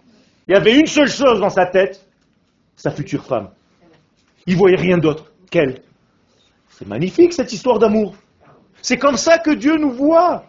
Il 0.46 0.52
y 0.52 0.56
avait 0.56 0.78
une 0.78 0.86
seule 0.86 1.08
chose 1.08 1.40
dans 1.40 1.50
sa 1.50 1.66
tête, 1.66 2.06
sa 2.76 2.92
future 2.92 3.24
femme. 3.24 3.48
Il 4.46 4.56
voyait 4.56 4.76
rien 4.76 4.98
d'autre 4.98 5.32
qu'elle. 5.50 5.82
C'est 6.78 6.86
magnifique 6.86 7.32
cette 7.32 7.52
histoire 7.52 7.80
d'amour. 7.80 8.14
C'est 8.82 8.98
comme 8.98 9.16
ça 9.16 9.38
que 9.38 9.50
Dieu 9.50 9.76
nous 9.76 9.90
voit. 9.90 10.44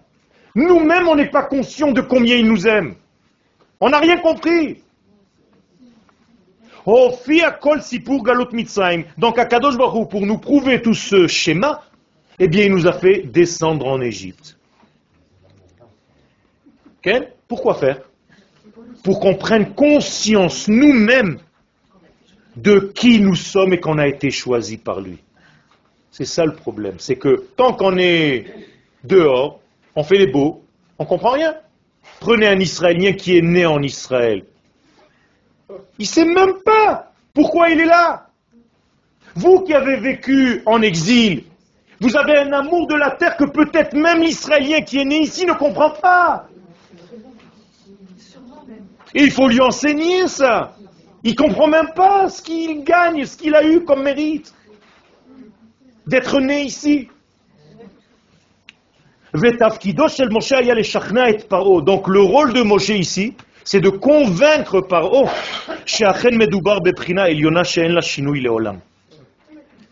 Nous-mêmes, 0.53 1.07
on 1.07 1.15
n'est 1.15 1.31
pas 1.31 1.41
conscients 1.41 1.91
de 1.91 2.01
combien 2.01 2.35
il 2.35 2.45
nous 2.47 2.67
aime. 2.67 2.93
On 3.79 3.89
n'a 3.89 3.97
rien 3.97 4.17
compris. 4.17 4.83
Oh. 6.85 7.11
Donc, 9.17 9.39
à 9.39 9.45
Kadosh 9.45 9.75
Baruch 9.75 10.09
pour 10.09 10.25
nous 10.27 10.37
prouver 10.37 10.83
tout 10.83 10.93
ce 10.93 11.25
schéma, 11.25 11.83
eh 12.37 12.47
bien, 12.47 12.65
il 12.65 12.71
nous 12.73 12.85
a 12.85 12.93
fait 12.93 13.23
descendre 13.23 13.87
en 13.87 13.99
Égypte. 13.99 14.59
Pourquoi 17.47 17.73
faire? 17.73 18.01
Pour 19.03 19.19
qu'on 19.19 19.33
prenne 19.33 19.73
conscience 19.73 20.67
nous-mêmes 20.67 21.39
de 22.55 22.91
qui 22.93 23.19
nous 23.19 23.35
sommes 23.35 23.73
et 23.73 23.79
qu'on 23.79 23.97
a 23.97 24.07
été 24.07 24.29
choisi 24.29 24.77
par 24.77 24.99
lui. 24.99 25.17
C'est 26.19 26.25
ça 26.25 26.43
le 26.43 26.53
problème. 26.53 26.95
C'est 26.97 27.15
que 27.15 27.45
tant 27.55 27.71
qu'on 27.71 27.97
est 27.97 28.43
dehors, 29.05 29.61
on 29.95 30.03
fait 30.03 30.17
les 30.17 30.27
beaux, 30.27 30.61
on 30.97 31.05
comprend 31.05 31.29
rien. 31.29 31.55
Prenez 32.19 32.45
un 32.45 32.59
Israélien 32.59 33.13
qui 33.13 33.37
est 33.37 33.41
né 33.41 33.65
en 33.65 33.81
Israël. 33.81 34.43
Il 35.97 36.05
sait 36.05 36.25
même 36.25 36.55
pas 36.65 37.13
pourquoi 37.33 37.69
il 37.69 37.79
est 37.79 37.85
là. 37.85 38.27
Vous 39.33 39.61
qui 39.61 39.73
avez 39.73 39.95
vécu 39.95 40.61
en 40.65 40.81
exil, 40.81 41.45
vous 42.01 42.17
avez 42.17 42.37
un 42.39 42.51
amour 42.51 42.87
de 42.87 42.95
la 42.95 43.11
terre 43.11 43.37
que 43.37 43.45
peut-être 43.45 43.93
même 43.93 44.19
l'Israélien 44.21 44.81
qui 44.81 44.99
est 44.99 45.05
né 45.05 45.21
ici 45.21 45.45
ne 45.45 45.53
comprend 45.53 45.91
pas. 45.91 46.49
Et 49.15 49.23
il 49.23 49.31
faut 49.31 49.47
lui 49.47 49.61
enseigner 49.61 50.27
ça. 50.27 50.75
Il 51.23 51.37
comprend 51.37 51.69
même 51.69 51.93
pas 51.95 52.27
ce 52.27 52.41
qu'il 52.41 52.83
gagne, 52.83 53.23
ce 53.23 53.37
qu'il 53.37 53.55
a 53.55 53.63
eu 53.63 53.85
comme 53.85 54.03
mérite 54.03 54.53
d'être 56.09 56.39
né 56.39 56.63
ici. 56.63 57.07
Donc 61.85 62.07
le 62.07 62.21
rôle 62.21 62.53
de 62.53 62.63
Moshe 62.63 62.89
ici, 62.89 63.35
c'est 63.63 63.79
de 63.79 63.89
convaincre 63.89 64.81
Paro. 64.81 65.27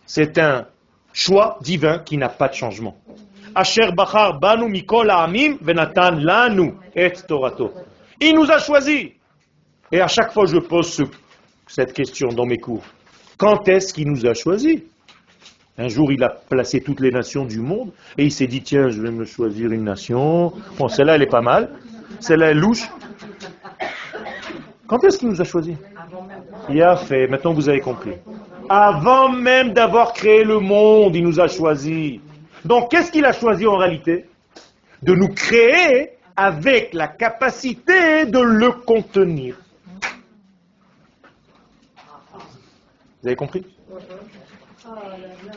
C'est 0.07 0.38
un 0.39 0.65
choix 1.13 1.57
divin 1.61 1.99
qui 1.99 2.18
n'a 2.18 2.30
pas 2.30 2.47
de 2.47 2.55
changement. 2.55 2.95
Il 8.20 8.34
nous 8.36 8.49
a 8.51 8.57
choisis. 8.59 9.11
Et 9.91 10.01
à 10.01 10.07
chaque 10.07 10.32
fois, 10.34 10.45
je 10.47 10.57
pose 10.57 10.91
ce- 10.91 11.03
cette 11.68 11.93
question 11.93 12.30
dans 12.30 12.45
mes 12.45 12.57
cours. 12.57 12.84
Quand 13.38 13.68
est-ce 13.70 13.93
qu'il 13.93 14.07
nous 14.09 14.26
a 14.26 14.34
choisis? 14.34 14.82
Un 15.80 15.89
jour, 15.89 16.11
il 16.11 16.23
a 16.23 16.30
placé 16.30 16.82
toutes 16.82 16.99
les 16.99 17.11
nations 17.11 17.45
du 17.45 17.59
monde 17.59 17.91
et 18.17 18.25
il 18.25 18.32
s'est 18.32 18.47
dit, 18.47 18.63
tiens, 18.63 18.89
je 18.89 18.99
vais 18.99 19.11
me 19.11 19.25
choisir 19.25 19.71
une 19.71 19.84
nation. 19.84 20.51
Bon, 20.80 20.88
celle-là, 20.88 21.15
elle 21.15 21.21
est 21.21 21.28
pas 21.28 21.41
mal. 21.41 21.69
Celle-là, 22.19 22.47
elle 22.51 22.59
louche. 22.59 22.89
Quand 24.88 25.03
est-ce 25.03 25.19
qu'il 25.19 25.30
nous 25.30 25.39
a 25.39 25.43
choisis? 25.43 25.75
Il 26.69 26.82
a 26.82 26.95
fait, 26.95 27.28
maintenant 27.28 27.53
vous 27.53 27.69
avez 27.69 27.80
compris. 27.80 28.13
Avant 28.69 29.30
même 29.30 29.73
d'avoir 29.73 30.13
créé 30.13 30.43
le 30.43 30.59
monde, 30.59 31.15
il 31.15 31.23
nous 31.23 31.39
a 31.39 31.47
choisis. 31.47 32.19
Donc, 32.65 32.89
qu'est-ce 32.89 33.11
qu'il 33.11 33.25
a 33.25 33.32
choisi 33.32 33.67
en 33.67 33.78
réalité? 33.78 34.25
De 35.03 35.13
nous 35.13 35.30
créer 35.30 36.13
avec 36.36 36.93
la 36.93 37.07
capacité 37.07 38.25
de 38.25 38.39
le 38.39 38.71
contenir. 38.71 39.57
Vous 43.21 43.28
avez 43.28 43.36
compris? 43.36 43.63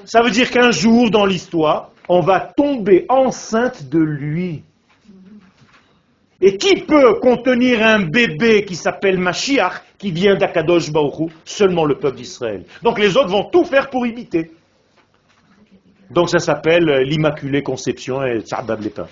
Ça 0.05 0.23
veut 0.23 0.31
dire 0.31 0.51
qu'un 0.51 0.71
jour 0.71 1.11
dans 1.11 1.27
l'histoire, 1.27 1.91
on 2.09 2.21
va 2.21 2.41
tomber 2.41 3.07
enceinte 3.09 3.89
de 3.89 3.99
lui. 3.99 4.65
Et 6.41 6.57
qui 6.57 6.83
peut 6.83 7.21
contenir 7.21 7.83
un 7.83 8.01
bébé 8.07 8.65
qui 8.65 8.75
s'appelle 8.75 9.19
Mashiach, 9.19 9.83
qui 9.99 10.11
vient 10.11 10.37
d'Akadosh 10.37 10.89
Hu 10.89 11.27
Seulement 11.45 11.85
le 11.85 11.99
peuple 11.99 12.17
d'Israël? 12.17 12.65
Donc 12.83 12.99
les 12.99 13.17
autres 13.17 13.29
vont 13.29 13.45
tout 13.45 13.65
faire 13.65 13.91
pour 13.91 14.07
imiter. 14.07 14.51
Donc 16.11 16.31
ça 16.31 16.39
s'appelle 16.39 16.85
l'Immaculée 17.05 17.63
Conception 17.63 18.25
et 18.25 18.41
Tzarbab 18.41 18.83
Lepa. 18.83 19.07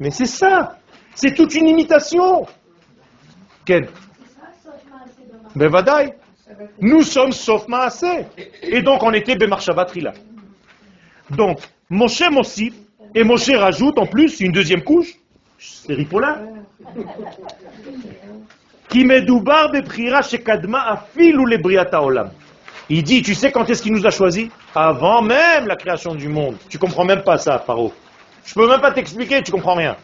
Mais 0.00 0.10
c'est 0.10 0.26
ça 0.26 0.78
C'est 1.14 1.34
toute 1.34 1.54
une 1.54 1.68
imitation 1.68 2.46
Ken 3.64 3.86
Ben 5.54 5.68
vadaï. 5.68 6.14
Nous 6.79 7.03
sommes 7.03 7.31
sauf 7.31 7.67
Maaseh. 7.67 8.25
Et 8.61 8.81
donc 8.81 9.03
on 9.03 9.13
était 9.13 9.35
Bemarshava 9.35 9.85
Trila. 9.85 10.13
Donc, 11.29 11.59
Moshe 11.89 12.29
Mossif, 12.31 12.73
et 13.13 13.23
Moshe 13.23 13.49
rajoute 13.49 13.97
en 13.99 14.05
plus 14.05 14.39
une 14.39 14.51
deuxième 14.51 14.81
couche, 14.81 15.13
c'est 15.57 15.93
Ripollin, 15.93 16.37
qui 18.87 19.03
medoubar 19.03 19.71
beprira 19.71 20.21
shekadma 20.21 20.87
afil 20.87 21.37
ou 21.37 21.45
les 21.45 21.57
briata 21.57 22.01
olam. 22.01 22.31
Il 22.89 23.03
dit, 23.03 23.21
tu 23.21 23.35
sais 23.35 23.51
quand 23.51 23.69
est-ce 23.69 23.81
qu'il 23.81 23.91
nous 23.91 24.05
a 24.07 24.11
choisi 24.11 24.49
Avant 24.73 25.21
même 25.21 25.67
la 25.67 25.75
création 25.75 26.15
du 26.15 26.29
monde. 26.29 26.55
Tu 26.69 26.79
comprends 26.79 27.03
même 27.03 27.23
pas 27.23 27.37
ça, 27.37 27.59
Paro. 27.59 27.91
Je 28.45 28.53
peux 28.53 28.67
même 28.67 28.79
pas 28.79 28.91
t'expliquer, 28.91 29.43
tu 29.43 29.51
comprends 29.51 29.75
rien. 29.75 29.97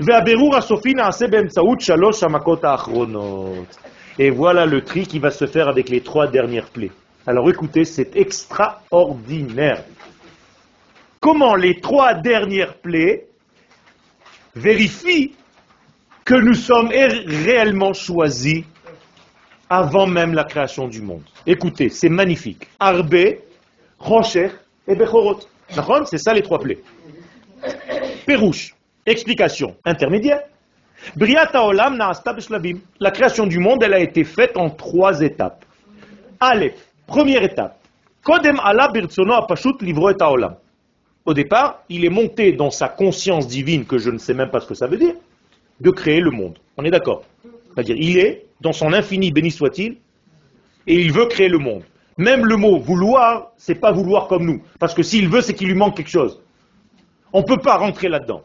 והבירור 0.00 0.56
הסופי 0.56 0.94
נעשה 0.94 1.26
באמצעות 1.26 1.80
שלוש 1.80 2.22
המכות 2.22 2.64
האחרונות. 2.64 3.76
Et 4.19 4.29
voilà 4.31 4.65
le 4.65 4.83
tri 4.83 5.05
qui 5.05 5.19
va 5.19 5.31
se 5.31 5.45
faire 5.45 5.67
avec 5.67 5.89
les 5.89 6.01
trois 6.01 6.27
dernières 6.27 6.69
plaies. 6.69 6.91
Alors 7.25 7.49
écoutez, 7.49 7.85
c'est 7.85 8.15
extraordinaire. 8.15 9.83
Comment 11.19 11.55
les 11.55 11.79
trois 11.81 12.13
dernières 12.13 12.75
plaies 12.75 13.27
vérifient 14.55 15.35
que 16.25 16.35
nous 16.35 16.53
sommes 16.53 16.91
er- 16.91 17.25
réellement 17.25 17.93
choisis 17.93 18.63
avant 19.69 20.07
même 20.07 20.33
la 20.33 20.45
création 20.45 20.87
du 20.87 21.01
monde? 21.01 21.23
Écoutez, 21.45 21.89
c'est 21.89 22.09
magnifique. 22.09 22.67
Arbe, 22.79 23.15
Rocher 23.99 24.49
et 24.87 24.95
Bechorot. 24.95 25.39
C'est 26.05 26.17
ça 26.17 26.33
les 26.33 26.41
trois 26.41 26.59
plaies. 26.59 26.79
Pérouche, 28.25 28.73
explication 29.05 29.75
intermédiaire. 29.85 30.41
B'shlavim. 31.15 32.79
La 32.99 33.11
création 33.11 33.47
du 33.47 33.59
monde, 33.59 33.83
elle 33.83 33.93
a 33.93 33.99
été 33.99 34.23
faite 34.23 34.57
en 34.57 34.69
trois 34.69 35.21
étapes. 35.21 35.65
Aleph, 36.39 36.75
première 37.05 37.43
étape. 37.43 37.79
Kodem 38.23 38.59
ala 38.63 38.89
birtsono 38.89 39.33
apashut 39.33 39.81
livro. 39.81 40.09
Au 41.25 41.33
départ, 41.33 41.83
il 41.89 42.05
est 42.05 42.09
monté 42.09 42.53
dans 42.53 42.71
sa 42.71 42.87
conscience 42.87 43.47
divine, 43.47 43.85
que 43.85 43.97
je 43.97 44.09
ne 44.09 44.17
sais 44.17 44.33
même 44.33 44.49
pas 44.49 44.59
ce 44.59 44.67
que 44.67 44.75
ça 44.75 44.87
veut 44.87 44.97
dire, 44.97 45.13
de 45.81 45.91
créer 45.91 46.19
le 46.19 46.31
monde. 46.31 46.57
On 46.77 46.83
est 46.85 46.91
d'accord? 46.91 47.23
C'est-à-dire, 47.73 47.95
il 47.97 48.17
est, 48.17 48.45
dans 48.61 48.73
son 48.73 48.93
infini, 48.93 49.31
béni 49.31 49.51
soit-il, 49.51 49.97
et 50.87 50.95
il 50.95 51.11
veut 51.11 51.25
créer 51.25 51.49
le 51.49 51.57
monde. 51.57 51.83
Même 52.17 52.45
le 52.45 52.55
mot 52.55 52.79
vouloir, 52.79 53.51
c'est 53.57 53.75
pas 53.75 53.91
vouloir 53.91 54.27
comme 54.27 54.45
nous. 54.45 54.63
Parce 54.79 54.93
que 54.93 55.03
s'il 55.03 55.27
veut, 55.29 55.41
c'est 55.41 55.53
qu'il 55.53 55.67
lui 55.67 55.75
manque 55.75 55.97
quelque 55.97 56.09
chose. 56.09 56.41
On 57.33 57.41
ne 57.41 57.45
peut 57.45 57.57
pas 57.57 57.77
rentrer 57.77 58.07
là-dedans. 58.07 58.41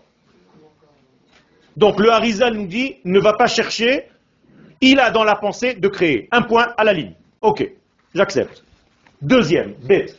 Donc 1.77 1.99
le 2.01 2.11
Harizal 2.11 2.55
nous 2.55 2.67
dit, 2.67 2.97
ne 3.05 3.19
va 3.19 3.33
pas 3.35 3.47
chercher, 3.47 4.09
il 4.81 4.99
a 5.01 5.11
dans 5.11 5.25
la 5.25 5.37
pensée 5.37 5.75
de 5.75 5.89
créer. 5.89 6.29
Un 6.31 6.43
point 6.43 6.69
à 6.77 6.85
la 6.85 6.93
ligne. 6.93 7.15
Ok, 7.41 7.69
j'accepte. 8.15 8.65
Deuxième, 9.21 9.75
bête. 9.87 10.19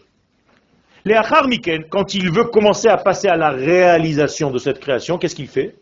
Les 1.06 1.16
Achar 1.16 1.48
Miken, 1.48 1.84
quand 1.90 2.14
il 2.14 2.32
veut 2.32 2.46
commencer 2.46 2.88
à 2.88 2.98
passer 2.98 3.28
à 3.28 3.36
la 3.36 3.50
réalisation 3.50 4.52
de 4.52 4.58
cette 4.58 4.80
création, 4.80 5.18
qu'est-ce 5.18 5.36
qu'il 5.36 5.50
fait? 5.50 5.76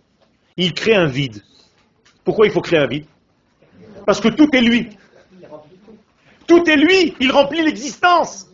Il 0.57 0.73
crée 0.73 0.95
un 0.95 1.05
vide. 1.05 1.41
Pourquoi 2.23 2.47
il 2.47 2.51
faut 2.51 2.61
créer 2.61 2.79
un 2.79 2.87
vide? 2.87 3.05
Parce 4.05 4.19
que 4.19 4.29
tout 4.29 4.49
est 4.53 4.61
lui. 4.61 4.89
Tout 6.47 6.67
est 6.67 6.75
lui, 6.75 7.15
il 7.19 7.31
remplit 7.31 7.61
l'existence. 7.61 8.47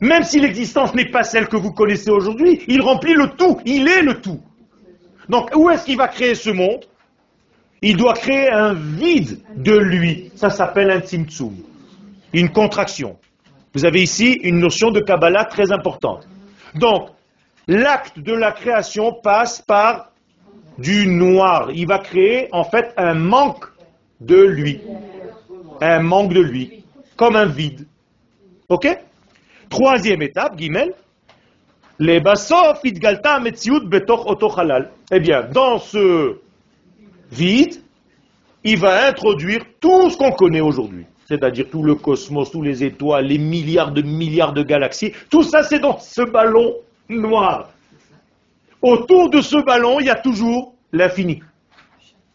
Même 0.00 0.22
si 0.22 0.40
l'existence 0.40 0.94
n'est 0.94 1.10
pas 1.10 1.24
celle 1.24 1.48
que 1.48 1.56
vous 1.56 1.72
connaissez 1.72 2.10
aujourd'hui, 2.10 2.62
il 2.68 2.80
remplit 2.80 3.14
le 3.14 3.30
tout, 3.36 3.58
il 3.66 3.86
est 3.88 4.02
le 4.02 4.20
tout. 4.20 4.40
Donc 5.30 5.50
où 5.54 5.70
est-ce 5.70 5.84
qu'il 5.84 5.96
va 5.96 6.08
créer 6.08 6.34
ce 6.34 6.50
monde? 6.50 6.84
Il 7.82 7.96
doit 7.96 8.14
créer 8.14 8.50
un 8.50 8.74
vide 8.74 9.40
de 9.56 9.76
lui. 9.78 10.32
Ça 10.34 10.50
s'appelle 10.50 10.90
un 10.90 11.00
tzimtzum, 11.00 11.54
une 12.32 12.50
contraction. 12.50 13.16
Vous 13.72 13.84
avez 13.84 14.02
ici 14.02 14.32
une 14.42 14.58
notion 14.58 14.90
de 14.90 15.00
Kabbalah 15.00 15.44
très 15.44 15.70
importante. 15.70 16.26
Donc, 16.74 17.10
l'acte 17.68 18.18
de 18.18 18.34
la 18.34 18.50
création 18.50 19.12
passe 19.22 19.62
par 19.62 20.10
du 20.78 21.06
noir. 21.06 21.70
Il 21.72 21.86
va 21.86 22.00
créer 22.00 22.48
en 22.50 22.64
fait 22.64 22.92
un 22.96 23.14
manque 23.14 23.66
de 24.20 24.42
lui. 24.42 24.80
Un 25.80 26.00
manque 26.00 26.32
de 26.34 26.40
lui. 26.40 26.84
Comme 27.16 27.36
un 27.36 27.46
vide. 27.46 27.86
Ok? 28.68 28.88
Troisième 29.68 30.22
étape, 30.22 30.56
Guimel. 30.56 30.92
Les 32.00 32.18
basof 32.18 32.80
itgalta 32.82 33.38
metziut 33.40 33.84
betoch 33.84 34.24
oto 34.26 34.48
halal. 34.56 34.90
Eh 35.12 35.20
bien, 35.20 35.42
dans 35.42 35.78
ce 35.78 36.38
vide, 37.30 37.82
il 38.64 38.78
va 38.78 39.06
introduire 39.08 39.60
tout 39.80 40.08
ce 40.08 40.16
qu'on 40.16 40.32
connaît 40.32 40.62
aujourd'hui. 40.62 41.04
C'est-à-dire 41.28 41.66
tout 41.70 41.82
le 41.82 41.94
cosmos, 41.94 42.50
tous 42.50 42.62
les 42.62 42.82
étoiles, 42.82 43.26
les 43.26 43.36
milliards 43.38 43.92
de 43.92 44.00
milliards 44.00 44.54
de 44.54 44.62
galaxies. 44.62 45.12
Tout 45.30 45.42
ça, 45.42 45.62
c'est 45.62 45.78
dans 45.78 45.98
ce 45.98 46.22
ballon 46.22 46.74
noir. 47.10 47.68
Autour 48.80 49.28
de 49.28 49.42
ce 49.42 49.62
ballon, 49.62 50.00
il 50.00 50.06
y 50.06 50.10
a 50.10 50.16
toujours 50.16 50.74
l'infini. 50.92 51.42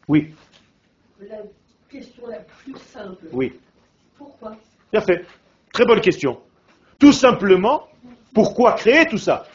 Oui, 0.08 0.32
La 1.28 1.38
question 1.90 2.28
la 2.30 2.38
plus 2.38 2.76
simple. 2.94 3.26
oui. 3.34 3.54
Pourquoi? 4.16 4.56
Bien 4.92 5.02
fait. 5.02 5.26
Très 5.74 5.86
bonne 5.86 6.02
question. 6.02 6.40
Tout 7.00 7.12
simplement, 7.12 7.88
pourquoi 8.34 8.74
créer 8.74 9.08
tout 9.08 9.18
ça? 9.18 9.46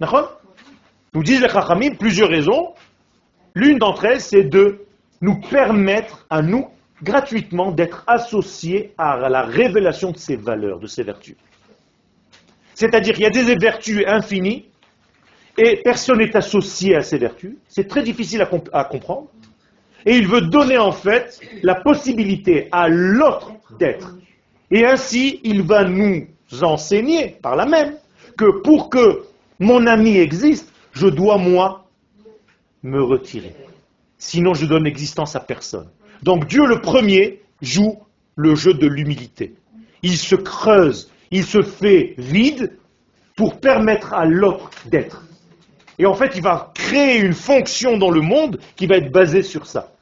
Nous 0.00 1.22
disent 1.22 1.42
les 1.42 1.48
Chachamim 1.48 1.94
plusieurs 1.98 2.28
raisons. 2.28 2.74
L'une 3.54 3.78
d'entre 3.78 4.06
elles, 4.06 4.20
c'est 4.20 4.44
de 4.44 4.86
nous 5.20 5.40
permettre 5.40 6.26
à 6.30 6.42
nous, 6.42 6.68
gratuitement, 7.02 7.70
d'être 7.70 8.04
associés 8.06 8.92
à 8.98 9.28
la 9.28 9.42
révélation 9.42 10.10
de 10.10 10.16
ces 10.16 10.36
valeurs, 10.36 10.80
de 10.80 10.86
ces 10.86 11.02
vertus. 11.02 11.36
C'est-à-dire 12.74 13.14
qu'il 13.14 13.24
y 13.24 13.26
a 13.26 13.30
des 13.30 13.54
vertus 13.56 14.04
infinies 14.06 14.66
et 15.58 15.80
personne 15.84 16.18
n'est 16.18 16.34
associé 16.34 16.96
à 16.96 17.02
ces 17.02 17.18
vertus. 17.18 17.56
C'est 17.68 17.86
très 17.86 18.02
difficile 18.02 18.42
à, 18.42 18.48
à 18.72 18.84
comprendre. 18.84 19.28
Et 20.06 20.16
il 20.16 20.26
veut 20.26 20.40
donner 20.40 20.78
en 20.78 20.92
fait 20.92 21.38
la 21.62 21.76
possibilité 21.76 22.68
à 22.72 22.88
l'autre 22.88 23.52
d'être. 23.78 24.16
Et 24.70 24.86
ainsi, 24.86 25.40
il 25.44 25.62
va 25.62 25.84
nous 25.84 26.26
enseigner 26.62 27.36
par 27.42 27.54
la 27.54 27.66
même 27.66 27.94
que 28.36 28.62
pour 28.62 28.88
que 28.88 29.22
mon 29.58 29.86
ami 29.86 30.16
existe, 30.16 30.72
je 30.92 31.06
dois 31.06 31.38
moi 31.38 31.86
me 32.82 33.02
retirer. 33.02 33.54
Sinon, 34.18 34.54
je 34.54 34.66
donne 34.66 34.86
existence 34.86 35.36
à 35.36 35.40
personne. 35.40 35.88
Donc 36.22 36.46
Dieu 36.46 36.66
le 36.66 36.80
premier 36.80 37.42
joue 37.60 37.98
le 38.36 38.54
jeu 38.54 38.74
de 38.74 38.86
l'humilité. 38.86 39.54
Il 40.02 40.16
se 40.16 40.34
creuse, 40.34 41.10
il 41.30 41.44
se 41.44 41.62
fait 41.62 42.14
vide 42.18 42.76
pour 43.36 43.60
permettre 43.60 44.14
à 44.14 44.24
l'autre 44.24 44.70
d'être. 44.86 45.24
Et 45.98 46.06
en 46.06 46.14
fait, 46.14 46.32
il 46.36 46.42
va 46.42 46.72
créer 46.74 47.18
une 47.18 47.34
fonction 47.34 47.96
dans 47.96 48.10
le 48.10 48.20
monde 48.20 48.58
qui 48.76 48.86
va 48.86 48.96
être 48.96 49.12
basée 49.12 49.42
sur 49.42 49.66
ça. 49.66 49.92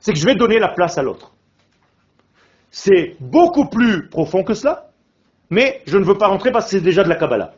C'est 0.00 0.12
que 0.12 0.18
je 0.18 0.24
vais 0.24 0.34
donner 0.34 0.58
la 0.58 0.68
place 0.68 0.98
à 0.98 1.02
l'autre. 1.02 1.32
C'est 2.70 3.16
beaucoup 3.20 3.68
plus 3.68 4.08
profond 4.08 4.42
que 4.44 4.54
cela, 4.54 4.90
mais 5.50 5.82
je 5.86 5.98
ne 5.98 6.04
veux 6.04 6.16
pas 6.16 6.28
rentrer 6.28 6.52
parce 6.52 6.66
que 6.66 6.70
c'est 6.72 6.80
déjà 6.80 7.02
de 7.02 7.08
la 7.08 7.16
Kabbalah. 7.16 7.54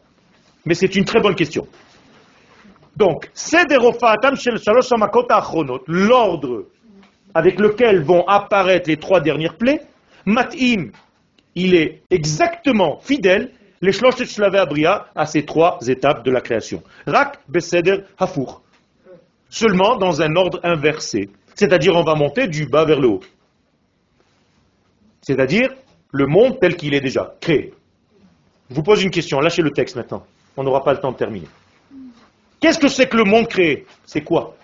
Mais 0.65 0.75
c'est 0.75 0.95
une 0.97 1.05
très 1.05 1.21
bonne 1.21 1.35
question. 1.35 1.67
Donc, 2.97 3.31
l'ordre 5.87 6.65
avec 7.35 7.59
lequel 7.61 8.03
vont 8.03 8.27
apparaître 8.27 8.89
les 8.89 8.97
trois 8.97 9.21
dernières 9.21 9.57
plaies, 9.57 9.81
Mat'im, 10.27 10.91
il 11.55 11.75
est 11.75 12.03
exactement 12.11 12.99
fidèle, 13.01 13.53
les 13.81 13.93
à 15.15 15.27
ces 15.27 15.45
trois 15.47 15.79
étapes 15.87 16.25
de 16.25 16.31
la 16.31 16.41
création. 16.41 16.83
Rak 17.07 17.39
Beseder 17.49 18.01
Hafour. 18.19 18.63
Seulement 19.49 19.97
dans 19.97 20.21
un 20.21 20.37
ordre 20.37 20.61
inversé. 20.63 21.31
C'est-à-dire, 21.55 21.95
on 21.95 22.05
va 22.05 22.15
monter 22.15 22.47
du 22.47 22.67
bas 22.67 22.85
vers 22.85 23.01
le 23.01 23.09
haut. 23.09 23.21
C'est-à-dire, 25.23 25.71
le 26.13 26.27
monde 26.27 26.59
tel 26.61 26.77
qu'il 26.77 26.95
est 26.95 27.01
déjà 27.01 27.35
créé. 27.41 27.73
Je 28.69 28.75
vous 28.75 28.83
pose 28.83 29.03
une 29.03 29.11
question, 29.11 29.41
lâchez 29.41 29.63
le 29.63 29.71
texte 29.71 29.97
maintenant. 29.97 30.25
On 30.57 30.63
n'aura 30.63 30.83
pas 30.85 30.93
le 30.93 31.01
temps 31.01 31.13
de 31.13 31.17
terminer. 31.17 31.49
Qu'est-ce 32.61 32.79
que 32.79 32.89
c'est 32.89 33.09
que 33.09 33.17
le 33.17 33.25
monde 33.25 33.49
créé? 33.49 33.87
C'est 34.05 34.23
quoi? 34.23 34.57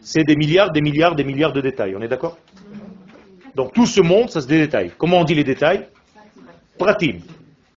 C'est 0.00 0.24
des 0.24 0.36
milliards, 0.36 0.70
des 0.70 0.80
milliards, 0.80 1.14
des 1.14 1.24
milliards 1.24 1.52
de 1.52 1.60
détails. 1.60 1.94
On 1.96 2.02
est 2.02 2.08
d'accord? 2.08 2.38
Donc 3.54 3.72
tout 3.72 3.86
ce 3.86 4.00
monde, 4.00 4.30
ça 4.30 4.40
se 4.40 4.46
détaille. 4.46 4.92
Comment 4.96 5.18
on 5.20 5.24
dit 5.24 5.34
les 5.34 5.44
détails? 5.44 5.88
Pratim. 6.78 7.18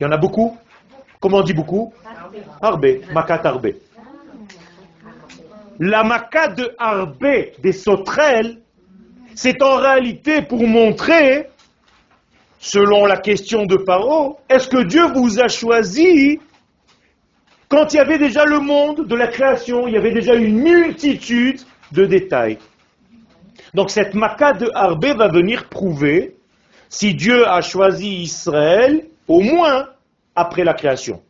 Il 0.00 0.04
y 0.04 0.06
en 0.06 0.12
a 0.12 0.16
beaucoup? 0.16 0.56
Comment 1.20 1.38
on 1.38 1.42
dit 1.42 1.54
beaucoup? 1.54 1.92
Arbe, 2.60 2.86
makat 3.12 3.40
arbe. 3.44 3.72
La 5.78 6.04
makat 6.04 6.48
de 6.48 6.74
arbe 6.78 7.26
des 7.58 7.72
sauterelles, 7.72 8.60
c'est 9.34 9.60
en 9.62 9.76
réalité 9.76 10.42
pour 10.42 10.66
montrer, 10.66 11.48
selon 12.64 13.04
la 13.04 13.18
question 13.18 13.66
de 13.66 13.76
Paro, 13.76 14.38
est-ce 14.48 14.68
que 14.68 14.82
Dieu 14.84 15.04
vous 15.14 15.38
a 15.38 15.48
choisi 15.48 16.40
quand 17.68 17.92
il 17.92 17.96
y 17.96 18.00
avait 18.00 18.18
déjà 18.18 18.46
le 18.46 18.58
monde 18.58 19.06
de 19.06 19.14
la 19.14 19.26
création, 19.26 19.86
il 19.86 19.92
y 19.92 19.98
avait 19.98 20.12
déjà 20.14 20.34
une 20.34 20.60
multitude 20.60 21.60
de 21.92 22.06
détails? 22.06 22.58
Donc 23.74 23.90
cette 23.90 24.14
maca 24.14 24.54
de 24.54 24.70
Harbé 24.74 25.12
va 25.12 25.28
venir 25.28 25.68
prouver 25.68 26.36
si 26.88 27.14
Dieu 27.14 27.46
a 27.46 27.60
choisi 27.60 28.22
Israël, 28.22 29.08
au 29.28 29.40
moins 29.40 29.88
après 30.34 30.64
la 30.64 30.72
création. 30.72 31.22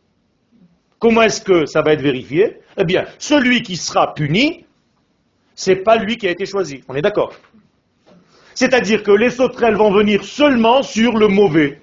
Comment 0.99 1.23
est-ce 1.23 1.41
que 1.41 1.65
ça 1.65 1.81
va 1.81 1.93
être 1.93 2.01
vérifié? 2.01 2.59
Eh 2.77 2.85
bien, 2.85 3.05
celui 3.19 3.61
qui 3.61 3.75
sera 3.75 4.13
puni, 4.13 4.65
c'est 5.53 5.77
pas 5.77 5.97
lui 5.97 6.17
qui 6.17 6.27
a 6.27 6.31
été 6.31 6.45
choisi. 6.45 6.81
On 6.87 6.95
est 6.95 7.01
d'accord? 7.01 7.33
C'est-à-dire 8.55 9.03
que 9.03 9.11
les 9.11 9.29
sauterelles 9.29 9.75
vont 9.75 9.91
venir 9.91 10.23
seulement 10.23 10.81
sur 10.81 11.17
le 11.17 11.27
mauvais, 11.27 11.81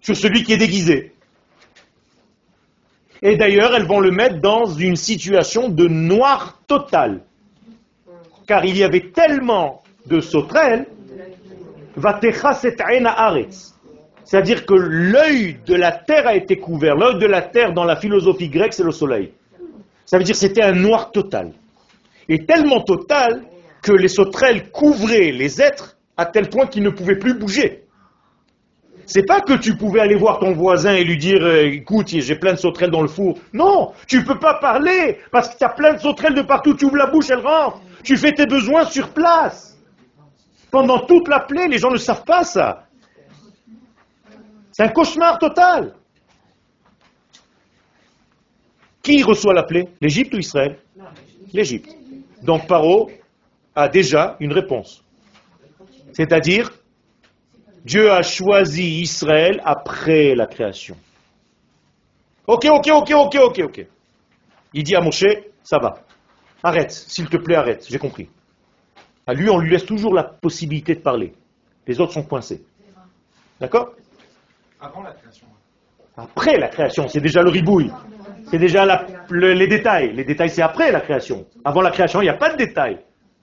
sur 0.00 0.16
celui 0.16 0.42
qui 0.42 0.52
est 0.52 0.58
déguisé. 0.58 1.12
Et 3.22 3.36
d'ailleurs, 3.36 3.74
elles 3.74 3.86
vont 3.86 4.00
le 4.00 4.10
mettre 4.10 4.40
dans 4.40 4.66
une 4.66 4.96
situation 4.96 5.68
de 5.68 5.86
noir 5.86 6.60
total. 6.66 7.22
Car 8.46 8.64
il 8.64 8.76
y 8.76 8.82
avait 8.82 9.12
tellement 9.12 9.82
de 10.06 10.20
sauterelles, 10.20 10.86
c'est-à-dire 14.24 14.66
que 14.66 14.74
l'œil 14.74 15.58
de 15.64 15.74
la 15.74 15.92
terre 15.92 16.26
a 16.26 16.34
été 16.34 16.56
couvert. 16.56 16.96
L'œil 16.96 17.18
de 17.18 17.26
la 17.26 17.42
terre 17.42 17.72
dans 17.72 17.84
la 17.84 17.96
philosophie 17.96 18.48
grecque, 18.48 18.72
c'est 18.72 18.84
le 18.84 18.92
soleil. 18.92 19.32
Ça 20.06 20.18
veut 20.18 20.24
dire 20.24 20.34
que 20.34 20.40
c'était 20.40 20.62
un 20.62 20.72
noir 20.72 21.12
total. 21.12 21.52
Et 22.28 22.44
tellement 22.46 22.80
total 22.80 23.44
que 23.82 23.92
les 23.92 24.08
sauterelles 24.08 24.70
couvraient 24.70 25.30
les 25.30 25.62
êtres 25.62 25.96
à 26.20 26.26
tel 26.26 26.50
point 26.50 26.66
qu'ils 26.66 26.82
ne 26.82 26.90
pouvaient 26.90 27.18
plus 27.18 27.32
bouger. 27.32 27.86
C'est 29.06 29.24
pas 29.24 29.40
que 29.40 29.54
tu 29.54 29.74
pouvais 29.74 30.00
aller 30.00 30.16
voir 30.16 30.38
ton 30.38 30.52
voisin 30.52 30.92
et 30.92 31.02
lui 31.02 31.16
dire 31.16 31.42
euh, 31.42 31.64
écoute, 31.64 32.08
j'ai 32.08 32.36
plein 32.36 32.52
de 32.52 32.58
sauterelles 32.58 32.90
dans 32.90 33.00
le 33.00 33.08
four. 33.08 33.38
Non, 33.54 33.92
tu 34.06 34.18
ne 34.18 34.24
peux 34.24 34.38
pas 34.38 34.58
parler 34.60 35.18
parce 35.32 35.48
que 35.48 35.56
tu 35.56 35.64
as 35.64 35.70
plein 35.70 35.94
de 35.94 35.98
sauterelles 35.98 36.34
de 36.34 36.42
partout, 36.42 36.74
tu 36.74 36.84
ouvres 36.84 36.98
la 36.98 37.06
bouche, 37.06 37.30
elles 37.30 37.38
rentrent. 37.38 37.80
Tu 38.04 38.18
fais 38.18 38.32
tes 38.32 38.44
besoins 38.44 38.84
sur 38.84 39.14
place. 39.14 39.78
Pendant 40.70 40.98
toute 41.06 41.26
la 41.26 41.40
plaie, 41.40 41.68
les 41.68 41.78
gens 41.78 41.90
ne 41.90 41.96
savent 41.96 42.24
pas 42.24 42.44
ça. 42.44 42.84
C'est 44.72 44.82
un 44.82 44.88
cauchemar 44.88 45.38
total. 45.38 45.94
Qui 49.02 49.22
reçoit 49.22 49.54
la 49.54 49.62
plaie? 49.62 49.88
L'Égypte 50.02 50.34
ou 50.34 50.38
Israël? 50.38 50.76
L'Égypte. 51.54 51.96
Donc 52.42 52.66
Paro 52.66 53.10
a 53.74 53.88
déjà 53.88 54.36
une 54.38 54.52
réponse. 54.52 55.02
C'est-à-dire, 56.12 56.70
Dieu 57.84 58.10
a 58.10 58.22
choisi 58.22 59.00
Israël 59.00 59.60
après 59.64 60.34
la 60.34 60.46
création. 60.46 60.96
Ok, 62.46 62.66
ok, 62.70 62.88
ok, 62.92 63.10
ok, 63.14 63.36
ok, 63.36 63.60
ok. 63.64 63.86
Il 64.74 64.84
dit 64.84 64.96
à 64.96 65.00
Moshe, 65.00 65.24
ça 65.62 65.78
va. 65.78 66.02
Arrête, 66.62 66.90
s'il 66.90 67.28
te 67.28 67.36
plaît, 67.36 67.56
arrête, 67.56 67.86
j'ai 67.88 67.98
compris. 67.98 68.28
À 69.26 69.34
lui, 69.34 69.48
on 69.48 69.58
lui 69.58 69.70
laisse 69.70 69.86
toujours 69.86 70.14
la 70.14 70.24
possibilité 70.24 70.94
de 70.94 71.00
parler. 71.00 71.32
Les 71.86 72.00
autres 72.00 72.12
sont 72.12 72.22
coincés. 72.22 72.64
D'accord? 73.60 73.94
Avant 74.80 75.02
la 75.02 75.12
création. 75.12 75.46
Après 76.16 76.58
la 76.58 76.68
création, 76.68 77.08
c'est 77.08 77.20
déjà 77.20 77.42
le 77.42 77.50
ribouille. 77.50 77.90
C'est 78.50 78.58
déjà 78.58 79.06
les 79.30 79.68
détails. 79.68 80.12
Les 80.12 80.24
détails, 80.24 80.50
c'est 80.50 80.62
après 80.62 80.90
la 80.90 81.00
création. 81.00 81.46
Avant 81.64 81.80
la 81.80 81.90
création, 81.90 82.20
il 82.20 82.24
n'y 82.24 82.30
a 82.30 82.34
pas 82.34 82.52
de 82.52 82.56
détails. 82.56 82.98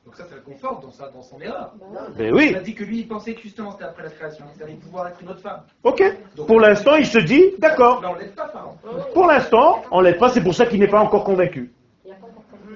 Donc 0.07 0.15
ça, 0.15 0.23
ça 0.23 0.35
le 0.35 0.41
conforte 0.41 0.83
dans, 0.83 1.11
dans 1.11 1.21
son 1.21 1.37
erreur. 1.41 1.73
Ben 2.17 2.33
oui. 2.33 2.47
Il 2.51 2.55
a 2.55 2.61
dit 2.61 2.73
que 2.73 2.85
lui, 2.85 2.99
il 2.99 3.07
pensait 3.09 3.33
que 3.33 3.41
justement 3.41 3.73
c'était 3.73 3.83
après 3.83 4.03
la 4.03 4.09
création. 4.09 4.45
Il 4.55 4.63
allait 4.63 4.75
pouvoir 4.75 5.09
être 5.09 5.21
une 5.21 5.27
autre 5.27 5.41
femme. 5.41 5.63
Ok. 5.83 6.01
Pour 6.47 6.61
l'instant, 6.61 6.95
il 6.95 7.05
se 7.05 7.17
dit, 7.17 7.43
d'accord. 7.59 8.01
on 8.09 8.15
l'aide 8.15 8.33
pas, 8.33 8.47
Pharaon. 8.47 8.77
Pour 9.13 9.25
l'instant, 9.25 9.81
on 9.91 9.99
l'aide 9.99 10.17
pas, 10.17 10.29
c'est 10.29 10.39
pour 10.39 10.55
ça 10.55 10.65
qu'il 10.65 10.79
n'est 10.79 10.87
pas 10.87 11.01
encore 11.01 11.25
convaincu. 11.25 11.73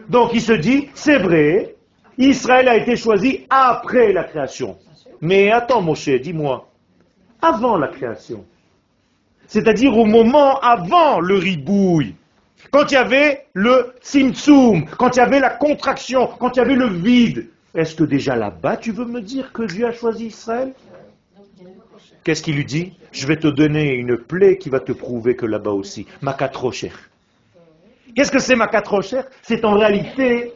Donc 0.10 0.32
il 0.34 0.42
se 0.42 0.52
dit, 0.52 0.90
c'est 0.94 1.20
vrai, 1.20 1.78
Israël 2.18 2.68
a 2.68 2.76
été 2.76 2.98
choisi 2.98 3.48
après 3.50 4.12
la 4.12 4.26
création. 4.26 4.78
Mais 5.22 5.52
attends, 5.52 5.82
Moshe, 5.82 6.10
dis-moi, 6.10 6.68
avant 7.42 7.78
la 7.78 7.88
création, 7.88 8.44
c'est-à-dire 9.48 9.98
au 9.98 10.04
moment 10.04 10.60
avant 10.60 11.22
le 11.22 11.36
ribouille, 11.36 12.16
quand 12.70 12.92
il 12.92 12.94
y 12.94 12.98
avait 12.98 13.46
le 13.54 13.94
simtsum, 14.02 14.86
quand 14.98 15.16
il 15.16 15.20
y 15.20 15.22
avait 15.22 15.40
la 15.40 15.50
contraction, 15.50 16.28
quand 16.40 16.56
il 16.56 16.60
y 16.60 16.62
avait 16.62 16.76
le 16.76 16.88
vide, 16.88 17.48
est-ce 17.74 17.96
que 17.96 18.04
déjà 18.04 18.36
là-bas 18.36 18.78
tu 18.78 18.92
veux 18.92 19.06
me 19.06 19.22
dire 19.22 19.52
que 19.52 19.64
Dieu 19.64 19.88
a 19.88 19.92
choisi 19.92 20.28
Israël? 20.28 20.74
Qu'est-ce 22.24 22.44
qu'il 22.44 22.56
lui 22.56 22.66
dit? 22.66 22.94
Je 23.12 23.26
vais 23.26 23.38
te 23.38 23.48
donner 23.48 23.94
une 23.94 24.16
plaie 24.18 24.58
qui 24.58 24.70
va 24.70 24.80
te 24.80 24.92
prouver 24.92 25.36
que 25.36 25.46
là-bas 25.46 25.72
aussi, 25.72 26.06
Makatrocher. 26.22 26.92
Qu'est-ce 28.16 28.32
que 28.32 28.40
c'est 28.40 28.56
Makatrocher 28.56 29.22
C'est 29.42 29.66
en 29.66 29.74
réalité 29.74 30.54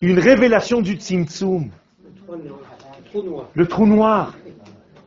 une 0.00 0.18
révélation 0.18 0.80
du 0.80 0.94
Tzimtzum. 0.94 1.70
Le 3.54 3.66
trou 3.66 3.86
noir. 3.86 4.34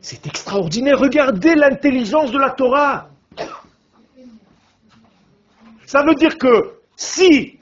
C'est 0.00 0.26
extraordinaire. 0.26 0.98
Regardez 0.98 1.54
l'intelligence 1.54 2.32
de 2.32 2.38
la 2.38 2.50
Torah. 2.50 3.08
Ça 5.92 6.02
veut 6.02 6.14
dire 6.14 6.38
que 6.38 6.72
si 6.96 7.58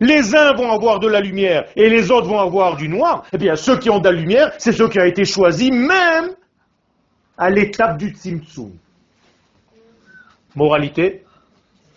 les 0.00 0.34
uns 0.34 0.54
vont 0.54 0.70
avoir 0.72 1.00
de 1.00 1.06
la 1.06 1.20
lumière 1.20 1.66
et 1.76 1.90
les 1.90 2.10
autres 2.10 2.26
vont 2.26 2.38
avoir 2.38 2.76
du 2.76 2.88
noir, 2.88 3.26
eh 3.30 3.36
bien 3.36 3.56
ceux 3.56 3.78
qui 3.78 3.90
ont 3.90 3.98
de 3.98 4.08
la 4.08 4.12
lumière, 4.12 4.52
c'est 4.56 4.72
ceux 4.72 4.88
qui 4.88 4.98
ont 4.98 5.04
été 5.04 5.26
choisis 5.26 5.70
même 5.70 6.34
à 7.36 7.50
l'étape 7.50 7.98
du 7.98 8.08
Tzimtzum. 8.08 8.72
Moralité, 10.54 11.24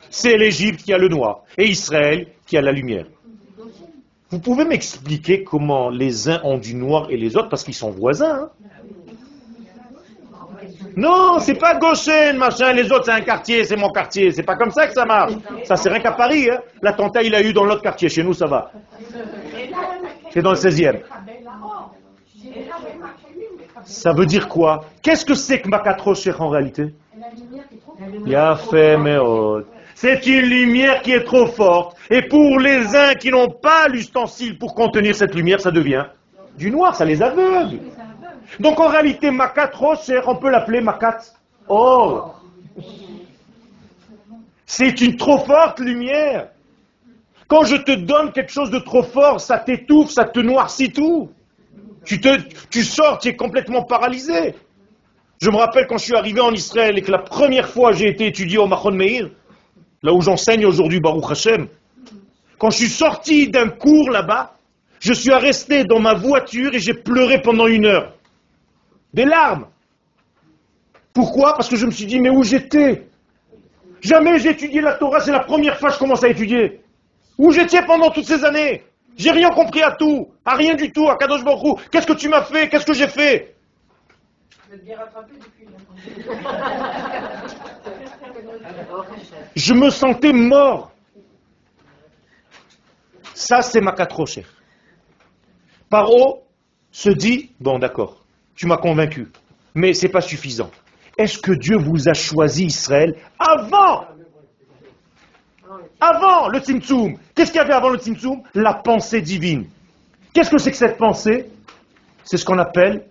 c'est 0.09 0.35
l'Égypte 0.35 0.83
qui 0.83 0.91
a 0.91 0.97
le 0.97 1.07
noir 1.07 1.43
et 1.57 1.67
Israël 1.67 2.27
qui 2.45 2.57
a 2.57 2.61
la 2.61 2.73
lumière. 2.73 3.05
Vous 4.31 4.39
pouvez 4.39 4.65
m'expliquer 4.65 5.45
comment 5.45 5.89
les 5.89 6.27
uns 6.27 6.41
ont 6.43 6.57
du 6.57 6.75
noir 6.75 7.07
et 7.11 7.15
les 7.15 7.37
autres 7.37 7.47
parce 7.47 7.63
qu'ils 7.63 7.75
sont 7.75 7.91
voisins 7.91 8.41
hein 8.41 8.49
Non, 10.95 11.39
c'est 11.39 11.55
pas 11.55 11.75
Goshen, 11.75 12.37
machin, 12.37 12.71
les 12.71 12.91
autres 12.91 13.05
c'est 13.05 13.11
un 13.11 13.21
quartier, 13.21 13.63
c'est 13.65 13.75
mon 13.75 13.89
quartier. 13.89 14.31
C'est 14.31 14.43
pas 14.43 14.55
comme 14.55 14.71
ça 14.71 14.87
que 14.87 14.93
ça 14.93 15.05
marche. 15.05 15.33
Ça 15.63 15.75
c'est 15.75 15.89
rien 15.89 15.99
qu'à 15.99 16.13
Paris. 16.13 16.49
Hein. 16.49 16.59
L'attentat 16.81 17.21
il 17.23 17.35
a 17.35 17.41
eu 17.41 17.51
dans 17.53 17.65
l'autre 17.65 17.81
quartier. 17.81 18.07
Chez 18.09 18.23
nous 18.23 18.33
ça 18.33 18.47
va. 18.47 18.71
C'est 20.31 20.41
dans 20.41 20.51
le 20.51 20.57
16e. 20.57 21.01
Ça 23.83 24.13
veut 24.13 24.25
dire 24.25 24.47
quoi? 24.47 24.85
Qu'est-ce 25.01 25.25
que 25.25 25.35
c'est 25.35 25.61
que 25.61 25.69
Makatrocher 25.69 26.33
en 26.39 26.49
réalité? 26.49 26.93
C'est 29.95 30.25
une 30.27 30.45
lumière 30.45 31.01
qui 31.01 31.11
est 31.11 31.23
trop 31.23 31.45
forte. 31.45 31.97
Et 32.09 32.21
pour 32.23 32.59
les 32.59 32.95
uns 32.95 33.13
qui 33.15 33.29
n'ont 33.29 33.49
pas 33.49 33.87
l'ustensile 33.87 34.57
pour 34.57 34.73
contenir 34.75 35.15
cette 35.15 35.35
lumière, 35.35 35.61
ça 35.61 35.71
devient 35.71 36.05
du 36.57 36.71
noir, 36.71 36.95
ça 36.95 37.05
les 37.05 37.21
aveugle. 37.21 37.79
Donc 38.59 38.79
en 38.79 38.87
réalité, 38.87 39.31
Makat 39.31 39.71
Rocher, 39.73 40.21
on 40.27 40.35
peut 40.35 40.49
l'appeler 40.49 40.81
Makat 40.81 41.19
Or. 41.67 42.41
C'est 44.65 45.01
une 45.01 45.15
trop 45.15 45.39
forte 45.39 45.79
lumière. 45.79 46.49
Quand 47.47 47.63
je 47.63 47.75
te 47.75 47.91
donne 47.91 48.31
quelque 48.31 48.51
chose 48.51 48.71
de 48.71 48.79
trop 48.79 49.03
fort, 49.03 49.39
ça 49.39 49.59
t'étouffe, 49.59 50.09
ça 50.09 50.25
te 50.25 50.39
noircit 50.39 50.91
tout. 50.91 51.29
Tu, 52.03 52.19
tu 52.69 52.83
sors, 52.83 53.19
tu 53.19 53.29
es 53.29 53.35
complètement 53.35 53.83
paralysé. 53.83 54.55
Je 55.41 55.49
me 55.49 55.57
rappelle 55.57 55.85
quand 55.87 55.97
je 55.97 56.05
suis 56.05 56.15
arrivé 56.15 56.39
en 56.39 56.51
Israël 56.51 56.97
et 56.97 57.01
que 57.01 57.11
la 57.11 57.19
première 57.19 57.67
fois 57.67 57.91
j'ai 57.91 58.07
été 58.07 58.27
étudié 58.27 58.57
au 58.57 58.67
Machon 58.67 58.91
Meir, 58.91 59.29
là 60.01 60.13
où 60.13 60.21
j'enseigne 60.21 60.65
aujourd'hui 60.65 60.99
Baruch 60.99 61.29
Hashem, 61.29 61.67
quand 62.57 62.69
je 62.69 62.77
suis 62.77 62.89
sorti 62.89 63.49
d'un 63.49 63.69
cours 63.69 64.09
là-bas, 64.09 64.55
je 64.99 65.13
suis 65.13 65.33
resté 65.33 65.83
dans 65.83 65.99
ma 65.99 66.13
voiture 66.13 66.73
et 66.73 66.79
j'ai 66.79 66.93
pleuré 66.93 67.41
pendant 67.41 67.67
une 67.67 67.85
heure. 67.85 68.13
Des 69.15 69.23
larmes. 69.23 69.67
Pourquoi? 71.13 71.53
Parce 71.53 71.69
que 71.69 71.77
je 71.77 71.85
me 71.85 71.91
suis 71.91 72.05
dit, 72.05 72.19
mais 72.19 72.29
où 72.29 72.43
j'étais? 72.43 73.07
Jamais 74.01 74.37
j'ai 74.39 74.49
étudié 74.49 74.81
la 74.81 74.95
Torah, 74.95 75.21
c'est 75.21 75.31
la 75.31 75.39
première 75.39 75.79
fois 75.79 75.87
que 75.87 75.95
je 75.95 75.99
commence 75.99 76.21
à 76.25 76.27
étudier. 76.27 76.81
Où 77.37 77.49
j'étais 77.53 77.81
pendant 77.85 78.09
toutes 78.11 78.25
ces 78.25 78.43
années? 78.43 78.83
J'ai 79.15 79.31
rien 79.31 79.51
compris 79.51 79.81
à 79.81 79.91
tout, 79.91 80.27
à 80.43 80.55
rien 80.55 80.75
du 80.75 80.91
tout, 80.91 81.07
à 81.07 81.15
Kadosh 81.15 81.45
Baruch 81.45 81.79
Qu'est-ce 81.89 82.05
que 82.05 82.11
tu 82.11 82.27
m'as 82.27 82.43
fait? 82.43 82.67
Qu'est-ce 82.67 82.85
que 82.85 82.93
j'ai 82.93 83.07
fait? 83.07 83.55
Je 89.55 89.73
me 89.73 89.89
sentais 89.91 90.33
mort. 90.33 90.91
Ça, 93.33 93.61
c'est 93.61 93.79
ma 93.79 93.93
quatre 93.93 94.25
Paro 95.89 96.43
se 96.91 97.09
dit, 97.11 97.53
bon 97.61 97.79
d'accord, 97.79 98.24
tu 98.55 98.67
m'as 98.67 98.77
convaincu, 98.77 99.27
mais 99.73 99.93
ce 99.93 100.05
n'est 100.05 100.11
pas 100.11 100.21
suffisant. 100.21 100.71
Est-ce 101.17 101.37
que 101.37 101.51
Dieu 101.53 101.77
vous 101.77 102.09
a 102.09 102.13
choisi 102.13 102.65
Israël 102.65 103.15
avant? 103.39 104.05
Avant 105.99 106.49
le 106.49 106.59
Tzimtzum. 106.59 107.17
Qu'est-ce 107.33 107.51
qu'il 107.51 107.61
y 107.61 107.63
avait 107.63 107.73
avant 107.73 107.89
le 107.89 107.97
Tzimtzum? 107.97 108.41
La 108.53 108.73
pensée 108.73 109.21
divine. 109.21 109.65
Qu'est-ce 110.33 110.49
que 110.49 110.57
c'est 110.57 110.71
que 110.71 110.77
cette 110.77 110.97
pensée? 110.97 111.49
C'est 112.23 112.37
ce 112.37 112.45
qu'on 112.45 112.59
appelle 112.59 113.05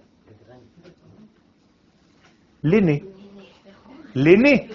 l'aîné. 2.62 3.04
L'aîné. 4.14 4.68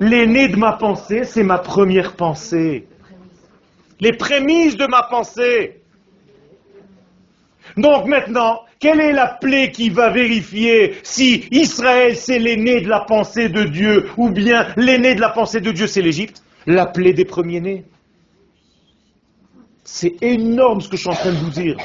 L'aîné 0.00 0.48
de 0.48 0.56
ma 0.56 0.72
pensée, 0.72 1.24
c'est 1.24 1.42
ma 1.42 1.58
première 1.58 2.16
pensée. 2.16 2.86
Les 4.00 4.12
prémices 4.12 4.76
de 4.76 4.86
ma 4.86 5.04
pensée. 5.04 5.80
Donc 7.76 8.06
maintenant, 8.06 8.65
quelle 8.78 9.00
est 9.00 9.12
la 9.12 9.26
plaie 9.26 9.70
qui 9.70 9.88
va 9.88 10.10
vérifier 10.10 10.96
si 11.02 11.46
Israël 11.50 12.16
c'est 12.16 12.38
l'aîné 12.38 12.80
de 12.80 12.88
la 12.88 13.00
pensée 13.00 13.48
de 13.48 13.64
Dieu 13.64 14.08
ou 14.16 14.30
bien 14.30 14.66
l'aîné 14.76 15.14
de 15.14 15.20
la 15.20 15.30
pensée 15.30 15.60
de 15.60 15.70
Dieu 15.72 15.86
c'est 15.86 16.02
l'Égypte? 16.02 16.42
La 16.66 16.86
plaie 16.86 17.12
des 17.12 17.24
premiers-nés. 17.24 17.84
C'est 19.84 20.20
énorme 20.20 20.80
ce 20.80 20.88
que 20.88 20.96
je 20.96 21.02
suis 21.02 21.10
en 21.10 21.14
train 21.14 21.30
de 21.30 21.36
vous 21.36 21.50
dire. 21.50 21.76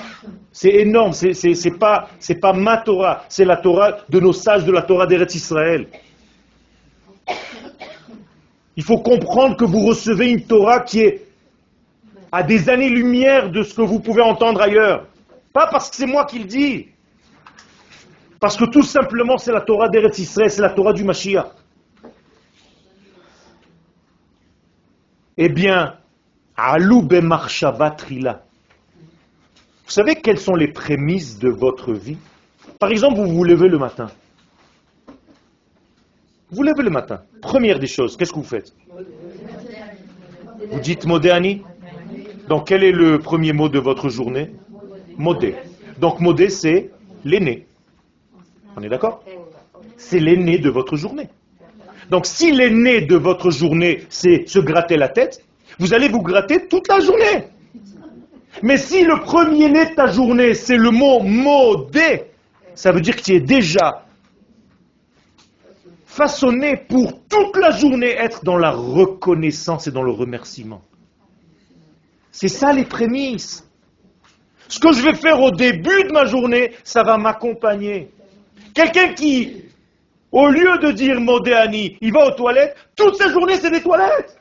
C'est 0.51 0.73
énorme. 0.73 1.13
C'est, 1.13 1.33
c'est, 1.33 1.53
c'est 1.53 1.77
pas, 1.77 2.09
c'est 2.19 2.39
pas 2.39 2.51
ma 2.51 2.77
Torah. 2.77 3.25
C'est 3.29 3.45
la 3.45 3.57
Torah 3.57 3.99
de 4.09 4.19
nos 4.19 4.33
sages 4.33 4.65
de 4.65 4.71
la 4.71 4.81
Torah 4.81 5.05
d'Eretz 5.05 5.35
Israël. 5.35 5.87
Il 8.75 8.83
faut 8.83 8.97
comprendre 8.97 9.55
que 9.55 9.65
vous 9.65 9.85
recevez 9.85 10.31
une 10.31 10.41
Torah 10.41 10.79
qui 10.79 11.01
est 11.01 11.27
à 12.31 12.41
des 12.41 12.69
années-lumière 12.69 13.51
de 13.51 13.61
ce 13.61 13.75
que 13.75 13.81
vous 13.81 13.99
pouvez 13.99 14.23
entendre 14.23 14.61
ailleurs. 14.61 15.05
Pas 15.54 15.68
parce 15.68 15.89
que 15.89 15.95
c'est 15.95 16.06
moi 16.06 16.26
qui 16.26 16.39
le 16.39 16.45
dis. 16.45 16.88
Parce 18.39 18.58
que 18.58 18.66
tout 18.66 18.84
simplement, 18.84 19.38
c'est 19.38 19.52
la 19.52 19.62
Torah 19.62 19.89
d'Eretz 19.89 20.18
Israël, 20.18 20.49
c'est 20.49 20.62
la 20.62 20.72
Torah 20.72 20.93
du 20.93 21.04
Mashiach. 21.04 21.47
Eh 25.38 25.49
bien, 25.49 25.97
Alou. 26.56 27.08
Vous 29.86 29.95
savez 29.95 30.16
quelles 30.16 30.39
sont 30.39 30.56
les 30.56 30.70
prémices 30.70 31.38
de 31.39 31.49
votre 31.49 31.93
vie? 31.93 32.18
Par 32.80 32.91
exemple, 32.91 33.20
vous 33.20 33.28
vous 33.28 33.43
levez 33.43 33.68
le 33.68 33.78
matin. 33.78 34.10
Vous 36.49 36.58
vous 36.58 36.64
levez 36.64 36.84
le 36.84 36.89
matin. 36.89 37.22
Première 37.41 37.80
des 37.80 37.88
choses, 37.88 38.18
qu'est-ce 38.18 38.32
que 38.32 38.39
vous 38.39 38.43
faites? 38.43 38.74
Vous 40.72 40.80
dites 40.80 41.06
Modéani 41.06 41.62
Donc 42.47 42.68
quel 42.68 42.84
est 42.84 42.91
le 42.91 43.20
premier 43.20 43.54
mot 43.54 43.70
de 43.70 43.80
votre 43.80 44.10
journée? 44.10 44.52
Modé. 45.18 45.55
Donc 45.99 46.20
Modé, 46.20 46.49
c'est 46.49 46.91
l'aîné. 47.24 47.68
On 48.76 48.82
est 48.82 48.89
d'accord? 48.89 49.24
C'est 49.97 50.20
l'aîné 50.20 50.57
de 50.57 50.70
votre 50.70 50.95
journée. 50.95 51.30
Donc 52.09 52.26
si 52.26 52.51
l'aîné 52.51 53.01
de 53.01 53.16
votre 53.16 53.51
journée, 53.51 54.03
c'est 54.09 54.47
se 54.47 54.59
gratter 54.59 54.97
la 54.97 55.09
tête, 55.09 55.43
vous 55.80 55.93
allez 55.93 56.09
vous 56.09 56.22
gratter 56.22 56.68
toute 56.68 56.88
la 56.88 56.99
journée. 56.99 57.47
Mais 58.64 58.78
si 58.78 59.03
le 59.03 59.20
premier 59.22 59.70
né 59.70 59.89
de 59.89 59.95
ta 59.95 60.07
journée, 60.07 60.53
c'est 60.53 60.78
le 60.78 60.91
mot 60.91 61.22
modé, 61.22 62.26
ça 62.76 62.91
veut 62.91 63.01
dire 63.01 63.16
que 63.16 63.22
tu 63.22 63.34
es 63.34 63.39
déjà 63.39 64.05
façonné 66.05 66.76
pour 66.76 67.26
toute 67.30 67.55
la 67.55 67.72
journée 67.72 68.12
être 68.12 68.43
dans 68.43 68.57
la 68.57 68.72
reconnaissance 68.72 69.88
et 69.88 69.91
dans 69.91 70.03
le 70.03 70.12
remerciement. 70.12 70.82
C'est 72.32 72.49
ça 72.49 72.74
les 72.74 72.86
prémices. 72.86 73.66
Ce 74.72 74.80
que 74.80 74.93
je 74.93 75.01
vais 75.01 75.15
faire 75.15 75.41
au 75.41 75.51
début 75.51 76.05
de 76.05 76.13
ma 76.13 76.24
journée, 76.24 76.72
ça 76.86 77.03
va 77.03 77.17
m'accompagner. 77.17 78.09
Quelqu'un 78.74 79.13
qui, 79.13 79.65
au 80.32 80.47
lieu 80.47 80.78
de 80.82 80.91
dire 80.91 81.19
Modéani, 81.19 81.97
il 81.99 82.13
va 82.13 82.28
aux 82.28 82.32
toilettes, 82.32 82.78
toute 82.95 83.17
sa 83.17 83.30
journée 83.30 83.55
c'est 83.57 83.69
des 83.69 83.82
toilettes. 83.82 84.39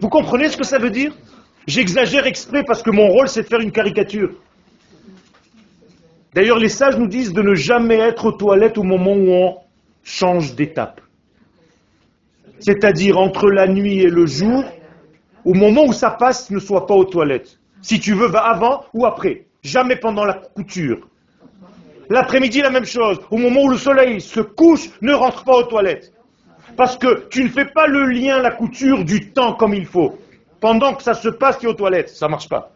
Vous 0.00 0.08
comprenez 0.08 0.48
ce 0.48 0.56
que 0.56 0.62
ça 0.62 0.78
veut 0.78 0.90
dire? 0.90 1.12
J'exagère 1.66 2.24
exprès 2.24 2.62
parce 2.62 2.84
que 2.84 2.92
mon 2.92 3.08
rôle 3.08 3.26
c'est 3.26 3.42
de 3.42 3.48
faire 3.48 3.60
une 3.60 3.72
caricature. 3.72 4.30
D'ailleurs, 6.34 6.58
les 6.58 6.68
sages 6.68 6.96
nous 6.96 7.08
disent 7.08 7.32
de 7.32 7.42
ne 7.42 7.56
jamais 7.56 7.98
être 7.98 8.26
aux 8.26 8.32
toilettes 8.32 8.78
au 8.78 8.84
moment 8.84 9.14
où 9.14 9.28
on 9.28 9.56
change 10.04 10.54
d'étape. 10.54 11.00
C'est-à-dire 12.60 13.18
entre 13.18 13.50
la 13.50 13.66
nuit 13.66 14.02
et 14.02 14.08
le 14.08 14.26
jour, 14.26 14.64
au 15.44 15.54
moment 15.54 15.84
où 15.84 15.92
ça 15.92 16.10
passe, 16.10 16.50
ne 16.50 16.58
sois 16.58 16.86
pas 16.86 16.94
aux 16.94 17.04
toilettes. 17.04 17.58
Si 17.80 17.98
tu 17.98 18.14
veux, 18.14 18.28
va 18.28 18.40
avant 18.40 18.84
ou 18.94 19.06
après. 19.06 19.46
Jamais 19.62 19.96
pendant 19.96 20.24
la 20.24 20.34
couture. 20.34 21.08
L'après-midi, 22.08 22.60
la 22.60 22.70
même 22.70 22.84
chose. 22.84 23.18
Au 23.30 23.36
moment 23.36 23.62
où 23.62 23.68
le 23.70 23.76
soleil 23.76 24.20
se 24.20 24.40
couche, 24.40 24.90
ne 25.00 25.12
rentre 25.12 25.44
pas 25.44 25.56
aux 25.56 25.64
toilettes. 25.64 26.12
Parce 26.76 26.96
que 26.96 27.28
tu 27.28 27.44
ne 27.44 27.48
fais 27.48 27.66
pas 27.66 27.86
le 27.86 28.04
lien, 28.04 28.40
la 28.40 28.50
couture 28.50 29.04
du 29.04 29.32
temps 29.32 29.54
comme 29.54 29.74
il 29.74 29.86
faut. 29.86 30.18
Pendant 30.60 30.94
que 30.94 31.02
ça 31.02 31.14
se 31.14 31.28
passe, 31.28 31.58
tu 31.58 31.66
es 31.66 31.68
aux 31.68 31.74
toilettes. 31.74 32.10
Ça 32.10 32.26
ne 32.26 32.30
marche 32.30 32.48
pas. 32.48 32.72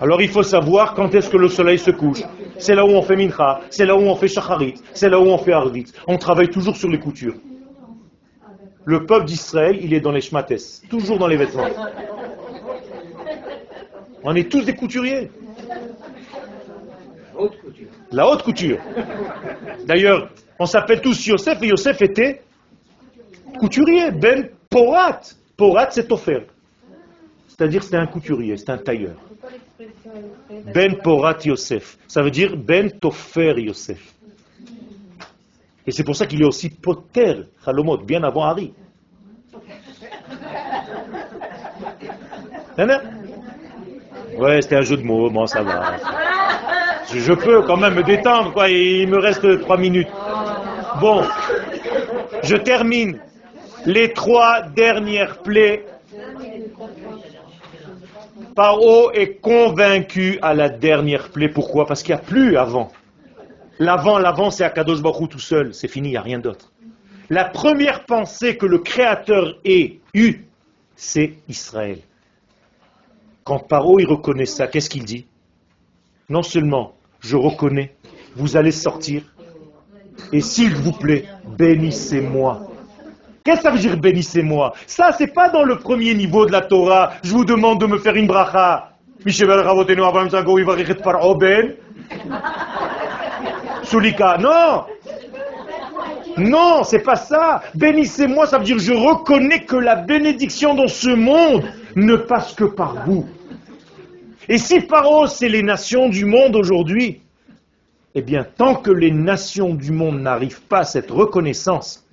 Alors 0.00 0.22
il 0.22 0.28
faut 0.28 0.42
savoir 0.42 0.94
quand 0.94 1.14
est-ce 1.14 1.28
que 1.28 1.36
le 1.36 1.48
soleil 1.48 1.78
se 1.78 1.90
couche. 1.90 2.22
C'est 2.58 2.74
là 2.74 2.84
où 2.84 2.90
on 2.90 3.02
fait 3.02 3.16
mincha, 3.16 3.60
c'est 3.70 3.84
là 3.84 3.96
où 3.96 4.00
on 4.00 4.14
fait 4.14 4.28
shacharit, 4.28 4.74
c'est 4.94 5.08
là 5.08 5.20
où 5.20 5.24
on 5.24 5.38
fait 5.38 5.52
arvit. 5.52 5.84
On 6.06 6.16
travaille 6.16 6.48
toujours 6.48 6.76
sur 6.76 6.88
les 6.88 6.98
coutures. 6.98 7.34
Le 8.90 9.06
peuple 9.06 9.26
d'Israël, 9.26 9.78
il 9.80 9.94
est 9.94 10.00
dans 10.00 10.10
les 10.10 10.20
shmates, 10.20 10.52
toujours 10.88 11.16
dans 11.16 11.28
les 11.28 11.36
vêtements. 11.36 11.68
On 14.24 14.34
est 14.34 14.50
tous 14.50 14.62
des 14.64 14.74
couturiers. 14.74 15.30
La 18.10 18.28
haute 18.28 18.42
couture. 18.42 18.78
D'ailleurs, 19.86 20.28
on 20.58 20.66
s'appelle 20.66 21.00
tous 21.00 21.24
Yosef 21.24 21.62
et 21.62 21.68
Yosef 21.68 22.02
était 22.02 22.42
couturier. 23.60 24.10
Ben 24.10 24.48
Porat. 24.68 25.20
Porat, 25.56 25.92
c'est 25.92 26.10
offert. 26.10 26.42
C'est-à-dire 27.46 27.84
c'était 27.84 27.98
un 27.98 28.08
couturier, 28.08 28.56
c'était 28.56 28.72
un 28.72 28.78
tailleur. 28.78 29.14
Ben 30.74 30.96
Porat 30.96 31.38
Yosef. 31.44 31.96
Ça 32.08 32.22
veut 32.22 32.32
dire 32.32 32.56
Ben 32.56 32.90
Tofer 32.90 33.54
Yosef. 33.56 34.16
Et 35.90 35.92
c'est 35.92 36.04
pour 36.04 36.14
ça 36.14 36.24
qu'il 36.24 36.40
est 36.40 36.46
aussi 36.46 36.70
Poter 36.70 37.46
Halomot, 37.66 37.96
bien 37.96 38.22
avant 38.22 38.44
Harry. 38.44 38.72
Ouais, 44.38 44.62
c'était 44.62 44.76
un 44.76 44.82
jeu 44.82 44.98
de 44.98 45.02
mots, 45.02 45.28
bon, 45.30 45.48
ça 45.48 45.64
va. 45.64 45.96
Je, 47.12 47.18
je 47.18 47.32
peux 47.32 47.62
quand 47.62 47.76
même 47.76 47.94
me 47.94 48.04
détendre, 48.04 48.52
quoi, 48.52 48.68
il 48.68 49.08
me 49.08 49.18
reste 49.18 49.62
trois 49.62 49.78
minutes. 49.78 50.06
Bon, 51.00 51.24
je 52.44 52.54
termine. 52.54 53.18
Les 53.84 54.12
trois 54.12 54.62
dernières 54.62 55.38
plaies. 55.38 55.86
Paro 58.54 59.10
est 59.10 59.40
convaincu 59.40 60.38
à 60.40 60.54
la 60.54 60.68
dernière 60.68 61.30
plaie. 61.30 61.48
Pourquoi? 61.48 61.84
Parce 61.84 62.04
qu'il 62.04 62.14
n'y 62.14 62.20
a 62.20 62.24
plus 62.24 62.56
avant. 62.56 62.92
L'avant, 63.80 64.18
l'avant, 64.18 64.50
c'est 64.50 64.62
Akadosh 64.62 65.00
Baruch 65.00 65.30
tout 65.30 65.38
seul. 65.38 65.72
C'est 65.72 65.88
fini, 65.88 66.08
il 66.08 66.12
n'y 66.12 66.16
a 66.18 66.22
rien 66.22 66.38
d'autre. 66.38 66.70
La 67.30 67.46
première 67.46 68.04
pensée 68.04 68.58
que 68.58 68.66
le 68.66 68.78
Créateur 68.78 69.56
ait 69.64 70.00
eue, 70.12 70.44
c'est 70.96 71.34
Israël. 71.48 71.98
Quand 73.42 73.58
Paro 73.58 73.98
il 73.98 74.06
reconnaît 74.06 74.44
ça, 74.44 74.66
qu'est-ce 74.66 74.90
qu'il 74.90 75.04
dit? 75.04 75.26
Non 76.28 76.42
seulement 76.42 76.94
je 77.20 77.36
reconnais, 77.36 77.94
vous 78.36 78.56
allez 78.56 78.70
sortir, 78.70 79.22
et 80.32 80.42
s'il 80.42 80.74
vous 80.74 80.92
plaît, 80.92 81.24
bénissez-moi. 81.56 82.68
Qu'est-ce 83.44 83.58
que 83.58 83.62
ça 83.62 83.70
veut 83.70 83.78
dire 83.78 83.96
bénissez-moi? 83.96 84.74
Ça, 84.86 85.12
c'est 85.16 85.32
pas 85.32 85.48
dans 85.48 85.64
le 85.64 85.78
premier 85.78 86.14
niveau 86.14 86.44
de 86.44 86.52
la 86.52 86.60
Torah. 86.60 87.14
Je 87.24 87.32
vous 87.32 87.46
demande 87.46 87.80
de 87.80 87.86
me 87.86 87.98
faire 87.98 88.14
une 88.14 88.26
bracha. 88.26 88.90
Non 93.92 94.84
Non, 96.38 96.84
c'est 96.84 97.02
pas 97.02 97.16
ça. 97.16 97.62
Bénissez-moi, 97.74 98.46
ça 98.46 98.58
veut 98.58 98.64
dire 98.64 98.78
je 98.78 98.92
reconnais 98.92 99.64
que 99.64 99.76
la 99.76 99.96
bénédiction 99.96 100.74
dans 100.74 100.86
ce 100.86 101.10
monde 101.10 101.64
ne 101.96 102.16
passe 102.16 102.54
que 102.54 102.64
par 102.64 103.04
vous. 103.04 103.26
Et 104.48 104.58
si 104.58 104.80
Paro, 104.80 105.26
c'est 105.26 105.48
les 105.48 105.62
nations 105.62 106.08
du 106.08 106.24
monde 106.24 106.56
aujourd'hui, 106.56 107.20
eh 108.14 108.22
bien, 108.22 108.44
tant 108.44 108.74
que 108.74 108.90
les 108.90 109.10
nations 109.10 109.74
du 109.74 109.92
monde 109.92 110.20
n'arrivent 110.20 110.62
pas 110.62 110.80
à 110.80 110.84
cette 110.84 111.10
reconnaissance, 111.10 112.06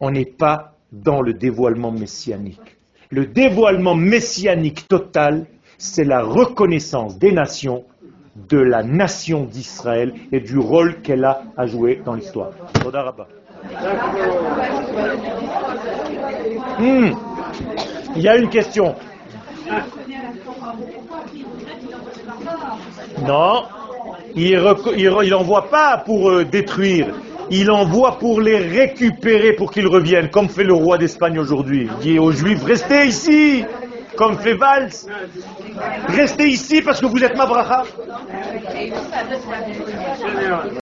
on 0.00 0.10
n'est 0.10 0.24
pas 0.24 0.74
dans 0.92 1.20
le 1.20 1.32
dévoilement 1.34 1.90
messianique. 1.90 2.76
Le 3.10 3.26
dévoilement 3.26 3.94
messianique 3.94 4.88
total, 4.88 5.46
c'est 5.78 6.04
la 6.04 6.22
reconnaissance 6.22 7.18
des 7.18 7.32
nations 7.32 7.84
de 8.48 8.58
la 8.58 8.82
nation 8.82 9.44
d'Israël 9.44 10.14
et 10.32 10.40
du 10.40 10.58
rôle 10.58 11.00
qu'elle 11.02 11.24
a 11.24 11.42
à 11.56 11.66
jouer 11.66 12.00
dans 12.04 12.14
l'histoire. 12.14 12.50
Hmm. 16.78 17.10
Il 18.14 18.22
y 18.22 18.28
a 18.28 18.36
une 18.36 18.48
question. 18.48 18.94
Non, 23.26 23.64
il 24.34 25.30
n'envoie 25.30 25.68
pas 25.68 25.98
pour 25.98 26.30
euh, 26.30 26.44
détruire, 26.44 27.08
il 27.50 27.70
envoie 27.70 28.18
pour 28.18 28.40
les 28.40 28.58
récupérer, 28.58 29.52
pour 29.52 29.70
qu'ils 29.70 29.86
reviennent, 29.86 30.30
comme 30.30 30.48
fait 30.48 30.64
le 30.64 30.74
roi 30.74 30.98
d'Espagne 30.98 31.38
aujourd'hui. 31.38 31.88
Il 31.90 31.98
dit 31.98 32.18
aux 32.18 32.32
Juifs, 32.32 32.62
restez 32.64 33.06
ici, 33.06 33.64
comme 34.16 34.38
fait 34.38 34.54
Valls. 34.54 34.90
Restez 36.08 36.48
ici 36.48 36.82
parce 36.82 37.00
que 37.00 37.06
vous 37.06 37.22
êtes 37.22 37.36
ma 37.36 37.46
bracha. 37.46 37.84